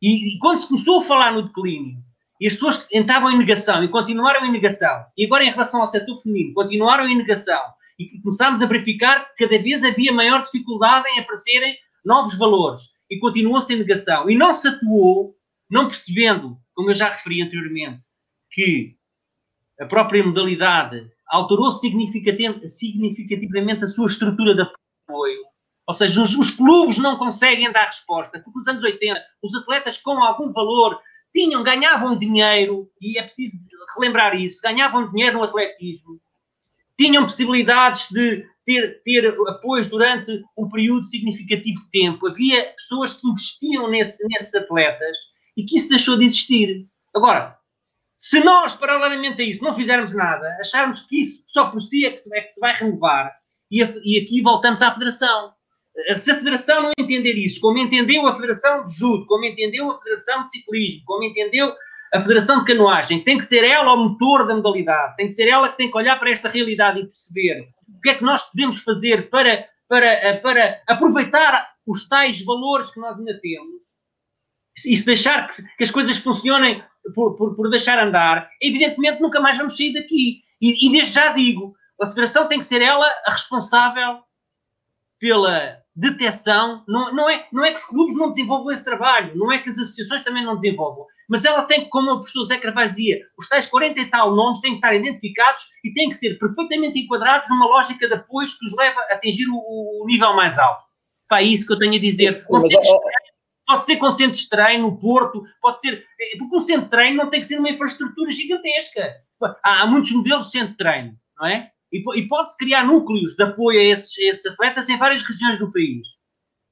[0.00, 1.98] e, e quando se começou a falar no declínio,
[2.40, 5.86] e as pessoas entravam em negação e continuaram em negação, e agora em relação ao
[5.86, 7.60] setor feminino, continuaram em negação,
[7.98, 12.80] e começámos a verificar que cada vez havia maior dificuldade em aparecerem novos valores,
[13.10, 15.36] e continuou-se em negação, e não se atuou,
[15.70, 18.06] não percebendo, como eu já referi anteriormente,
[18.50, 18.96] que
[19.82, 25.42] a própria modalidade alterou significativamente a sua estrutura de apoio.
[25.86, 29.96] Ou seja, os, os, clubes não conseguem dar resposta, porque nos anos 80 os atletas
[29.98, 31.00] com algum valor
[31.34, 33.56] tinham, ganhavam dinheiro, e é preciso
[33.96, 36.20] relembrar isso, ganhavam dinheiro no atletismo,
[36.96, 39.34] tinham possibilidades de ter, ter
[39.90, 42.28] durante um período significativo de tempo.
[42.28, 45.18] Havia pessoas que investiam nesse, nesses atletas
[45.56, 46.86] e que isso deixou de existir.
[47.14, 47.58] Agora,
[48.22, 52.10] se nós, paralelamente a isso, não fizermos nada, acharmos que isso só por si é
[52.12, 53.32] que se, é que se vai renovar,
[53.68, 55.52] e, a, e aqui voltamos à Federação.
[56.06, 59.90] Eh, se a Federação não entender isso, como entendeu a Federação de Judo, como entendeu
[59.90, 61.74] a Federação de Ciclismo, como entendeu
[62.14, 65.48] a Federação de Canoagem, tem que ser ela o motor da modalidade, tem que ser
[65.48, 68.44] ela que tem que olhar para esta realidade e perceber o que é que nós
[68.44, 73.82] podemos fazer para, para, eh, para aproveitar os tais valores que nós ainda temos
[74.86, 76.84] e se deixar que, que as coisas funcionem
[77.14, 80.42] por, por, por, deixar andar, evidentemente nunca mais vamos sair daqui.
[80.60, 84.20] E, e desde já digo, a Federação tem que ser ela a responsável
[85.18, 89.52] pela detecção, não, não, é, não é que os clubes não desenvolvam esse trabalho, não
[89.52, 92.88] é que as associações também não desenvolvam, mas ela tem, como o professor Zé Carvalho
[92.88, 96.38] dizia, os tais 40 e tal nomes têm que estar identificados e têm que ser
[96.38, 100.58] perfeitamente enquadrados numa lógica de apoios que os leva a atingir o, o nível mais
[100.58, 100.82] alto.
[101.28, 102.44] Para é isso que eu tenho a dizer.
[102.50, 102.64] Mas,
[103.72, 106.04] pode ser com centros de treino, no Porto, pode ser.
[106.20, 109.16] Eh, porque um centro de treino não tem que ser uma infraestrutura gigantesca.
[109.64, 111.70] Há, há muitos modelos de centro de treino, não é?
[111.90, 115.58] E, e pode-se criar núcleos de apoio a esses, a esses, atletas em várias regiões
[115.58, 116.06] do país.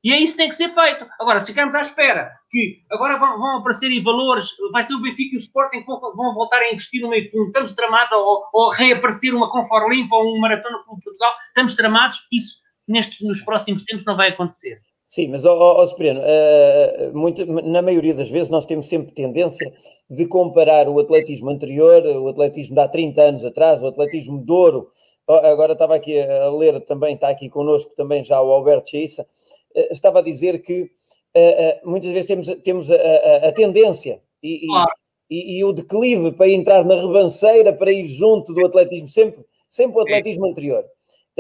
[0.04, 1.06] E é isso que tem que ser feito.
[1.18, 5.00] Agora, se ficarmos à espera que agora vão, vão aparecer em valores, vai ser o
[5.00, 8.44] Benfica e o Sporting que vão, voltar a investir no meio fundo, estamos tramados, ou,
[8.52, 13.42] ou reaparecer uma Confor Limpa ou um Maratona Clube Portugal, estamos tramados, isso nestes, nos
[13.42, 14.80] próximos tempos não vai acontecer.
[15.10, 19.72] Sim, mas, ó, ó, Supremo, uh, muito, na maioria das vezes nós temos sempre tendência
[20.08, 24.52] de comparar o atletismo anterior, o atletismo de há 30 anos atrás, o atletismo de
[24.52, 24.92] ouro.
[25.26, 29.26] Agora estava aqui a ler também, está aqui connosco também já o Alberto Cheissa,
[29.74, 34.64] uh, estava a dizer que uh, muitas vezes temos, temos a, a, a tendência e,
[34.68, 34.92] claro.
[35.28, 39.98] e, e, o declive para entrar na rebanceira, para ir junto do atletismo, sempre, sempre
[39.98, 40.84] o atletismo anterior.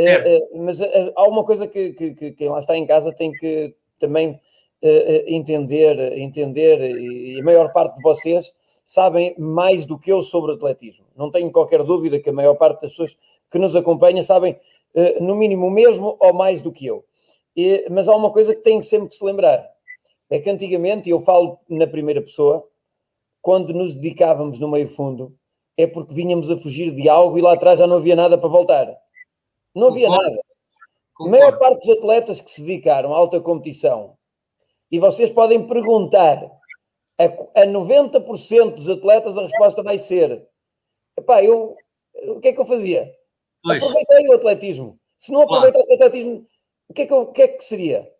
[0.08, 3.12] É, é, mas é, há uma coisa que, que, que, quem lá está em casa
[3.12, 4.40] tem que também
[5.26, 8.50] entender, entender, e a maior parte de vocês
[8.86, 11.04] sabem mais do que eu sobre atletismo.
[11.14, 13.14] Não tenho qualquer dúvida que a maior parte das pessoas
[13.50, 14.58] que nos acompanham sabem
[15.20, 17.04] no mínimo o mesmo ou mais do que eu.
[17.90, 19.68] mas há uma coisa que tem sempre que se lembrar.
[20.30, 22.66] É que antigamente, e eu falo na primeira pessoa,
[23.42, 25.34] quando nos dedicávamos no meio fundo,
[25.76, 28.48] é porque vínhamos a fugir de algo e lá atrás já não havia nada para
[28.48, 28.96] voltar.
[29.74, 30.40] Não havia nada.
[31.20, 34.16] A maior parte dos atletas que se dedicaram à alta competição,
[34.90, 36.50] e vocês podem perguntar
[37.18, 40.46] a, a 90% dos atletas, a resposta vai ser:
[41.16, 41.76] epá, eu,
[42.28, 43.10] o que é que eu fazia?
[43.62, 43.82] Pois.
[43.82, 44.98] Aproveitei o atletismo.
[45.18, 46.02] Se não aproveitasse claro.
[46.02, 46.46] o atletismo,
[46.88, 48.10] o que é que, eu, o que, é que seria?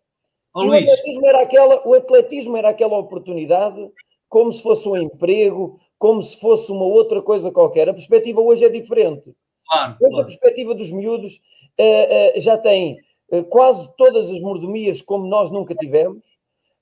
[0.55, 3.91] Oh, o, atletismo era aquela, o atletismo era aquela oportunidade
[4.29, 7.89] como se fosse um emprego, como se fosse uma outra coisa qualquer.
[7.89, 9.35] A perspectiva hoje é diferente.
[9.71, 10.21] Claro, Hoje claro.
[10.21, 11.41] a perspectiva dos miúdos
[11.79, 12.99] uh, uh, já tem
[13.31, 16.21] uh, quase todas as mordomias como nós nunca tivemos.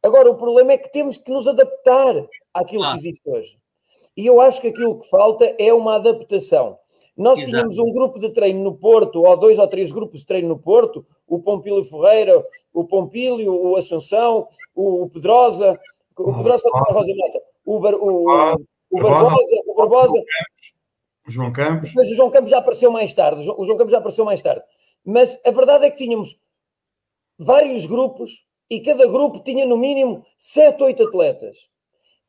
[0.01, 2.15] Agora, o problema é que temos que nos adaptar
[2.53, 2.97] àquilo claro.
[2.97, 3.57] que existe hoje.
[4.17, 6.77] E eu acho que aquilo que falta é uma adaptação.
[7.15, 7.51] Nós Exato.
[7.51, 10.57] tínhamos um grupo de treino no Porto, ou dois ou três grupos de treino no
[10.57, 12.43] Porto, o Pompílio Ferreira,
[12.73, 15.79] o Pompílio, o Assunção, o, Pedrosa,
[16.17, 16.63] o Pedrosa,
[17.65, 18.55] o, o, o,
[18.89, 20.23] o Barbosa, o Barbosa, o
[21.29, 21.93] João Campos.
[21.95, 23.41] Mas o João Campos já apareceu mais tarde.
[23.41, 24.63] O João Campos já apareceu mais tarde.
[25.05, 26.37] Mas a verdade é que tínhamos
[27.37, 31.57] vários grupos e cada grupo tinha no mínimo sete, oito atletas.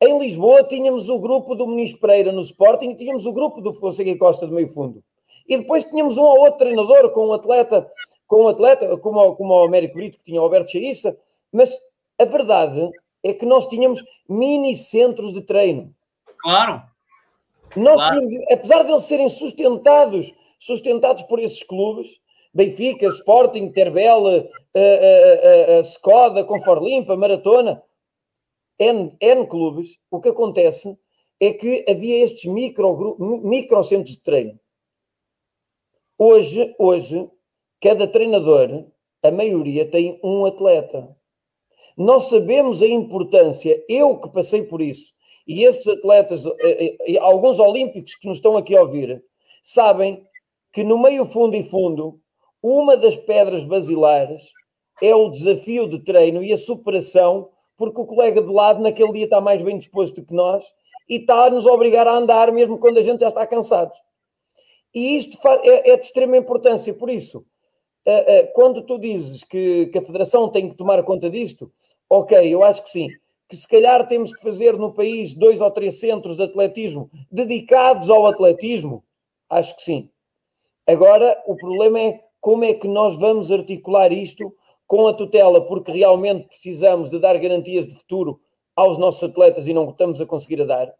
[0.01, 3.73] Em Lisboa tínhamos o grupo do Muniz Pereira no Sporting e tínhamos o grupo do
[3.73, 5.03] Fonseca e Costa do meio fundo.
[5.47, 7.87] E depois tínhamos um ou outro treinador com um atleta,
[8.25, 11.15] com um atleta, como, como o Américo Brito, que tinha o Alberto Chaissa,
[11.51, 11.77] mas
[12.17, 12.89] a verdade
[13.23, 15.93] é que nós tínhamos mini centros de treino.
[16.39, 16.81] Claro.
[17.75, 18.27] Nós claro.
[18.27, 22.19] tínhamos, apesar de eles serem sustentados, sustentados por esses clubes,
[22.53, 24.41] Benfica, Sporting, Terbela,
[24.75, 27.81] uh, uh, Skoda, Conforlimpa, Maratona,
[28.77, 30.97] N, N clubes, o que acontece
[31.39, 34.59] é que havia estes micro, micro centros de treino.
[36.17, 37.29] Hoje, hoje,
[37.81, 38.85] cada treinador,
[39.23, 41.15] a maioria tem um atleta.
[41.97, 45.13] Nós sabemos a importância, eu que passei por isso,
[45.47, 49.23] e estes atletas, eh, eh, alguns olímpicos que nos estão aqui a ouvir,
[49.63, 50.25] sabem
[50.73, 52.19] que no meio fundo e fundo,
[52.61, 54.43] uma das pedras basilares
[55.01, 59.25] é o desafio de treino e a superação, porque o colega de lado naquele dia
[59.25, 60.63] está mais bem disposto que nós
[61.09, 63.91] e está a nos obrigar a andar mesmo quando a gente já está cansado.
[64.93, 67.43] E isto é, é de extrema importância, por isso,
[68.05, 71.71] eh, eh, quando tu dizes que a Federação tem que tomar conta disto,
[72.09, 73.09] ok, eu acho que sim.
[73.51, 78.09] Que se calhar temos que fazer no país dois ou três centros de atletismo dedicados
[78.09, 79.03] ao atletismo,
[79.49, 80.09] acho que sim.
[80.87, 84.55] Agora, o problema é como é que nós vamos articular isto
[84.87, 88.39] com a tutela, porque realmente precisamos de dar garantias de futuro
[88.73, 90.93] aos nossos atletas e não estamos a conseguir a dar.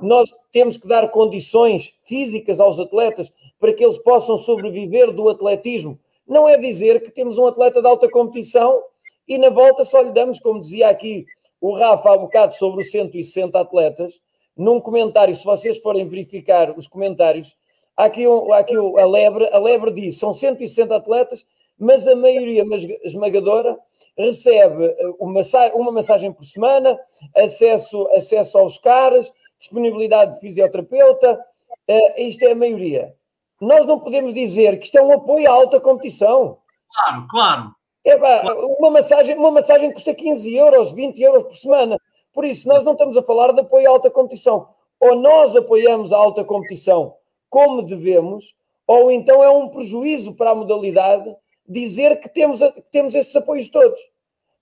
[0.00, 6.00] Nós temos que dar condições físicas aos atletas para que eles possam sobreviver do atletismo
[6.26, 8.80] não é dizer que temos um atleta de alta competição
[9.28, 11.26] e na volta só lhe damos, como dizia aqui
[11.60, 14.20] o Rafa há bocado sobre os 160 atletas,
[14.56, 17.54] num comentário, se vocês forem verificar os comentários,
[17.96, 21.46] há aqui, um, há aqui a Lebre, a Lebre diz, são 160 atletas,
[21.78, 22.64] mas a maioria
[23.04, 23.78] esmagadora
[24.16, 25.40] recebe eh, uma,
[25.74, 26.98] uma massagem por semana,
[27.34, 31.40] acesso, acesso aos caras, disponibilidade de fisioterapeuta,
[31.88, 33.14] uh, isto é a maioria
[33.60, 36.58] nós não podemos dizer que isto é um apoio à alta competição.
[36.90, 37.74] Claro, claro.
[38.04, 38.42] É, pá,
[38.78, 41.98] uma, massagem, uma massagem custa 15 euros, 20 euros por semana.
[42.32, 44.68] Por isso, nós não estamos a falar de apoio à alta competição.
[44.98, 47.14] Ou nós apoiamos a alta competição
[47.48, 48.54] como devemos,
[48.86, 51.34] ou então é um prejuízo para a modalidade
[51.68, 54.00] dizer que temos, que temos estes apoios todos.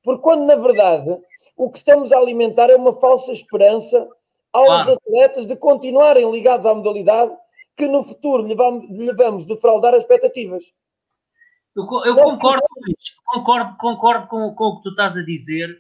[0.02, 1.19] Porque quando, na verdade,
[1.56, 4.09] o que estamos a alimentar é uma falsa esperança
[4.52, 4.93] aos claro.
[4.93, 7.32] atletas de continuarem ligados à modalidade
[7.77, 10.65] que no futuro lhe vamos, lhe vamos defraudar as expectativas.
[11.78, 12.62] Eu, eu concordo
[13.24, 15.70] concordo, concordo com, com, o que tu estás a dizer.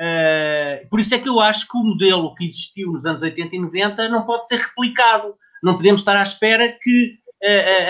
[0.00, 3.54] Uh, por isso é que eu acho que o modelo que existiu nos anos 80
[3.54, 5.34] e 90 não pode ser replicado.
[5.62, 7.18] Não podemos estar à espera que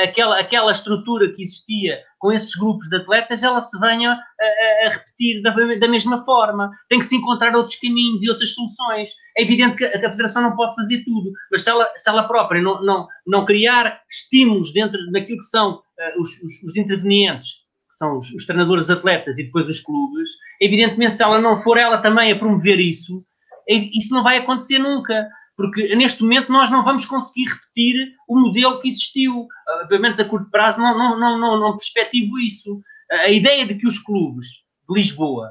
[0.02, 4.90] aquela, aquela estrutura que existia com esses grupos de atletas, ela se venha a, a,
[4.90, 6.70] repetir da, da, mesma forma.
[6.88, 9.10] Tem que se encontrar outros caminhos e outras soluções.
[9.36, 12.28] É evidente que a, a Federação não pode fazer tudo, mas se ela, se ela
[12.28, 17.48] própria não, não, não criar estímulos dentro daquilo que são uh, os, os, os, intervenientes,
[17.90, 20.30] que são os, os treinadores atletas e depois os clubes,
[20.60, 23.24] evidentemente se ela não for ela também a promover isso,
[23.68, 28.80] isso não vai acontecer nunca porque neste momento nós não vamos conseguir repetir o modelo
[28.80, 32.76] que existiu, uh, pelo menos a curto prazo não, não, não, não, não perspectivo isso.
[32.76, 34.46] Uh, a ideia de que os clubes
[34.88, 35.50] de Lisboa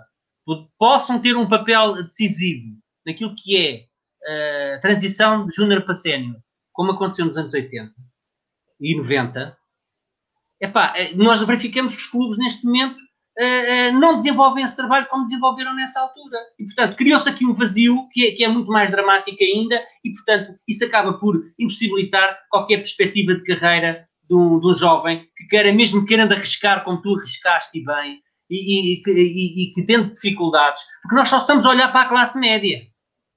[0.78, 2.76] possam ter um papel decisivo
[3.06, 3.86] naquilo que é
[4.28, 6.38] uh, a transição de júnior para sénior,
[6.74, 7.94] como aconteceu nos anos 80
[8.80, 9.56] e 90,
[10.60, 12.98] epá, eh, nós verificamos que os clubes neste momento
[13.40, 16.38] uh, não desenvolvem esse trabalho como desenvolveram nessa altura.
[16.60, 20.14] E, portanto, criou-se aqui um vazio que é, que é, muito mais dramático ainda e,
[20.14, 25.46] portanto, isso acaba por impossibilitar qualquer perspectiva de carreira de um, de um jovem que
[25.48, 30.84] queira, mesmo querendo arriscar como tu arriscaste bem e, e, e, e que tendo dificuldades,
[31.02, 32.82] porque nós só estamos a olhar para a classe média.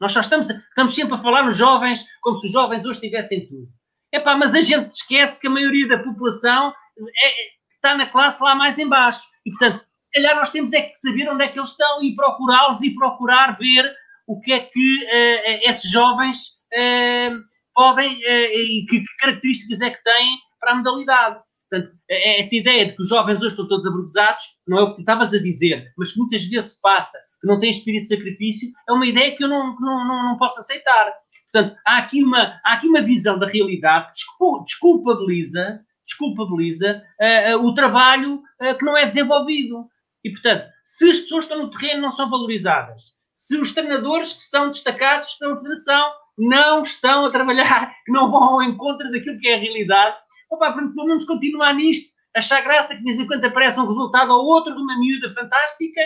[0.01, 3.47] Nós só estamos, estamos sempre a falar nos jovens como se os jovens hoje tivessem
[3.47, 3.69] tudo.
[4.13, 7.31] Epá, mas a gente esquece que a maioria da população é,
[7.75, 9.23] está na classe lá mais embaixo.
[9.47, 12.15] E, portanto, se calhar nós temos é que saber onde é que eles estão e
[12.15, 13.93] procurá-los e procurar ver
[14.27, 16.39] o que é que uh, esses jovens
[16.73, 17.37] uh,
[17.75, 21.41] podem uh, e que, que, características é que têm para a modalidade.
[21.71, 24.83] Portanto, é, é essa ideia de que os jovens hoje estão todos abruptados, não é
[24.83, 27.71] o que tu estavas a dizer, mas que muitas vezes se passa, que não tem
[27.71, 31.13] espírito de sacrifício, é uma ideia que eu não, não, não, não posso aceitar.
[31.53, 37.67] Portanto, há aqui uma, há aqui uma visão da realidade que desculpabiliza desculpabiliza uh, uh,
[37.67, 39.87] o trabalho uh, que não é desenvolvido.
[40.25, 44.33] E, portanto, se as pessoas que estão no terreno não são valorizadas, se os treinadores
[44.33, 49.49] que são destacados pela federação não estão a trabalhar, não vão ao encontro daquilo que
[49.49, 50.17] é a realidade,
[50.51, 54.45] opa, menos continuar nisto, achar graça que de vez em quando aparece um resultado ou
[54.45, 56.01] outro de uma miúda fantástica,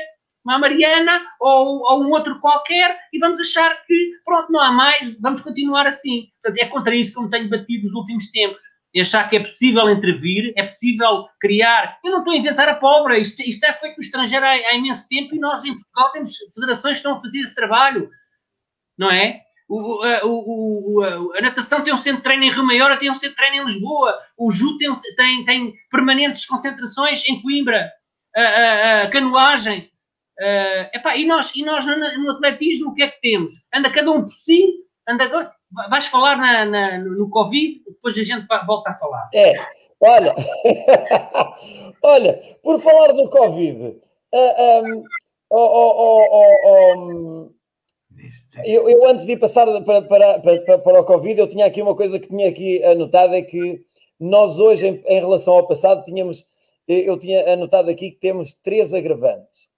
[0.44, 5.18] uma Mariana ou, ou, um outro qualquer, e vamos achar que, pronto, não há mais,
[5.20, 6.28] vamos continuar assim.
[6.42, 8.60] Portanto, é contra isso que eu me tenho batido nos últimos tempos
[8.94, 11.98] e achar que é possível intervir, é possível criar.
[12.04, 14.74] Eu não estou a inventar a pólvora, isto, isto é feito no estrangeiro há, há,
[14.74, 18.10] imenso tempo e nós em Portugal temos federações que estão a fazer esse trabalho,
[18.96, 19.42] não é?
[19.68, 23.14] O, a, o, a, natação tem um centro de treino em Rio Maior, tem um
[23.14, 27.92] centro de treino em Lisboa, o JU tem, tem, tem permanentes concentrações em Coimbra,
[28.34, 29.90] a, a, a canoagem.
[30.94, 33.52] Epá, e nós, e nós no, no, atletismo o que é que temos?
[33.74, 34.72] Anda cada um por si,
[35.06, 39.28] anda, vais falar na, na, no Covid, depois a gente volta a falar.
[39.34, 39.54] É,
[40.00, 40.34] olha,
[42.02, 43.96] olha, por falar do Covid,
[44.34, 45.04] uh, um,
[45.50, 47.50] oh, oh, oh,
[48.64, 51.94] eu, eu, antes de passar para, para, para, para, o Covid, eu tinha aqui uma
[51.94, 53.84] coisa que tinha aqui anotado, é que
[54.18, 56.44] nós hoje, em, em relação ao passado, tínhamos,
[56.86, 59.68] eu tinha anotado aqui que temos três agravantes.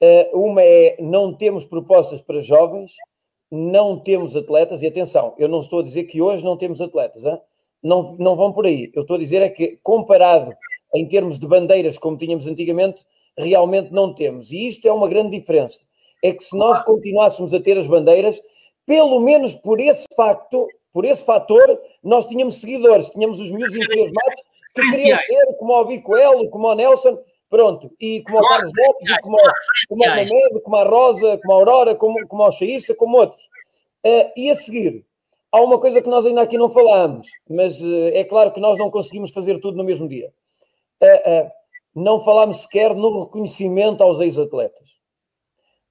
[0.00, 2.92] Uh, uma é não temos propostas para jovens,
[3.50, 7.24] não temos atletas, e atenção, eu não estou a dizer que hoje não temos atletas,
[7.24, 7.40] hein?
[7.82, 8.90] Não, não vão por aí.
[8.94, 10.52] Eu estou a dizer é que, comparado
[10.94, 13.04] em termos de bandeiras como tínhamos antigamente,
[13.36, 14.50] realmente não temos.
[14.50, 15.80] E isto é uma grande diferença.
[16.22, 18.40] É que se nós continuássemos a ter as bandeiras,
[18.84, 24.42] pelo menos por esse facto, por esse fator, nós tínhamos seguidores, tínhamos os miúdos entusiasmados
[24.74, 27.18] que queriam ser como o Bicoelo, como o Nelson,
[27.50, 29.38] Pronto, e como o Carlos Lopes, e como,
[29.88, 33.42] como o Mamedo, como a Rosa, como a Aurora, como, como o Xaísta, como outros.
[34.04, 35.04] Uh, e a seguir,
[35.50, 38.78] há uma coisa que nós ainda aqui não falámos, mas uh, é claro que nós
[38.78, 40.30] não conseguimos fazer tudo no mesmo dia.
[41.02, 41.50] Uh,
[41.94, 44.90] não falámos sequer no reconhecimento aos ex-atletas.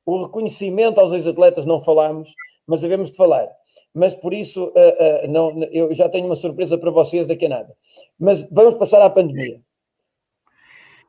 [0.05, 2.29] O reconhecimento aos ex-atletas não falámos,
[2.67, 3.49] mas devemos de falar.
[3.93, 4.71] Mas por isso,
[5.27, 7.75] não, eu já tenho uma surpresa para vocês daqui a nada.
[8.17, 9.59] Mas vamos passar à pandemia.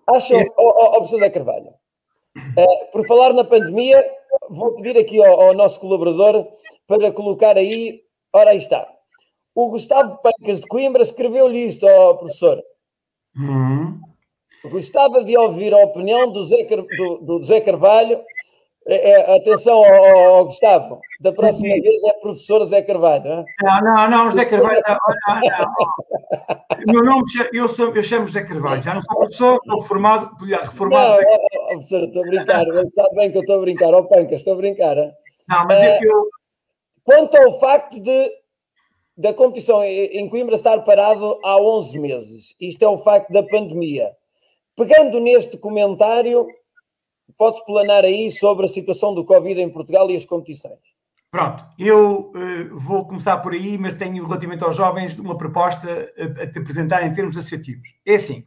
[0.09, 1.68] Acham, ó oh, oh, professor Zé Carvalho,
[2.36, 4.02] uh, por falar na pandemia,
[4.48, 6.47] vou pedir aqui ao, ao, nosso colaborador
[6.86, 8.02] para colocar aí,
[8.32, 8.89] ora aí está.
[9.55, 11.86] O Gustavo Pancas de Coimbra escreveu-lhe isto,
[12.16, 12.62] professor.
[13.36, 14.01] Uhum.
[14.70, 18.20] Gostava de ouvir a opinião do Zé, do, do Zé Carvalho
[18.90, 23.44] é, é, atenção ao, Gustavo, da próxima sim, vez é professor Zé Carvalho.
[23.62, 24.81] Não, não, não, José Carvalho.
[24.89, 24.98] Não,
[25.28, 30.31] não, Meu nome, eu, sou, eu chamo José Carvalho, já não sou professor, estou formado,
[30.40, 31.10] reformado.
[31.10, 31.39] Não, Zé
[31.69, 34.39] professor, estou a brincar, ele sabe bem que eu estou a brincar, ó oh, Pancas,
[34.39, 34.97] estou a brincar.
[34.97, 35.12] Hein?
[35.47, 36.28] Não, mas é, eu.
[37.05, 38.32] Quanto ao facto de
[39.19, 44.12] da competição em Coimbra estar parado há 11 meses, isto é o facto da pandemia.
[44.77, 46.47] Pegando neste comentário,
[47.39, 50.81] podes planar aí sobre a situação do Covid em Portugal e as competições.
[51.31, 56.43] Pronto, eu uh, vou começar por aí, mas tenho relativamente aos jovens uma proposta a,
[56.43, 57.89] a te apresentar em termos associativos.
[58.05, 58.44] É assim,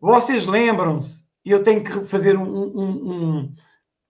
[0.00, 3.54] vocês lembram-se, eu tenho que fazer um, um,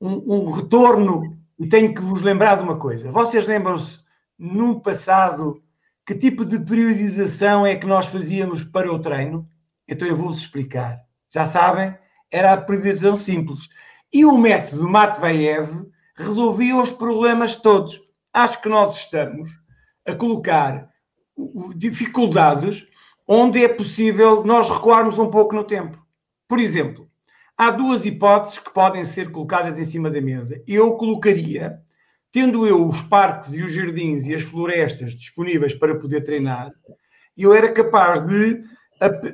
[0.00, 3.10] um, um, retorno e tenho que vos lembrar de uma coisa.
[3.10, 4.00] Vocês lembram-se,
[4.38, 5.62] no passado,
[6.06, 9.48] que tipo de periodização é que nós fazíamos para o treino?
[9.88, 11.00] Então eu vou-vos explicar.
[11.30, 11.94] Já sabem,
[12.32, 13.68] era a previsão simples.
[14.12, 15.86] E o método Matveyev
[16.16, 18.00] resolvia os problemas todos.
[18.32, 19.50] Acho que nós estamos
[20.06, 20.88] a colocar
[21.76, 22.86] dificuldades
[23.28, 26.04] onde é possível nós recuarmos um pouco no tempo.
[26.48, 27.08] Por exemplo,
[27.56, 30.62] há duas hipóteses que podem ser colocadas em cima da mesa.
[30.66, 31.78] Eu colocaria,
[32.30, 36.72] tendo eu os parques e os jardins e as florestas disponíveis para poder treinar,
[37.36, 38.62] eu era capaz de,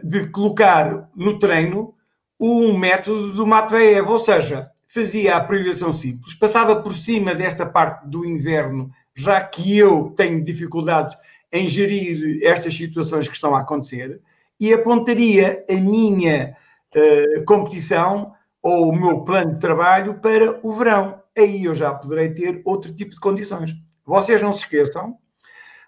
[0.04, 1.94] de colocar no treino
[2.38, 8.06] um método do Matveev, ou seja, fazia a priorização simples, passava por cima desta parte
[8.08, 11.16] do inverno, já que eu tenho dificuldades
[11.52, 14.20] em gerir estas situações que estão a acontecer,
[14.60, 16.56] e apontaria a minha
[16.94, 18.32] uh, competição
[18.62, 21.20] ou o meu plano de trabalho para o verão.
[21.36, 23.72] Aí eu já poderei ter outro tipo de condições.
[24.04, 25.16] Vocês não se esqueçam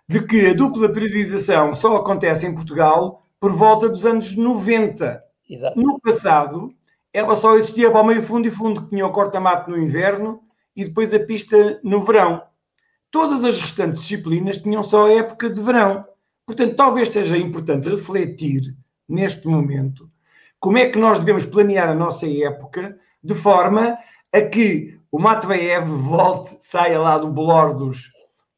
[0.08, 5.22] de que a dupla periodização só acontece em Portugal por volta dos anos 90.
[5.50, 5.80] Exato.
[5.80, 6.72] No passado,
[7.12, 10.40] ela só existia para o meio fundo e fundo, que tinha o corta-mato no inverno
[10.76, 12.42] e depois a pista no verão.
[13.10, 16.06] Todas as restantes disciplinas tinham só a época de verão.
[16.46, 18.76] Portanto, talvez seja importante refletir,
[19.08, 20.08] neste momento,
[20.60, 23.98] como é que nós devemos planear a nossa época de forma
[24.32, 28.08] a que o Matveev volte, saia lá do bolor dos,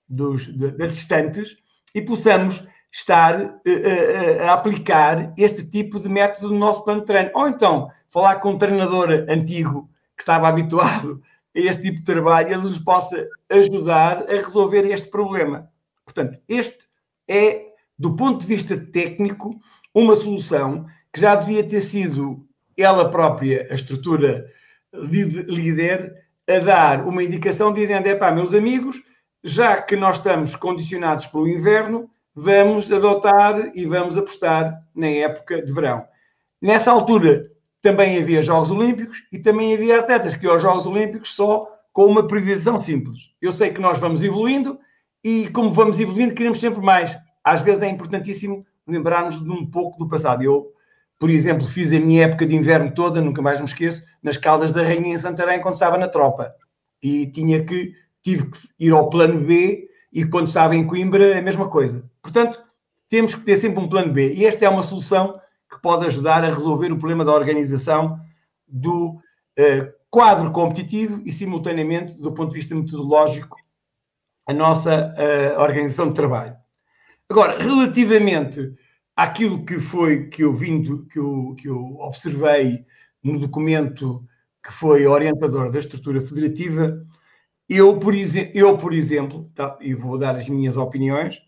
[0.06, 0.46] dos,
[0.76, 1.56] das estantes
[1.94, 7.30] e possamos estar uh, a aplicar este tipo de método no nosso plano de treino.
[7.34, 11.22] Ou então, falar com um treinador antigo que estava habituado
[11.56, 15.70] a este tipo de trabalho e ele nos possa ajudar a resolver este problema.
[16.04, 16.86] Portanto, este
[17.28, 17.66] é,
[17.98, 19.58] do ponto de vista técnico,
[19.94, 22.46] uma solução que já devia ter sido
[22.76, 24.46] ela própria, a estrutura
[24.92, 26.14] líder,
[26.48, 29.02] a dar uma indicação dizendo: é pá, meus amigos,
[29.42, 35.72] já que nós estamos condicionados pelo inverno, vamos adotar e vamos apostar na época de
[35.72, 36.04] verão.
[36.60, 37.50] Nessa altura
[37.80, 42.26] também havia Jogos Olímpicos e também havia atletas que aos Jogos Olímpicos só com uma
[42.26, 43.32] previsão simples.
[43.40, 44.78] Eu sei que nós vamos evoluindo
[45.22, 47.16] e, como vamos evoluindo, queremos sempre mais.
[47.44, 50.42] Às vezes é importantíssimo lembrarmos de um pouco do passado.
[50.42, 50.72] Eu,
[51.18, 54.72] por exemplo, fiz a minha época de inverno toda, nunca mais me esqueço, nas Caldas
[54.72, 56.54] da Rainha em Santarém, quando estava na tropa.
[57.02, 57.92] E tinha que,
[58.22, 62.04] tive que ir ao plano B e quando estava em Coimbra, a mesma coisa.
[62.20, 62.62] Portanto,
[63.08, 64.34] temos que ter sempre um plano B.
[64.34, 65.40] E esta é uma solução
[65.70, 68.20] que pode ajudar a resolver o problema da organização
[68.68, 69.16] do
[69.58, 73.56] uh, quadro competitivo e, simultaneamente, do ponto de vista metodológico,
[74.46, 76.56] a nossa uh, organização de trabalho.
[77.28, 78.74] Agora, relativamente
[79.16, 82.84] àquilo que foi que eu vindo, que eu, que eu observei
[83.22, 84.26] no documento
[84.62, 87.02] que foi orientador da estrutura federativa,
[87.76, 88.14] eu, por,
[88.54, 91.40] eu, por exemplo, tá, e vou dar as minhas opiniões,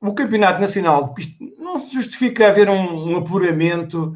[0.00, 4.12] o Campeonato Nacional de Pista não justifica haver um, um, apuramento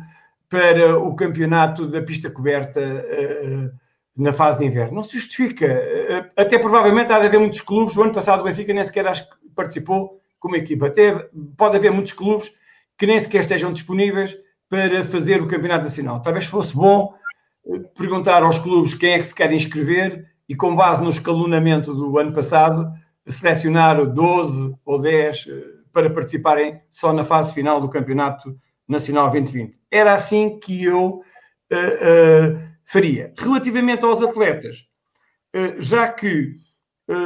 [0.49, 3.71] para o campeonato da pista coberta uh,
[4.17, 4.95] na fase de inverno.
[4.95, 5.67] Não se justifica.
[5.67, 7.97] Uh, até provavelmente há de haver muitos clubes.
[7.97, 10.87] O ano passado o Benfica nem sequer acho que participou como equipa.
[10.87, 12.51] Até pode haver muitos clubes
[12.97, 14.37] que nem sequer estejam disponíveis
[14.69, 16.23] para fazer o campeonato nacional.
[16.23, 17.15] Talvez fosse bom
[17.97, 22.19] perguntar aos clubes quem é que se quer inscrever e, com base no escalonamento do
[22.19, 22.93] ano passado,
[23.27, 29.79] selecionar 12 ou 10 eh, para participarem só na fase final do Campeonato Nacional 2020.
[29.91, 31.23] Era assim que eu
[31.73, 33.33] uh, uh, faria.
[33.39, 34.85] Relativamente aos atletas,
[35.57, 36.59] uh, já que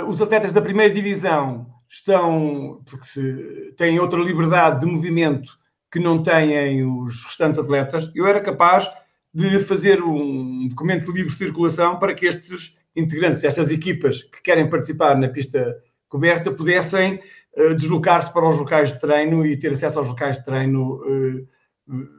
[0.08, 5.56] os atletas da primeira divisão estão, porque se, têm outra liberdade de movimento
[5.90, 8.90] que não têm os restantes atletas, eu era capaz
[9.32, 14.68] de fazer um documento de livre circulação para que estes integrantes, estas equipas que querem
[14.68, 17.20] participar na pista coberta, pudessem
[17.56, 21.48] uh, deslocar-se para os locais de treino e ter acesso aos locais de treino uh,
[21.88, 22.18] uh,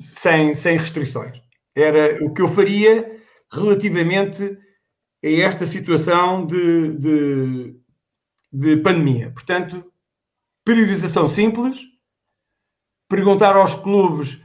[0.00, 1.40] sem, sem restrições.
[1.74, 3.18] Era o que eu faria
[3.52, 4.58] relativamente
[5.24, 7.76] a esta situação de, de,
[8.52, 9.30] de pandemia.
[9.30, 9.84] Portanto,
[10.64, 11.80] periodização simples,
[13.08, 14.42] perguntar aos clubes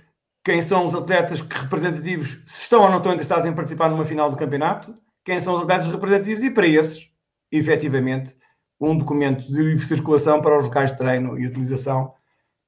[0.48, 4.06] quem são os atletas que representativos, se estão ou não estão interessados em participar numa
[4.06, 4.96] final do campeonato,
[5.26, 7.10] quem são os atletas representativos e para esses,
[7.52, 8.34] efetivamente,
[8.80, 12.14] um documento de livre circulação para os locais de treino e utilização,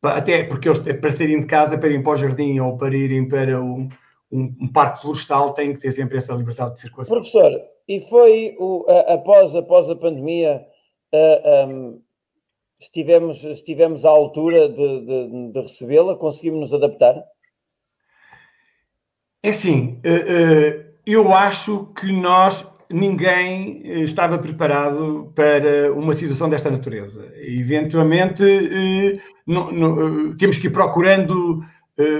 [0.03, 3.25] até porque eles, para saírem de casa, para irem para o jardim ou para irem
[3.29, 3.87] para um,
[4.29, 7.15] um, um parque florestal, têm que ter sempre essa liberdade de circulação.
[7.15, 7.49] Professor,
[7.87, 10.61] e foi o, após, após a pandemia,
[11.65, 12.01] um,
[12.77, 17.23] estivemos, estivemos à altura de, de, de recebê-la, conseguimos nos adaptar?
[19.41, 26.49] É assim, eh, eh, eu acho que nós, ninguém eh, estava preparado para uma situação
[26.49, 27.31] desta natureza.
[27.37, 28.43] Eventualmente,
[30.37, 31.63] temos que ir procurando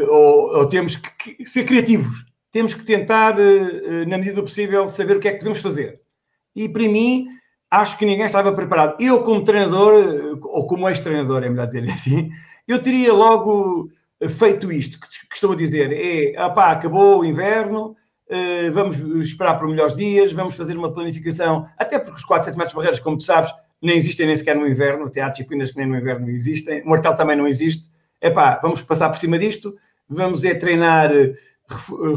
[0.10, 2.26] ou, temos que ser criativos.
[2.52, 3.36] Temos que tentar,
[4.08, 6.02] na medida do possível, saber o que é que podemos fazer.
[6.56, 7.28] E para mim,
[7.70, 8.96] acho que ninguém estava preparado.
[9.00, 12.32] Eu, como treinador, ou como ex-treinador, é melhor dizer assim,
[12.68, 13.90] eu teria logo
[14.28, 17.96] feito isto que, estou a dizer, é, opá, acabou o inverno,
[18.30, 22.58] uh, vamos esperar por melhores dias, vamos fazer uma planificação, até porque os 4, 7
[22.58, 23.52] metros de barreiras, como tu sabes,
[23.82, 27.02] nem existem nem sequer no inverno, até há disciplinas que nem no inverno existem, o
[27.16, 27.90] também não existe,
[28.22, 29.76] epá, vamos passar por cima disto,
[30.10, 31.12] vamos é treinar,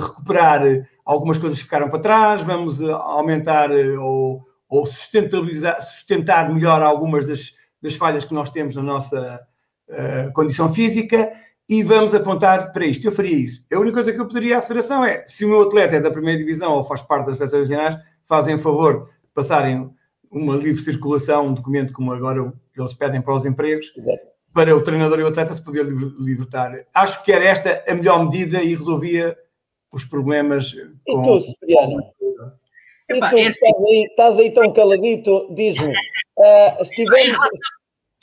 [0.01, 0.62] recuperar
[1.05, 6.83] algumas coisas que ficaram para trás, vamos eh, aumentar eh, ou, ou sustentabilizar, sustentar melhor
[6.83, 9.41] algumas das, das falhas que nós temos na nossa
[9.89, 11.31] uh, condição física
[11.73, 13.07] e vamos apontar para isto.
[13.07, 13.65] Eu faria isso.
[13.73, 16.11] A única coisa que eu poderia à Federação é, se o meu atleta é da
[16.11, 17.97] primeira divisão ou faz parte das seleções regionais,
[18.27, 19.90] fazem o favor de passarem
[20.31, 24.19] uma livre circulação, um documento como agora eles pedem para os empregos, Exato.
[24.53, 26.74] para o treinador e o atleta se poder libertar.
[26.93, 29.35] Acho que era esta a melhor medida e resolvia
[29.90, 30.74] os problemas.
[31.07, 31.23] Com...
[31.23, 32.03] E tu, Cipriano?
[33.09, 37.39] E tu, é estás, aí, estás aí tão caladito, diz-me, uh, estivemos,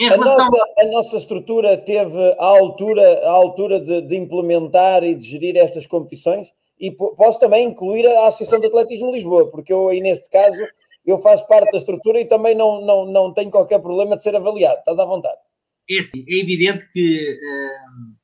[0.08, 0.46] a, relação...
[0.46, 5.58] nossa, a nossa estrutura teve a altura, a altura de, de, implementar e de gerir
[5.58, 6.48] estas competições?
[6.80, 10.58] E posso também incluir a Associação de Atletismo de Lisboa, porque eu aí neste caso
[11.06, 14.36] eu faço parte da estrutura e também não, não, não tenho qualquer problema de ser
[14.36, 14.80] avaliado.
[14.80, 15.38] Estás à vontade.
[15.90, 18.16] É, assim, é evidente que uh,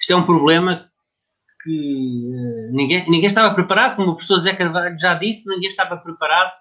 [0.00, 0.88] isto é um problema
[1.62, 5.96] que uh, ninguém, ninguém estava preparado, como o professor Zé Carvalho já disse, ninguém estava
[5.96, 6.52] preparado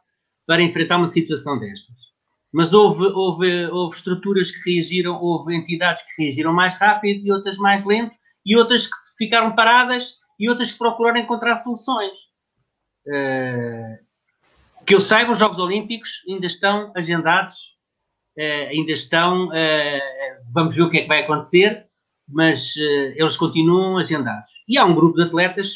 [0.45, 2.08] para enfrentar uma situação destas.
[2.51, 7.57] Mas houve, houve, houve estruturas que reagiram, houve entidades que reagiram mais rápido e outras
[7.57, 8.15] mais lento,
[8.45, 12.11] e outras que ficaram paradas e outras que procuraram encontrar soluções.
[13.07, 13.97] Uh,
[14.85, 17.79] que eu saiba, os Jogos Olímpicos ainda estão agendados
[18.71, 19.49] ainda estão,
[20.53, 21.85] vamos ver o que é que vai acontecer,
[22.27, 22.75] mas
[23.15, 24.51] eles continuam agendados.
[24.67, 25.73] E há um grupo de atletas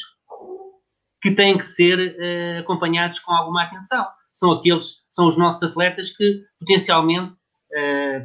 [1.20, 2.16] que têm que ser
[2.58, 4.06] acompanhados com alguma atenção.
[4.32, 7.34] São aqueles, são os nossos atletas que potencialmente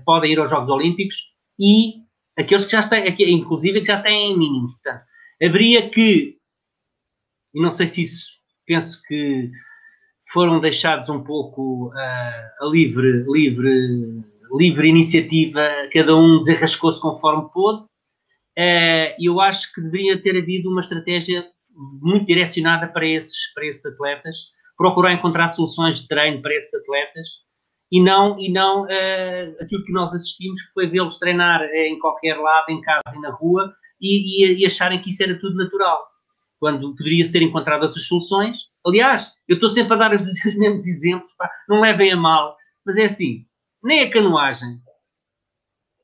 [0.05, 1.15] podem ir aos Jogos Olímpicos
[1.59, 2.03] e
[2.37, 4.73] aqueles que já têm, inclusive que já têm mínimos.
[4.73, 5.03] Portanto,
[5.43, 6.37] haveria que,
[7.53, 8.29] e não sei se isso,
[8.65, 9.51] penso que
[10.31, 14.23] foram deixados um pouco uh, a livre, livre,
[14.57, 20.81] livre iniciativa, cada um desenrascou-se conforme pôde, uh, eu acho que deveria ter havido uma
[20.81, 21.45] estratégia
[22.01, 24.35] muito direcionada para esses, para esses atletas,
[24.79, 27.27] procurar encontrar soluções de treino para esses atletas,
[27.91, 32.37] e não, e não uh, aquilo que nós assistimos, que foi vê-los treinar em qualquer
[32.37, 36.07] lado, em casa e na rua, e, e, e acharem que isso era tudo natural
[36.59, 38.69] quando poderia-se ter encontrado outras soluções.
[38.85, 42.55] Aliás, eu estou sempre a dar os, os mesmos exemplos, pá, não levem a mal,
[42.85, 43.45] mas é assim:
[43.83, 44.79] nem a canoagem,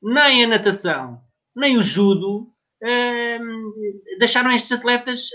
[0.02, 1.22] nem a natação,
[1.56, 2.52] nem o judo
[4.20, 5.30] deixaram estes atletas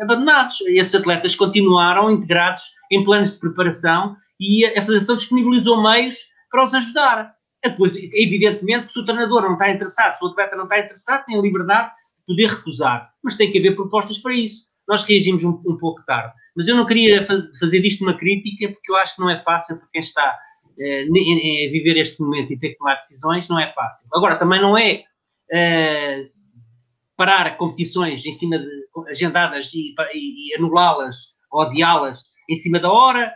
[0.00, 0.60] abandonados.
[0.62, 6.16] Esses atletas continuaram integrados em planos de preparação e a, Federação disponibilizou meios
[6.50, 7.34] para os ajudar.
[7.64, 11.38] Depois, evidentemente, se o treinador não está interessado, se o atleta não está interessado, tem
[11.38, 11.90] a liberdade
[12.26, 14.66] poder recusar, mas tem que haver propostas para isso.
[14.88, 16.32] Nós reagimos um, um pouco tarde.
[16.56, 19.78] Mas eu não queria fazer disto uma crítica, porque eu acho que não é fácil
[19.78, 20.38] para quem está
[20.78, 24.08] eh, a viver este momento e ter que tomar decisões, não é fácil.
[24.14, 25.04] Agora, também não é
[25.50, 26.28] eh,
[27.16, 28.68] parar competições em cima de
[29.08, 33.32] agendadas e, e, e anulá-las ou adiá-las em cima da hora.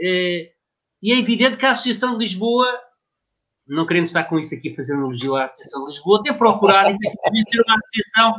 [0.00, 0.52] Eh,
[1.02, 2.66] e é evidente que a Associação de Lisboa
[3.66, 6.90] não queremos estar com isso aqui a fazer elogio à Associação de Lisboa, até procurar
[6.90, 8.34] efetivamente ser uma associação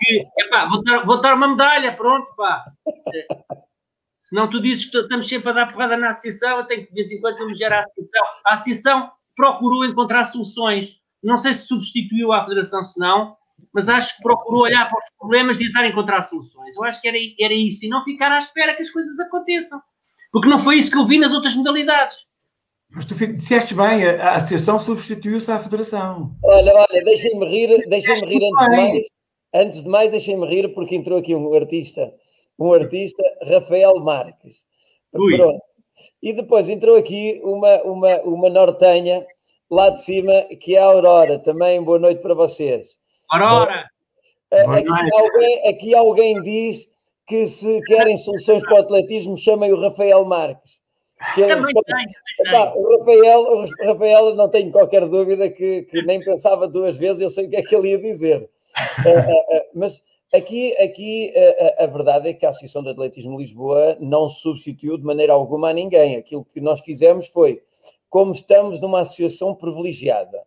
[0.00, 2.64] que, epá, vou dar, vou dar uma medalha, pronto, pá.
[4.18, 6.88] Se não tu dizes que estamos sempre a dar porrada na associação, eu tenho que
[6.88, 8.24] de vez em quando elogiar a associação.
[8.46, 11.00] A associação procurou encontrar soluções.
[11.22, 13.36] Não sei se substituiu a federação, se não,
[13.72, 16.76] mas acho que procurou olhar para os problemas e tentar encontrar soluções.
[16.76, 19.80] Eu acho que era, era isso, e não ficar à espera que as coisas aconteçam.
[20.32, 22.18] Porque não foi isso que eu vi nas outras modalidades.
[22.92, 26.34] Mas tu disseste bem, a, associação substituiu-se à federação.
[26.42, 29.06] Olha, olha, deixem-me rir, deixem-me rir antes de mais.
[29.52, 32.12] Antes de mais, deixem-me rir porque entrou aqui um artista,
[32.58, 34.64] um artista, Rafael Marques.
[35.12, 35.36] Ui.
[35.36, 35.60] Pronto.
[36.22, 39.24] E depois entrou aqui uma, uma, uma nortenha
[39.70, 41.38] lá de cima, que é a Aurora.
[41.38, 42.88] Também boa noite para vocês.
[43.30, 43.88] Aurora!
[44.50, 46.88] Eh, aqui alguém, aqui alguém diz
[47.26, 50.80] que se querem soluções para o atletismo, chamem o Rafael Marques.
[51.34, 52.06] Que ele, também tem,
[52.46, 57.20] Epá, o, Rafael, o Rafael, não tenho qualquer dúvida que, que, nem pensava duas vezes,
[57.20, 58.40] eu sei o que é que ele ia dizer.
[58.40, 60.02] uh, uh, uh, mas
[60.34, 61.32] aqui, aqui
[61.78, 65.68] a verdade é que a Associação de Atletismo de Lisboa não substituiu de maneira alguma
[65.68, 66.16] a ninguém.
[66.16, 67.62] Aquilo que nós fizemos foi,
[68.08, 70.42] como estamos numa associação privilegiada,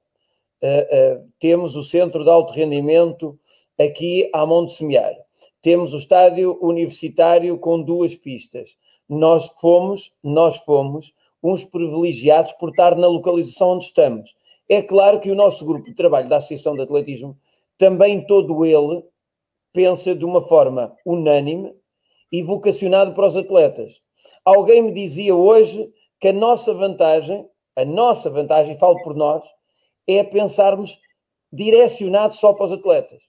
[1.40, 3.38] temos o Centro de Alto Rendimento
[3.80, 5.14] aqui à Monte Semear,
[5.62, 8.78] temos o Estádio Universitário com duas pistas
[9.08, 14.36] nós fomos, nós fomos uns privilegiados por estar na localização onde estamos.
[14.68, 17.38] É claro que o nosso grupo de trabalho da Associação de Atletismo,
[17.78, 19.04] também todo ele,
[19.74, 21.74] pensa de uma forma unânime
[22.32, 24.02] e vocacionado para os atletas.
[24.46, 27.46] Alguém me dizia hoje que a nossa vantagem,
[27.76, 29.44] a nossa vantagem, falo por nós,
[30.08, 31.00] é pensarmos
[31.52, 33.24] direcionados só para os atletas.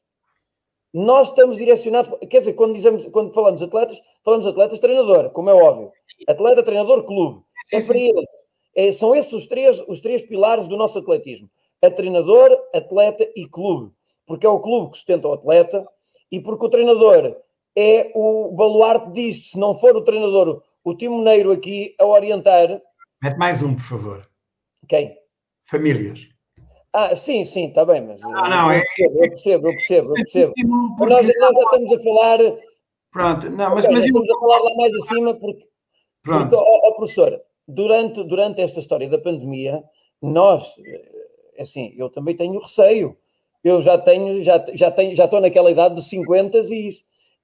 [0.93, 5.55] Nós estamos direcionados, quer dizer, quando, dizemos, quando falamos atletas, falamos atletas treinador, como é
[5.55, 5.93] óbvio.
[6.29, 7.43] Atleta, treinador, clube.
[7.73, 8.25] É para eles.
[8.77, 11.51] É, são esses os três, os três pilares do nosso atletismo:
[11.83, 13.93] a treinador, atleta e clube.
[14.27, 15.87] Porque é o clube que sustenta o atleta
[16.31, 17.37] e porque o treinador
[17.77, 19.51] é o baluarte disto.
[19.51, 22.81] Se não for o treinador, o timoneiro aqui a orientar.
[23.23, 24.31] Mete mais um, por favor.
[24.89, 25.17] Quem?
[25.67, 26.34] Famílias.
[26.97, 30.09] Ah, sim, sim, está bem, mas ah, não, eu, é, percebo, eu percebo, eu percebo,
[30.11, 30.53] eu percebo.
[30.97, 31.13] Porque...
[31.13, 32.39] Nós, nós já estamos a falar.
[33.11, 34.37] Pronto, não, mas, okay, mas estamos eu...
[34.37, 35.67] a falar lá mais acima porque,
[36.23, 36.51] Pronto.
[36.51, 39.83] porque oh, professor, durante, durante esta história da pandemia,
[40.23, 43.17] nós, eh, assim, eu também tenho receio.
[43.65, 46.93] Eu já tenho, já, já tenho, já estou naquela idade dos 50 e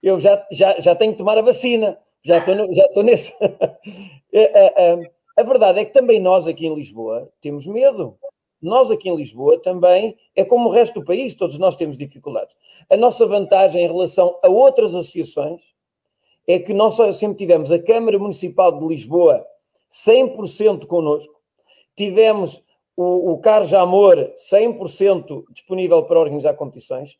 [0.01, 1.98] eu já, já, já tenho que tomar a vacina.
[2.22, 3.32] Já estou, no, já estou nesse.
[3.43, 3.43] a,
[5.40, 8.16] a, a verdade é que também nós aqui em Lisboa temos medo.
[8.60, 12.54] Nós aqui em Lisboa também, é como o resto do país, todos nós temos dificuldades.
[12.88, 15.62] A nossa vantagem em relação a outras associações
[16.46, 19.44] é que nós sempre tivemos a Câmara Municipal de Lisboa
[19.92, 21.34] 100% connosco,
[21.96, 22.62] tivemos
[22.96, 23.40] o, o
[23.78, 27.16] Amor 100% disponível para organizar competições,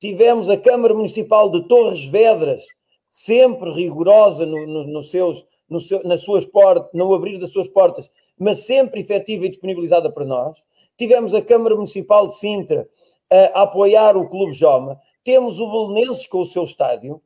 [0.00, 2.64] tivemos a Câmara Municipal de Torres Vedras
[3.10, 7.68] sempre rigorosa no, no, no seus, no seu, nas suas portas, no abrir das suas
[7.68, 10.62] portas mas sempre efetiva e disponibilizada para nós.
[10.96, 12.88] Tivemos a Câmara Municipal de Sintra
[13.30, 15.00] a apoiar o Clube Joma.
[15.24, 17.20] Temos o Belenenses com o seu estádio.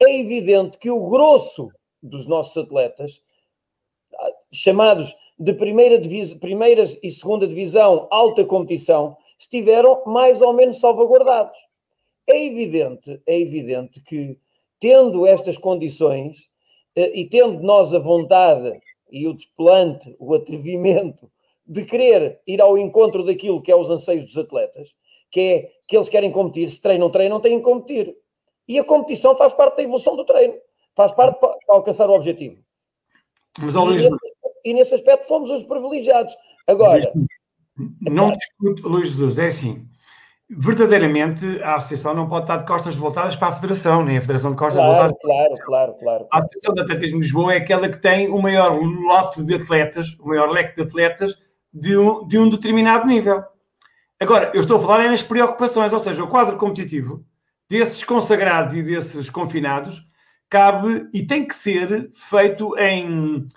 [0.00, 1.70] É evidente que o grosso
[2.02, 3.22] dos nossos atletas,
[4.50, 11.58] chamados de primeira, divisa, primeira e segunda divisão, alta competição, estiveram mais ou menos salvaguardados.
[12.26, 14.38] É evidente, é evidente que,
[14.78, 16.48] tendo estas condições
[16.94, 18.80] eh, e tendo nós a vontade
[19.10, 21.30] e o desplante, o atrevimento
[21.70, 24.92] de querer ir ao encontro daquilo que é os anseios dos atletas,
[25.30, 28.12] que é que eles querem competir, se treinam, treinam, têm que competir.
[28.66, 30.54] E a competição faz parte da evolução do treino,
[30.96, 32.60] faz parte para, alcançar o objetivo.
[33.60, 34.08] Mas, e, nesse,
[34.64, 36.36] e nesse aspecto fomos os privilegiados.
[36.66, 37.00] Agora.
[38.00, 39.88] Não discuto, Luís Jesus, é assim
[40.50, 44.50] verdadeiramente a associação não pode estar de costas voltadas para a federação, nem a federação
[44.50, 47.54] de costas claro, voltadas claro, para a claro, claro, A associação de atletismo de Lisboa
[47.54, 51.36] é aquela que tem o maior lote de atletas, o maior leque de atletas
[51.72, 53.44] de um, de um determinado nível.
[54.18, 57.24] Agora, eu estou a falar é nas preocupações, ou seja, o quadro competitivo
[57.68, 60.04] desses consagrados e desses confinados
[60.48, 63.48] cabe e tem que ser feito em,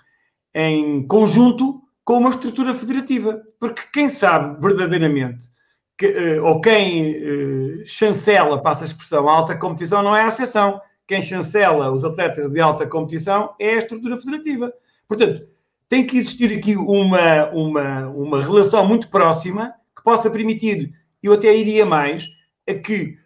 [0.54, 3.42] em conjunto com uma estrutura federativa.
[3.58, 5.50] Porque quem sabe verdadeiramente
[5.98, 10.26] que, eh, ou quem uh, chancela, passa a expressão, a alta competição não é a
[10.26, 10.80] associação.
[11.06, 14.72] Quem chancela os atletas de alta competição é a estrutura federativa.
[15.06, 15.46] Portanto,
[15.94, 20.90] tem que existir aqui uma, uma, uma relação muito próxima que possa permitir,
[21.22, 22.26] eu até iria mais,
[22.68, 23.16] a que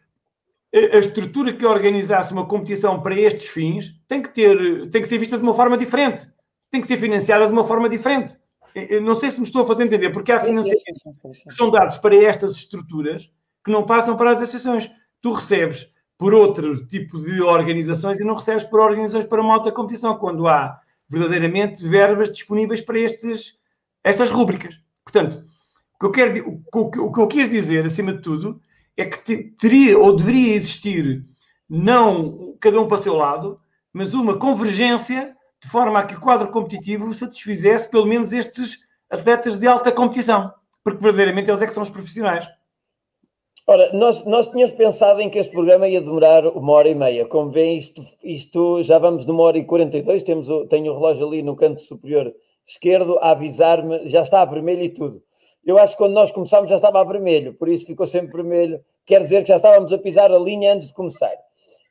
[0.93, 5.17] a estrutura que organizasse uma competição para estes fins tem que, ter, tem que ser
[5.17, 6.29] vista de uma forma diferente,
[6.71, 8.37] tem que ser financiada de uma forma diferente.
[9.03, 11.03] Não sei se me estou a fazer entender, porque há financiamentos
[11.49, 13.33] que são dados para estas estruturas
[13.65, 14.91] que não passam para as associações.
[15.23, 15.89] Tu recebes
[16.19, 20.47] por outro tipo de organizações e não recebes por organizações para uma alta competição, quando
[20.47, 20.79] há
[21.09, 23.59] verdadeiramente verbas disponíveis para estes,
[24.05, 24.81] estas rúbricas.
[25.05, 25.45] Portanto,
[25.95, 28.61] o que, eu quero, o que eu quis dizer, acima de tudo,
[28.97, 31.25] é que teria ou deveria existir
[31.69, 33.61] não cada um para o seu lado,
[33.93, 38.79] mas uma convergência de forma a que o quadro competitivo satisfizesse pelo menos estes
[39.11, 40.53] atletas de alta competição,
[40.85, 42.47] porque verdadeiramente eles é que são os profissionais.
[43.71, 47.27] Ora, nós, nós tínhamos pensado em que este programa ia demorar uma hora e meia.
[47.27, 50.23] Como vêem, isto, isto já vamos numa hora e quarenta e dois.
[50.23, 52.35] Temos o, tenho o relógio ali no canto superior
[52.67, 55.23] esquerdo a avisar-me, já está a vermelho e tudo.
[55.67, 58.81] Eu acho que quando nós começámos já estava a vermelho, por isso ficou sempre vermelho.
[59.05, 61.35] Quer dizer que já estávamos a pisar a linha antes de começar.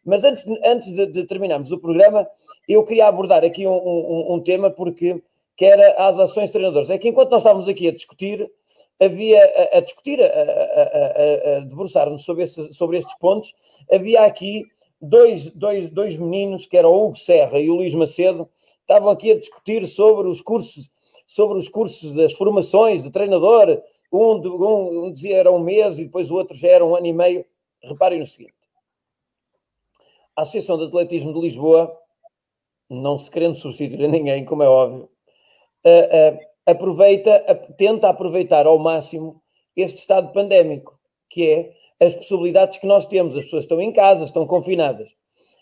[0.04, 2.28] Mas antes, antes de, de terminarmos o programa,
[2.68, 5.22] eu queria abordar aqui um, um, um, tema, porque
[5.56, 6.90] que era as ações de treinadores.
[6.90, 8.50] É que enquanto nós estávamos aqui a discutir,
[9.00, 13.54] havia a, a discutir, a, a, a debruçar-nos sobre, sobre estes pontos,
[13.92, 14.66] havia aqui
[15.02, 18.50] dois, dois, dois meninos, que eram o Hugo Serra e o Luís Macedo,
[18.82, 20.90] estavam aqui a discutir sobre os cursos,
[21.26, 23.82] sobre os cursos, as formações de treinador.
[24.12, 27.06] Um, um, um dizia era um mês e depois o outro já era um ano
[27.06, 27.46] e meio.
[27.84, 28.54] Reparem no seguinte:
[30.36, 31.96] a Associação de Atletismo de Lisboa,
[32.90, 35.10] não se querendo substituir a ninguém, como é óbvio,
[35.86, 37.40] uh, uh, aproveita,
[37.78, 39.42] tenta aproveitar ao máximo
[39.76, 41.00] este estado pandémico,
[41.30, 43.36] que é as possibilidades que nós temos.
[43.36, 45.10] As pessoas estão em casa, estão confinadas.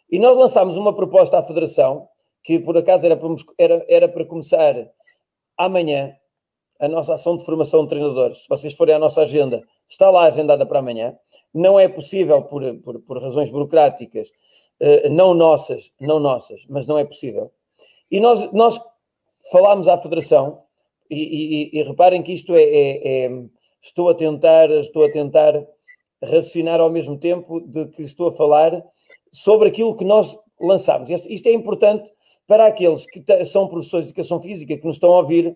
[0.10, 2.08] E nós lançámos uma proposta à Federação,
[2.44, 4.74] que por acaso era para, era, era para começar
[5.58, 6.16] amanhã,
[6.80, 8.44] a nossa ação de formação de treinadores.
[8.44, 11.18] Se vocês forem à nossa agenda, está lá agendada para amanhã.
[11.54, 14.30] Não é possível, por, por, por razões burocráticas,
[14.80, 17.52] eh, não nossas, não nossas, mas não é possível.
[18.12, 18.80] E nós, nós
[19.52, 20.65] falámos à Federação,
[21.10, 23.44] e, e, e reparem que isto é, é, é,
[23.82, 25.66] estou a tentar, estou a tentar
[26.24, 28.84] raciocinar ao mesmo tempo de que estou a falar
[29.32, 31.10] sobre aquilo que nós lançámos.
[31.10, 32.10] Isto é importante
[32.48, 35.56] para aqueles que são professores de educação física que nos estão a ouvir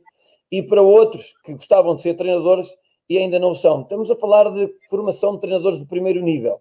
[0.52, 2.68] e para outros que gostavam de ser treinadores
[3.08, 3.82] e ainda não são.
[3.82, 6.60] Estamos a falar de formação de treinadores de primeiro nível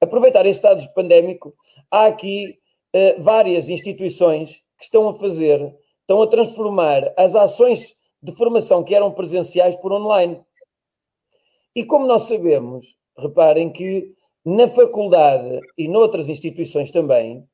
[0.00, 1.54] aproveitar este estado pandémico,
[1.90, 2.58] há aqui
[2.94, 5.74] uh, várias instituições que estão a fazer,
[6.08, 10.40] estão a transformar as ações de formação que eram presenciais por online.
[11.76, 17.46] E como nós sabemos, reparem que na faculdade e noutras instituições também,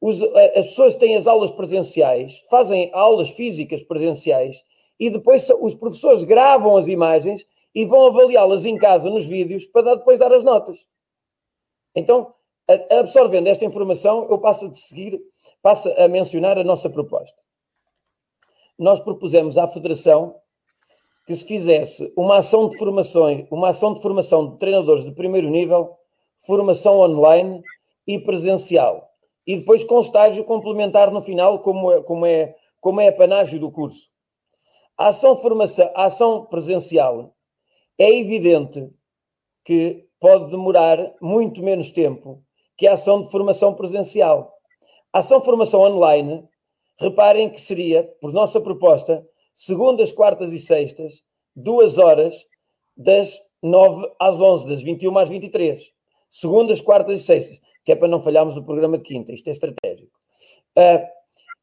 [0.00, 0.22] os,
[0.56, 4.56] as pessoas têm as aulas presenciais, fazem aulas físicas presenciais
[4.98, 9.96] e depois os professores gravam as imagens e vão avaliá-las em casa nos vídeos para
[9.96, 10.78] depois dar as notas.
[11.94, 12.32] Então,
[12.90, 15.20] absorvendo esta informação, eu passo a seguir,
[15.60, 17.42] passo a mencionar a nossa proposta.
[18.82, 20.34] Nós propusemos à Federação
[21.24, 25.48] que se fizesse uma ação de formação, uma ação de formação de treinadores de primeiro
[25.48, 25.96] nível,
[26.44, 27.62] formação online
[28.04, 29.08] e presencial.
[29.46, 33.60] E depois com estágio complementar no final, como é, como é, como é a panágio
[33.60, 34.10] do curso.
[34.98, 37.36] A ação, formação, a ação presencial
[37.96, 38.90] é evidente
[39.64, 42.42] que pode demorar muito menos tempo
[42.76, 44.52] que a ação de formação presencial.
[45.12, 46.48] A ação de formação online,
[46.98, 51.22] reparem que seria, por nossa proposta, segundas, quartas e sextas,
[51.54, 52.34] duas horas,
[52.96, 55.92] das 9 às 11, das 21 às 23.
[56.30, 59.32] Segundas, quartas e sextas, que é para não falharmos o programa de quinta.
[59.32, 60.12] Isto é estratégico.
[60.76, 61.06] Uh,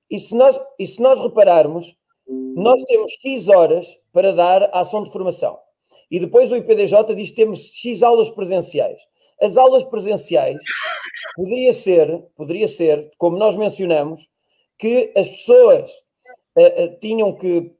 [0.10, 1.95] e, se nós, e se nós repararmos,
[2.56, 5.57] nós temos X horas para dar a ação de formação.
[6.11, 9.01] E depois o IPDJ diz que temos X aulas presenciais.
[9.41, 10.57] As aulas presenciais
[11.35, 14.27] poderia ser, poderia ser, como nós mencionamos,
[14.80, 15.91] que as pessoas
[16.57, 17.72] uh, uh, tinham que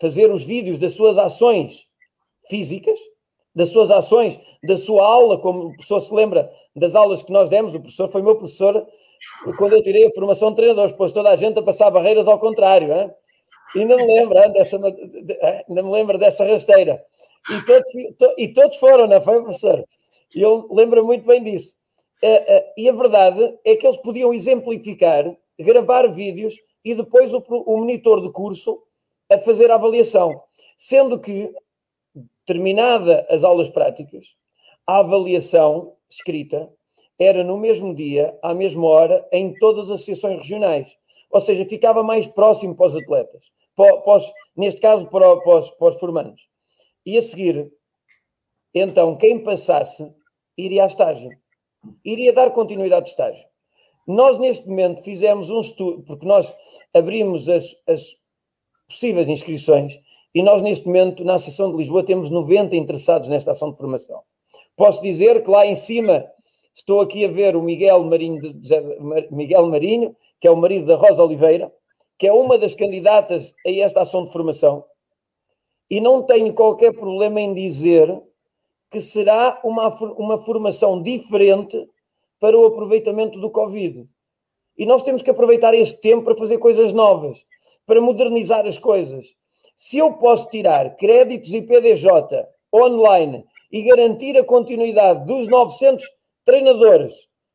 [0.00, 1.86] fazer os vídeos das suas ações
[2.48, 2.98] físicas,
[3.54, 7.48] das suas ações, da sua aula, como o professor se lembra das aulas que nós
[7.48, 8.86] demos, o professor foi meu professor
[9.56, 12.38] quando eu tirei a formação de treinadores, pôs toda a gente a passar barreiras ao
[12.38, 12.92] contrário.
[12.92, 13.10] Hein?
[13.76, 17.04] Ainda me lembro dessa, ainda me lembro dessa rasteira.
[17.50, 17.88] E todos,
[18.36, 19.84] e todos foram, não foi, professor?
[20.34, 21.76] Eu lembro muito bem disso.
[22.22, 25.24] Eh, eh, e a verdade é que eles podiam exemplificar,
[25.62, 26.54] gravar vídeos
[26.84, 28.82] e depois o, o monitor de curso
[29.30, 30.42] a fazer a avaliação.
[30.78, 31.52] Sendo que,
[32.44, 34.34] terminada as aulas práticas,
[34.86, 36.72] a avaliação escrita
[37.18, 40.96] era no mesmo dia, à mesma hora, em todas as associações regionais.
[41.30, 45.58] Ou seja, ficava mais próximo para os atletas, para, para os, neste caso para, para,
[45.58, 46.48] os, para os formandos.
[47.04, 47.70] E a seguir,
[48.74, 50.10] então, quem passasse
[50.56, 51.30] iria à estágio,
[52.04, 53.49] iria dar continuidade de estágio.
[54.10, 56.52] Nós, neste momento, fizemos um estudo, porque nós
[56.92, 58.16] abrimos as, as
[58.88, 60.00] possíveis inscrições
[60.34, 64.20] e nós, neste momento, na Associação de Lisboa, temos 90 interessados nesta ação de formação.
[64.76, 66.26] Posso dizer que lá em cima
[66.74, 68.40] estou aqui a ver o Miguel Marinho,
[69.30, 71.72] Miguel Marinho, que é o marido da Rosa Oliveira,
[72.18, 74.84] que é uma das candidatas a esta ação de formação,
[75.88, 78.20] e não tenho qualquer problema em dizer
[78.90, 81.88] que será uma, uma formação diferente
[82.40, 84.06] para o aproveitamento do Covid.
[84.76, 87.44] E nós temos que aproveitar este tempo para fazer coisas novas,
[87.86, 89.26] para modernizar as coisas.
[89.76, 96.04] Se eu posso tirar créditos e PDJ online e garantir a continuidade dos 900
[96.44, 97.14] treinadores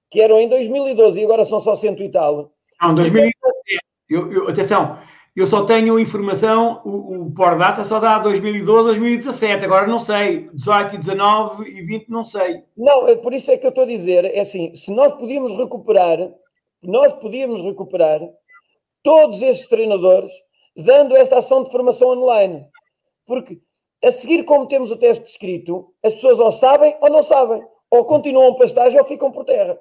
[0.09, 2.51] que eram em 2012 e agora são só 100 e tal.
[2.81, 3.33] Não, 2012.
[4.07, 4.99] Eu, eu, atenção,
[5.35, 10.95] eu só tenho informação, o, o Data só dá 2012, 2017, agora não sei, 18
[10.95, 12.63] e 19 e 20 não sei.
[12.77, 15.51] Não, é por isso é que eu estou a dizer, é assim, se nós podíamos
[15.57, 16.17] recuperar,
[16.81, 18.21] nós podíamos recuperar
[19.03, 20.31] todos esses treinadores
[20.75, 22.65] dando esta ação de formação online.
[23.25, 23.59] Porque
[24.03, 28.05] a seguir, como temos o teste escrito, as pessoas ou sabem ou não sabem ou
[28.05, 29.77] continuam para estágio ou ficam por terra.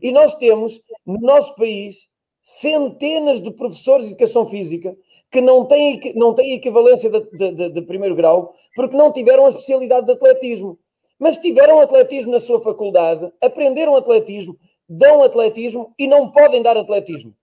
[0.00, 1.96] E nós temos, no nosso país,
[2.44, 4.96] centenas de professores de educação física
[5.30, 9.48] que não têm, não têm equivalência de, de, de, primeiro grau porque não tiveram a
[9.48, 10.78] especialidade de atletismo.
[11.18, 14.56] Mas tiveram atletismo na sua faculdade, aprenderam atletismo,
[14.88, 17.34] dão atletismo e não podem dar atletismo.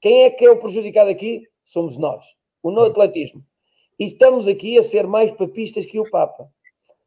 [0.00, 1.42] Quem é que é o prejudicado aqui?
[1.64, 2.24] Somos nós,
[2.62, 3.42] o no atletismo.
[3.98, 6.48] E estamos aqui a ser mais papistas que o Papa.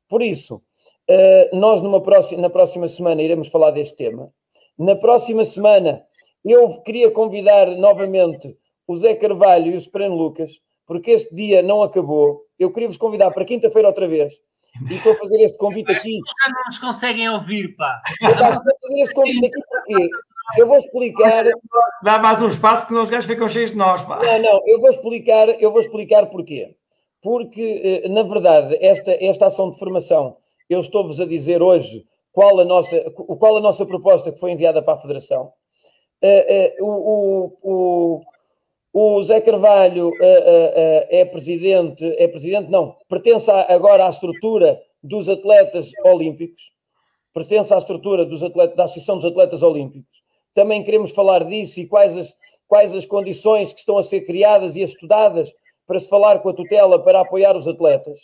[0.10, 0.62] Por isso,
[1.10, 4.32] Uh, nós, numa próxima, na próxima semana, iremos falar deste tema.
[4.78, 6.02] Na próxima semana,
[6.44, 8.58] eu queria convidar novamente
[8.88, 10.52] o Zé Carvalho e o Soprano Lucas,
[10.86, 12.42] porque este dia não acabou.
[12.60, 14.34] Eu queria vos convidar para quinta-feira outra vez.
[14.90, 16.20] E estou a fazer este convite aqui.
[16.42, 18.02] Já não nos conseguem ouvir, pá.
[18.22, 20.10] Eu estou a fazer este convite aqui porque
[20.58, 21.46] eu vou explicar.
[22.04, 24.20] Dá mais um espaço que os gajos ficam cheios de nós, pá.
[24.20, 26.76] Não, não, eu vou explicar, eu vou explicar porquê.
[27.22, 30.38] Porque, eh, na verdade, esta, esta ação de formação
[30.70, 34.82] eu estou-vos a dizer hoje qual a, nossa, qual a nossa proposta que foi enviada
[34.82, 35.52] para a Federação.
[36.24, 38.22] Uh, uh, o, o,
[38.94, 45.92] o, Zé Carvalho uh, é presidente, é presidente, não, pertence agora à estrutura dos atletas
[46.06, 46.72] olímpicos,
[47.34, 50.24] pertence à estrutura dos da Associação dos Atletas Olímpicos.
[50.54, 52.34] Também queremos falar disso e quais as,
[52.68, 55.54] quais as condições que estão a ser criadas e estudadas
[55.86, 58.20] para se falar com a tutela para apoiar os atletas.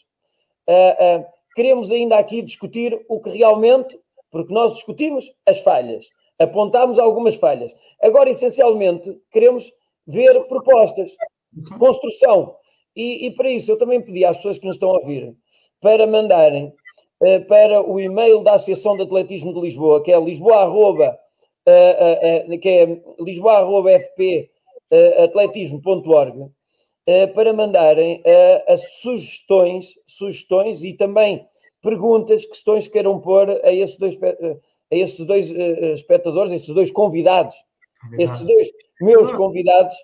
[0.70, 4.00] Uh, queremos ainda aqui discutir o que realmente,
[4.32, 6.06] porque nós discutimos as falhas,
[6.40, 7.74] apontámos algumas falhas.
[8.02, 9.72] Agora, essencialmente, queremos
[10.08, 11.12] ver propostas,
[11.78, 12.56] construção.
[12.96, 15.36] E, e para isso eu também pedi às pessoas que nos estão a ouvir
[15.80, 16.74] para mandarem
[17.22, 21.18] uh, para o e-mail da Associação de Atletismo de Lisboa, que é lisboa, arroba,
[21.68, 23.02] uh, uh, que é
[25.24, 26.52] atletismo.org,
[27.06, 31.44] eh, para mandarem eh, as sugestões, sugestões e também
[31.82, 34.58] perguntas, questões que queiram pôr a esses dois, eh,
[34.92, 37.56] a esses dois espectadores, esses dois convidados,
[38.18, 38.70] estes dois
[39.02, 39.96] meus convidados,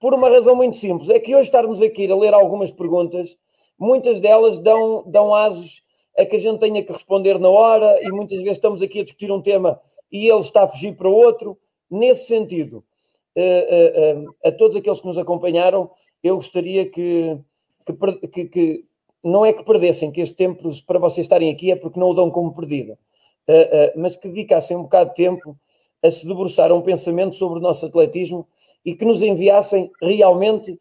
[0.00, 1.10] por uma razão muito simples.
[1.10, 3.36] É que hoje estarmos aqui a ler algumas perguntas,
[3.78, 5.82] muitas delas dão, dão asos
[6.16, 9.04] a que a gente tenha que responder na hora e muitas vezes estamos aqui a
[9.04, 9.80] discutir um tema
[10.10, 11.58] e ele está a fugir para outro.
[11.90, 12.84] Nesse sentido,
[13.36, 15.90] uh, uh, uh, a todos aqueles que nos acompanharam,
[16.22, 17.38] eu gostaria que,
[17.86, 18.84] que, que, que,
[19.22, 22.14] não é que perdessem, que este tempo para vocês estarem aqui é porque não o
[22.14, 22.96] dão como perdido,
[23.96, 25.56] mas que dedicassem um bocado de tempo
[26.02, 28.46] a se debruçar a um pensamento sobre o nosso atletismo
[28.84, 30.78] e que nos enviassem realmente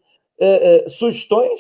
[0.88, 1.59] sugestões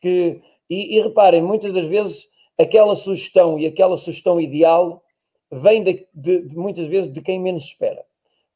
[0.00, 2.28] que, e, e reparem, muitas das vezes
[2.58, 5.02] aquela sugestão e aquela sugestão ideal
[5.50, 8.04] vem de, de, de, muitas vezes de quem menos espera.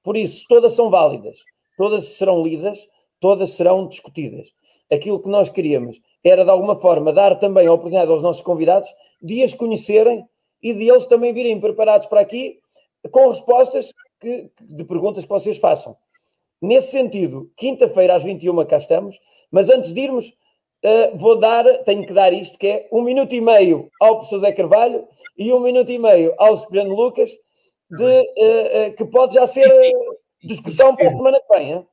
[0.03, 1.37] Por isso, todas são válidas,
[1.77, 2.79] todas serão lidas,
[3.21, 4.49] todas serão discutidas.
[4.91, 8.89] Aquilo que nós queríamos era, de alguma forma, dar também a oportunidade aos nossos convidados
[9.23, 10.27] de as conhecerem
[10.63, 12.59] e de eles também virem preparados para aqui
[13.11, 15.97] com respostas que, de perguntas que vocês façam.
[16.61, 19.19] Nesse sentido, quinta-feira às 21 cá estamos,
[19.51, 20.29] mas antes de irmos,
[20.85, 24.39] uh, vou dar, tenho que dar isto, que é um minuto e meio ao professor
[24.39, 25.09] Zé Carvalho
[25.39, 27.31] e um minuto e meio ao Cipriano Lucas,
[27.91, 29.69] de, uh, uh, que pode já ser
[30.45, 31.73] discussão para a semana que vem.
[31.73, 31.87] Hein?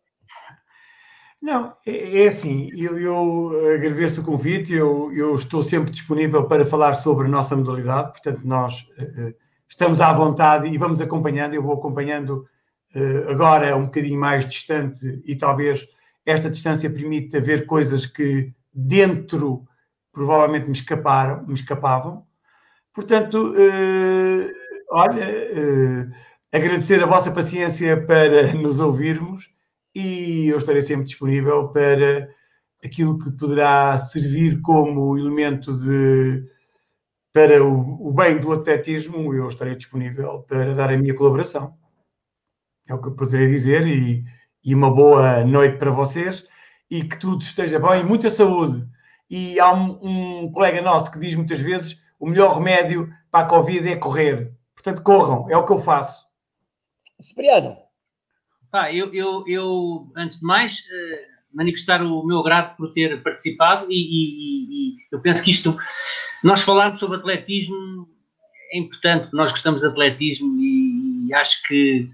[1.42, 6.66] Não, é, é assim, eu, eu, agradeço o convite, eu, eu, estou sempre disponível para
[6.66, 9.34] falar sobre a nossa modalidade, portanto, nós uh,
[9.70, 12.48] estamos à vontade e vamos acompanhando, eu vou acompanhando
[12.96, 15.88] uh, agora um bocadinho mais distante e talvez
[16.26, 19.64] esta distância permita ver coisas que dentro
[20.12, 22.26] provavelmente me escaparam, me escapavam.
[22.92, 24.52] Portanto, uh,
[24.90, 26.10] olha,
[26.52, 29.56] agradecer a vossa paciência para nos ouvirmos
[29.98, 32.30] e eu estarei sempre disponível para
[32.86, 36.46] aquilo que poderá servir como elemento de
[37.34, 41.76] para o, o bem do atletismo, eu estarei disponível para dar a minha colaboração.
[42.88, 44.24] É o que eu poderei dizer e,
[44.64, 46.48] e uma boa noite para vocês
[46.90, 48.88] e que tudo esteja bem, muita saúde.
[49.30, 53.50] E há um, um, colega nosso que diz muitas vezes o melhor remédio para a
[53.50, 54.54] Covid é correr.
[54.76, 56.26] Portanto, corram, é o que eu faço.
[57.20, 57.87] Cipriano.
[58.72, 63.88] Pá, eu, eu, eu, antes de mais, uh, manifestar o meu grato por ter participado
[63.90, 65.78] e, e, e, eu penso que isto,
[66.44, 68.08] nós falarmos sobre atletismo
[68.72, 72.10] é importante, nós gostamos de atletismo e, e acho que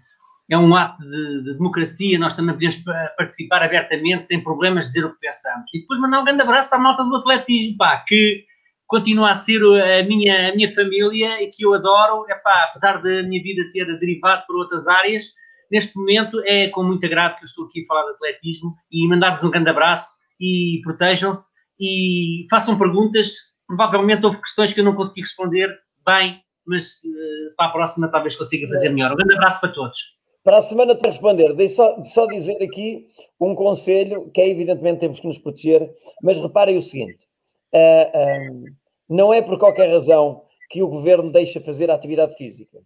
[0.50, 2.78] é um ato de, de, democracia, nós também podemos
[3.18, 5.74] participar abertamente, sem problemas, dizer o que pensamos.
[5.74, 8.46] E depois mandar um grande abraço para a malta do atletismo, pá, que
[8.86, 13.02] continua a ser a minha, a minha família e que eu adoro, é pá, apesar
[13.02, 15.34] da minha vida ter derivado por outras áreas,
[15.74, 19.08] neste momento é com muito agrado que eu estou aqui a falar de atletismo e
[19.08, 20.08] mandar-vos um grande abraço
[20.40, 23.34] e protejam-se e façam perguntas,
[23.66, 25.68] provavelmente houve questões que eu não consegui responder
[26.06, 29.14] bem, mas uh, para a próxima talvez consiga fazer melhor.
[29.14, 30.00] Um grande abraço para todos.
[30.44, 33.08] Para a semana te responder, deixe só, só dizer aqui
[33.40, 35.90] um conselho, que é evidentemente temos que nos proteger,
[36.22, 37.26] mas reparem o seguinte:
[37.74, 38.64] uh,
[39.10, 42.80] não é por qualquer razão que o governo deixa fazer a atividade física,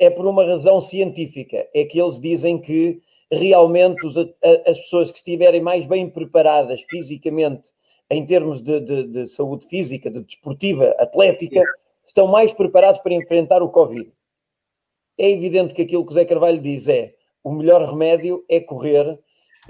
[0.00, 1.66] é por uma razão científica.
[1.74, 3.00] É que eles dizem que
[3.30, 4.24] realmente os, a,
[4.66, 7.68] as pessoas que estiverem mais bem preparadas fisicamente,
[8.10, 11.62] em termos de, de, de saúde física, de desportiva, atlética,
[12.06, 14.10] estão mais preparados para enfrentar o Covid
[15.18, 19.18] é evidente que aquilo que o Zé Carvalho diz é o melhor remédio é correr,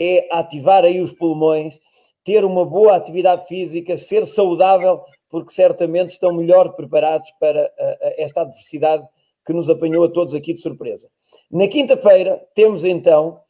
[0.01, 1.78] é ativar aí os pulmões,
[2.24, 7.70] ter uma boa atividade física, ser saudável, porque certamente estão melhor preparados para
[8.16, 9.07] esta adversidade
[9.47, 11.09] que nos apanhou a todos aqui de surpresa.
[11.51, 13.40] Na quinta-feira temos então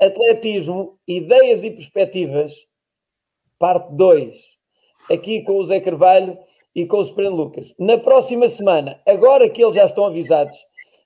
[0.00, 2.66] atletismo, ideias e perspectivas,
[3.58, 4.40] parte 2,
[5.10, 6.38] aqui com o Zé Carvalho
[6.74, 7.74] e com o Supremo Lucas.
[7.78, 10.56] Na próxima semana, agora que eles já estão avisados,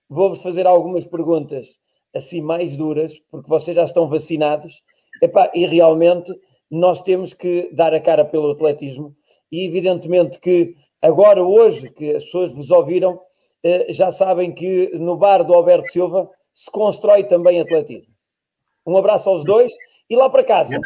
[0.08, 1.78] vou-vos fazer algumas perguntas
[2.14, 4.82] assim mais duras, porque vocês já estão vacinados,
[5.54, 6.32] e realmente
[6.70, 9.14] nós temos que dar a cara pelo atletismo,
[9.50, 13.20] e evidentemente que agora, hoje, que as pessoas vos ouviram,
[13.90, 18.12] já sabem que no bar do Alberto Silva se constrói também atletismo.
[18.86, 19.72] Um abraço aos dois
[20.08, 20.78] e lá para casa.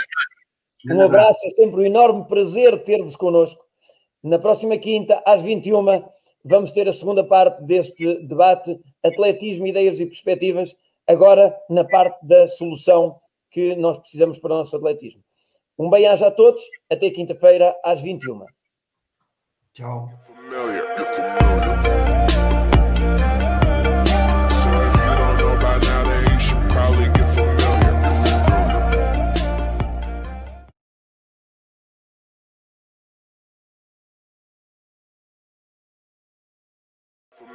[0.90, 3.62] Um abraço, é sempre um enorme prazer ter-vos connosco.
[4.22, 6.04] Na próxima quinta, às 21
[6.44, 10.74] vamos ter a segunda parte deste debate, atletismo, ideias e perspectivas,
[11.06, 13.20] agora na parte da solução
[13.50, 15.22] que nós precisamos para o nosso atletismo.
[15.78, 18.44] Um bem-aja a todos, até quinta-feira às 21.
[19.72, 20.08] Tchau.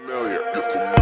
[0.05, 0.96] Familiar, you're familiar.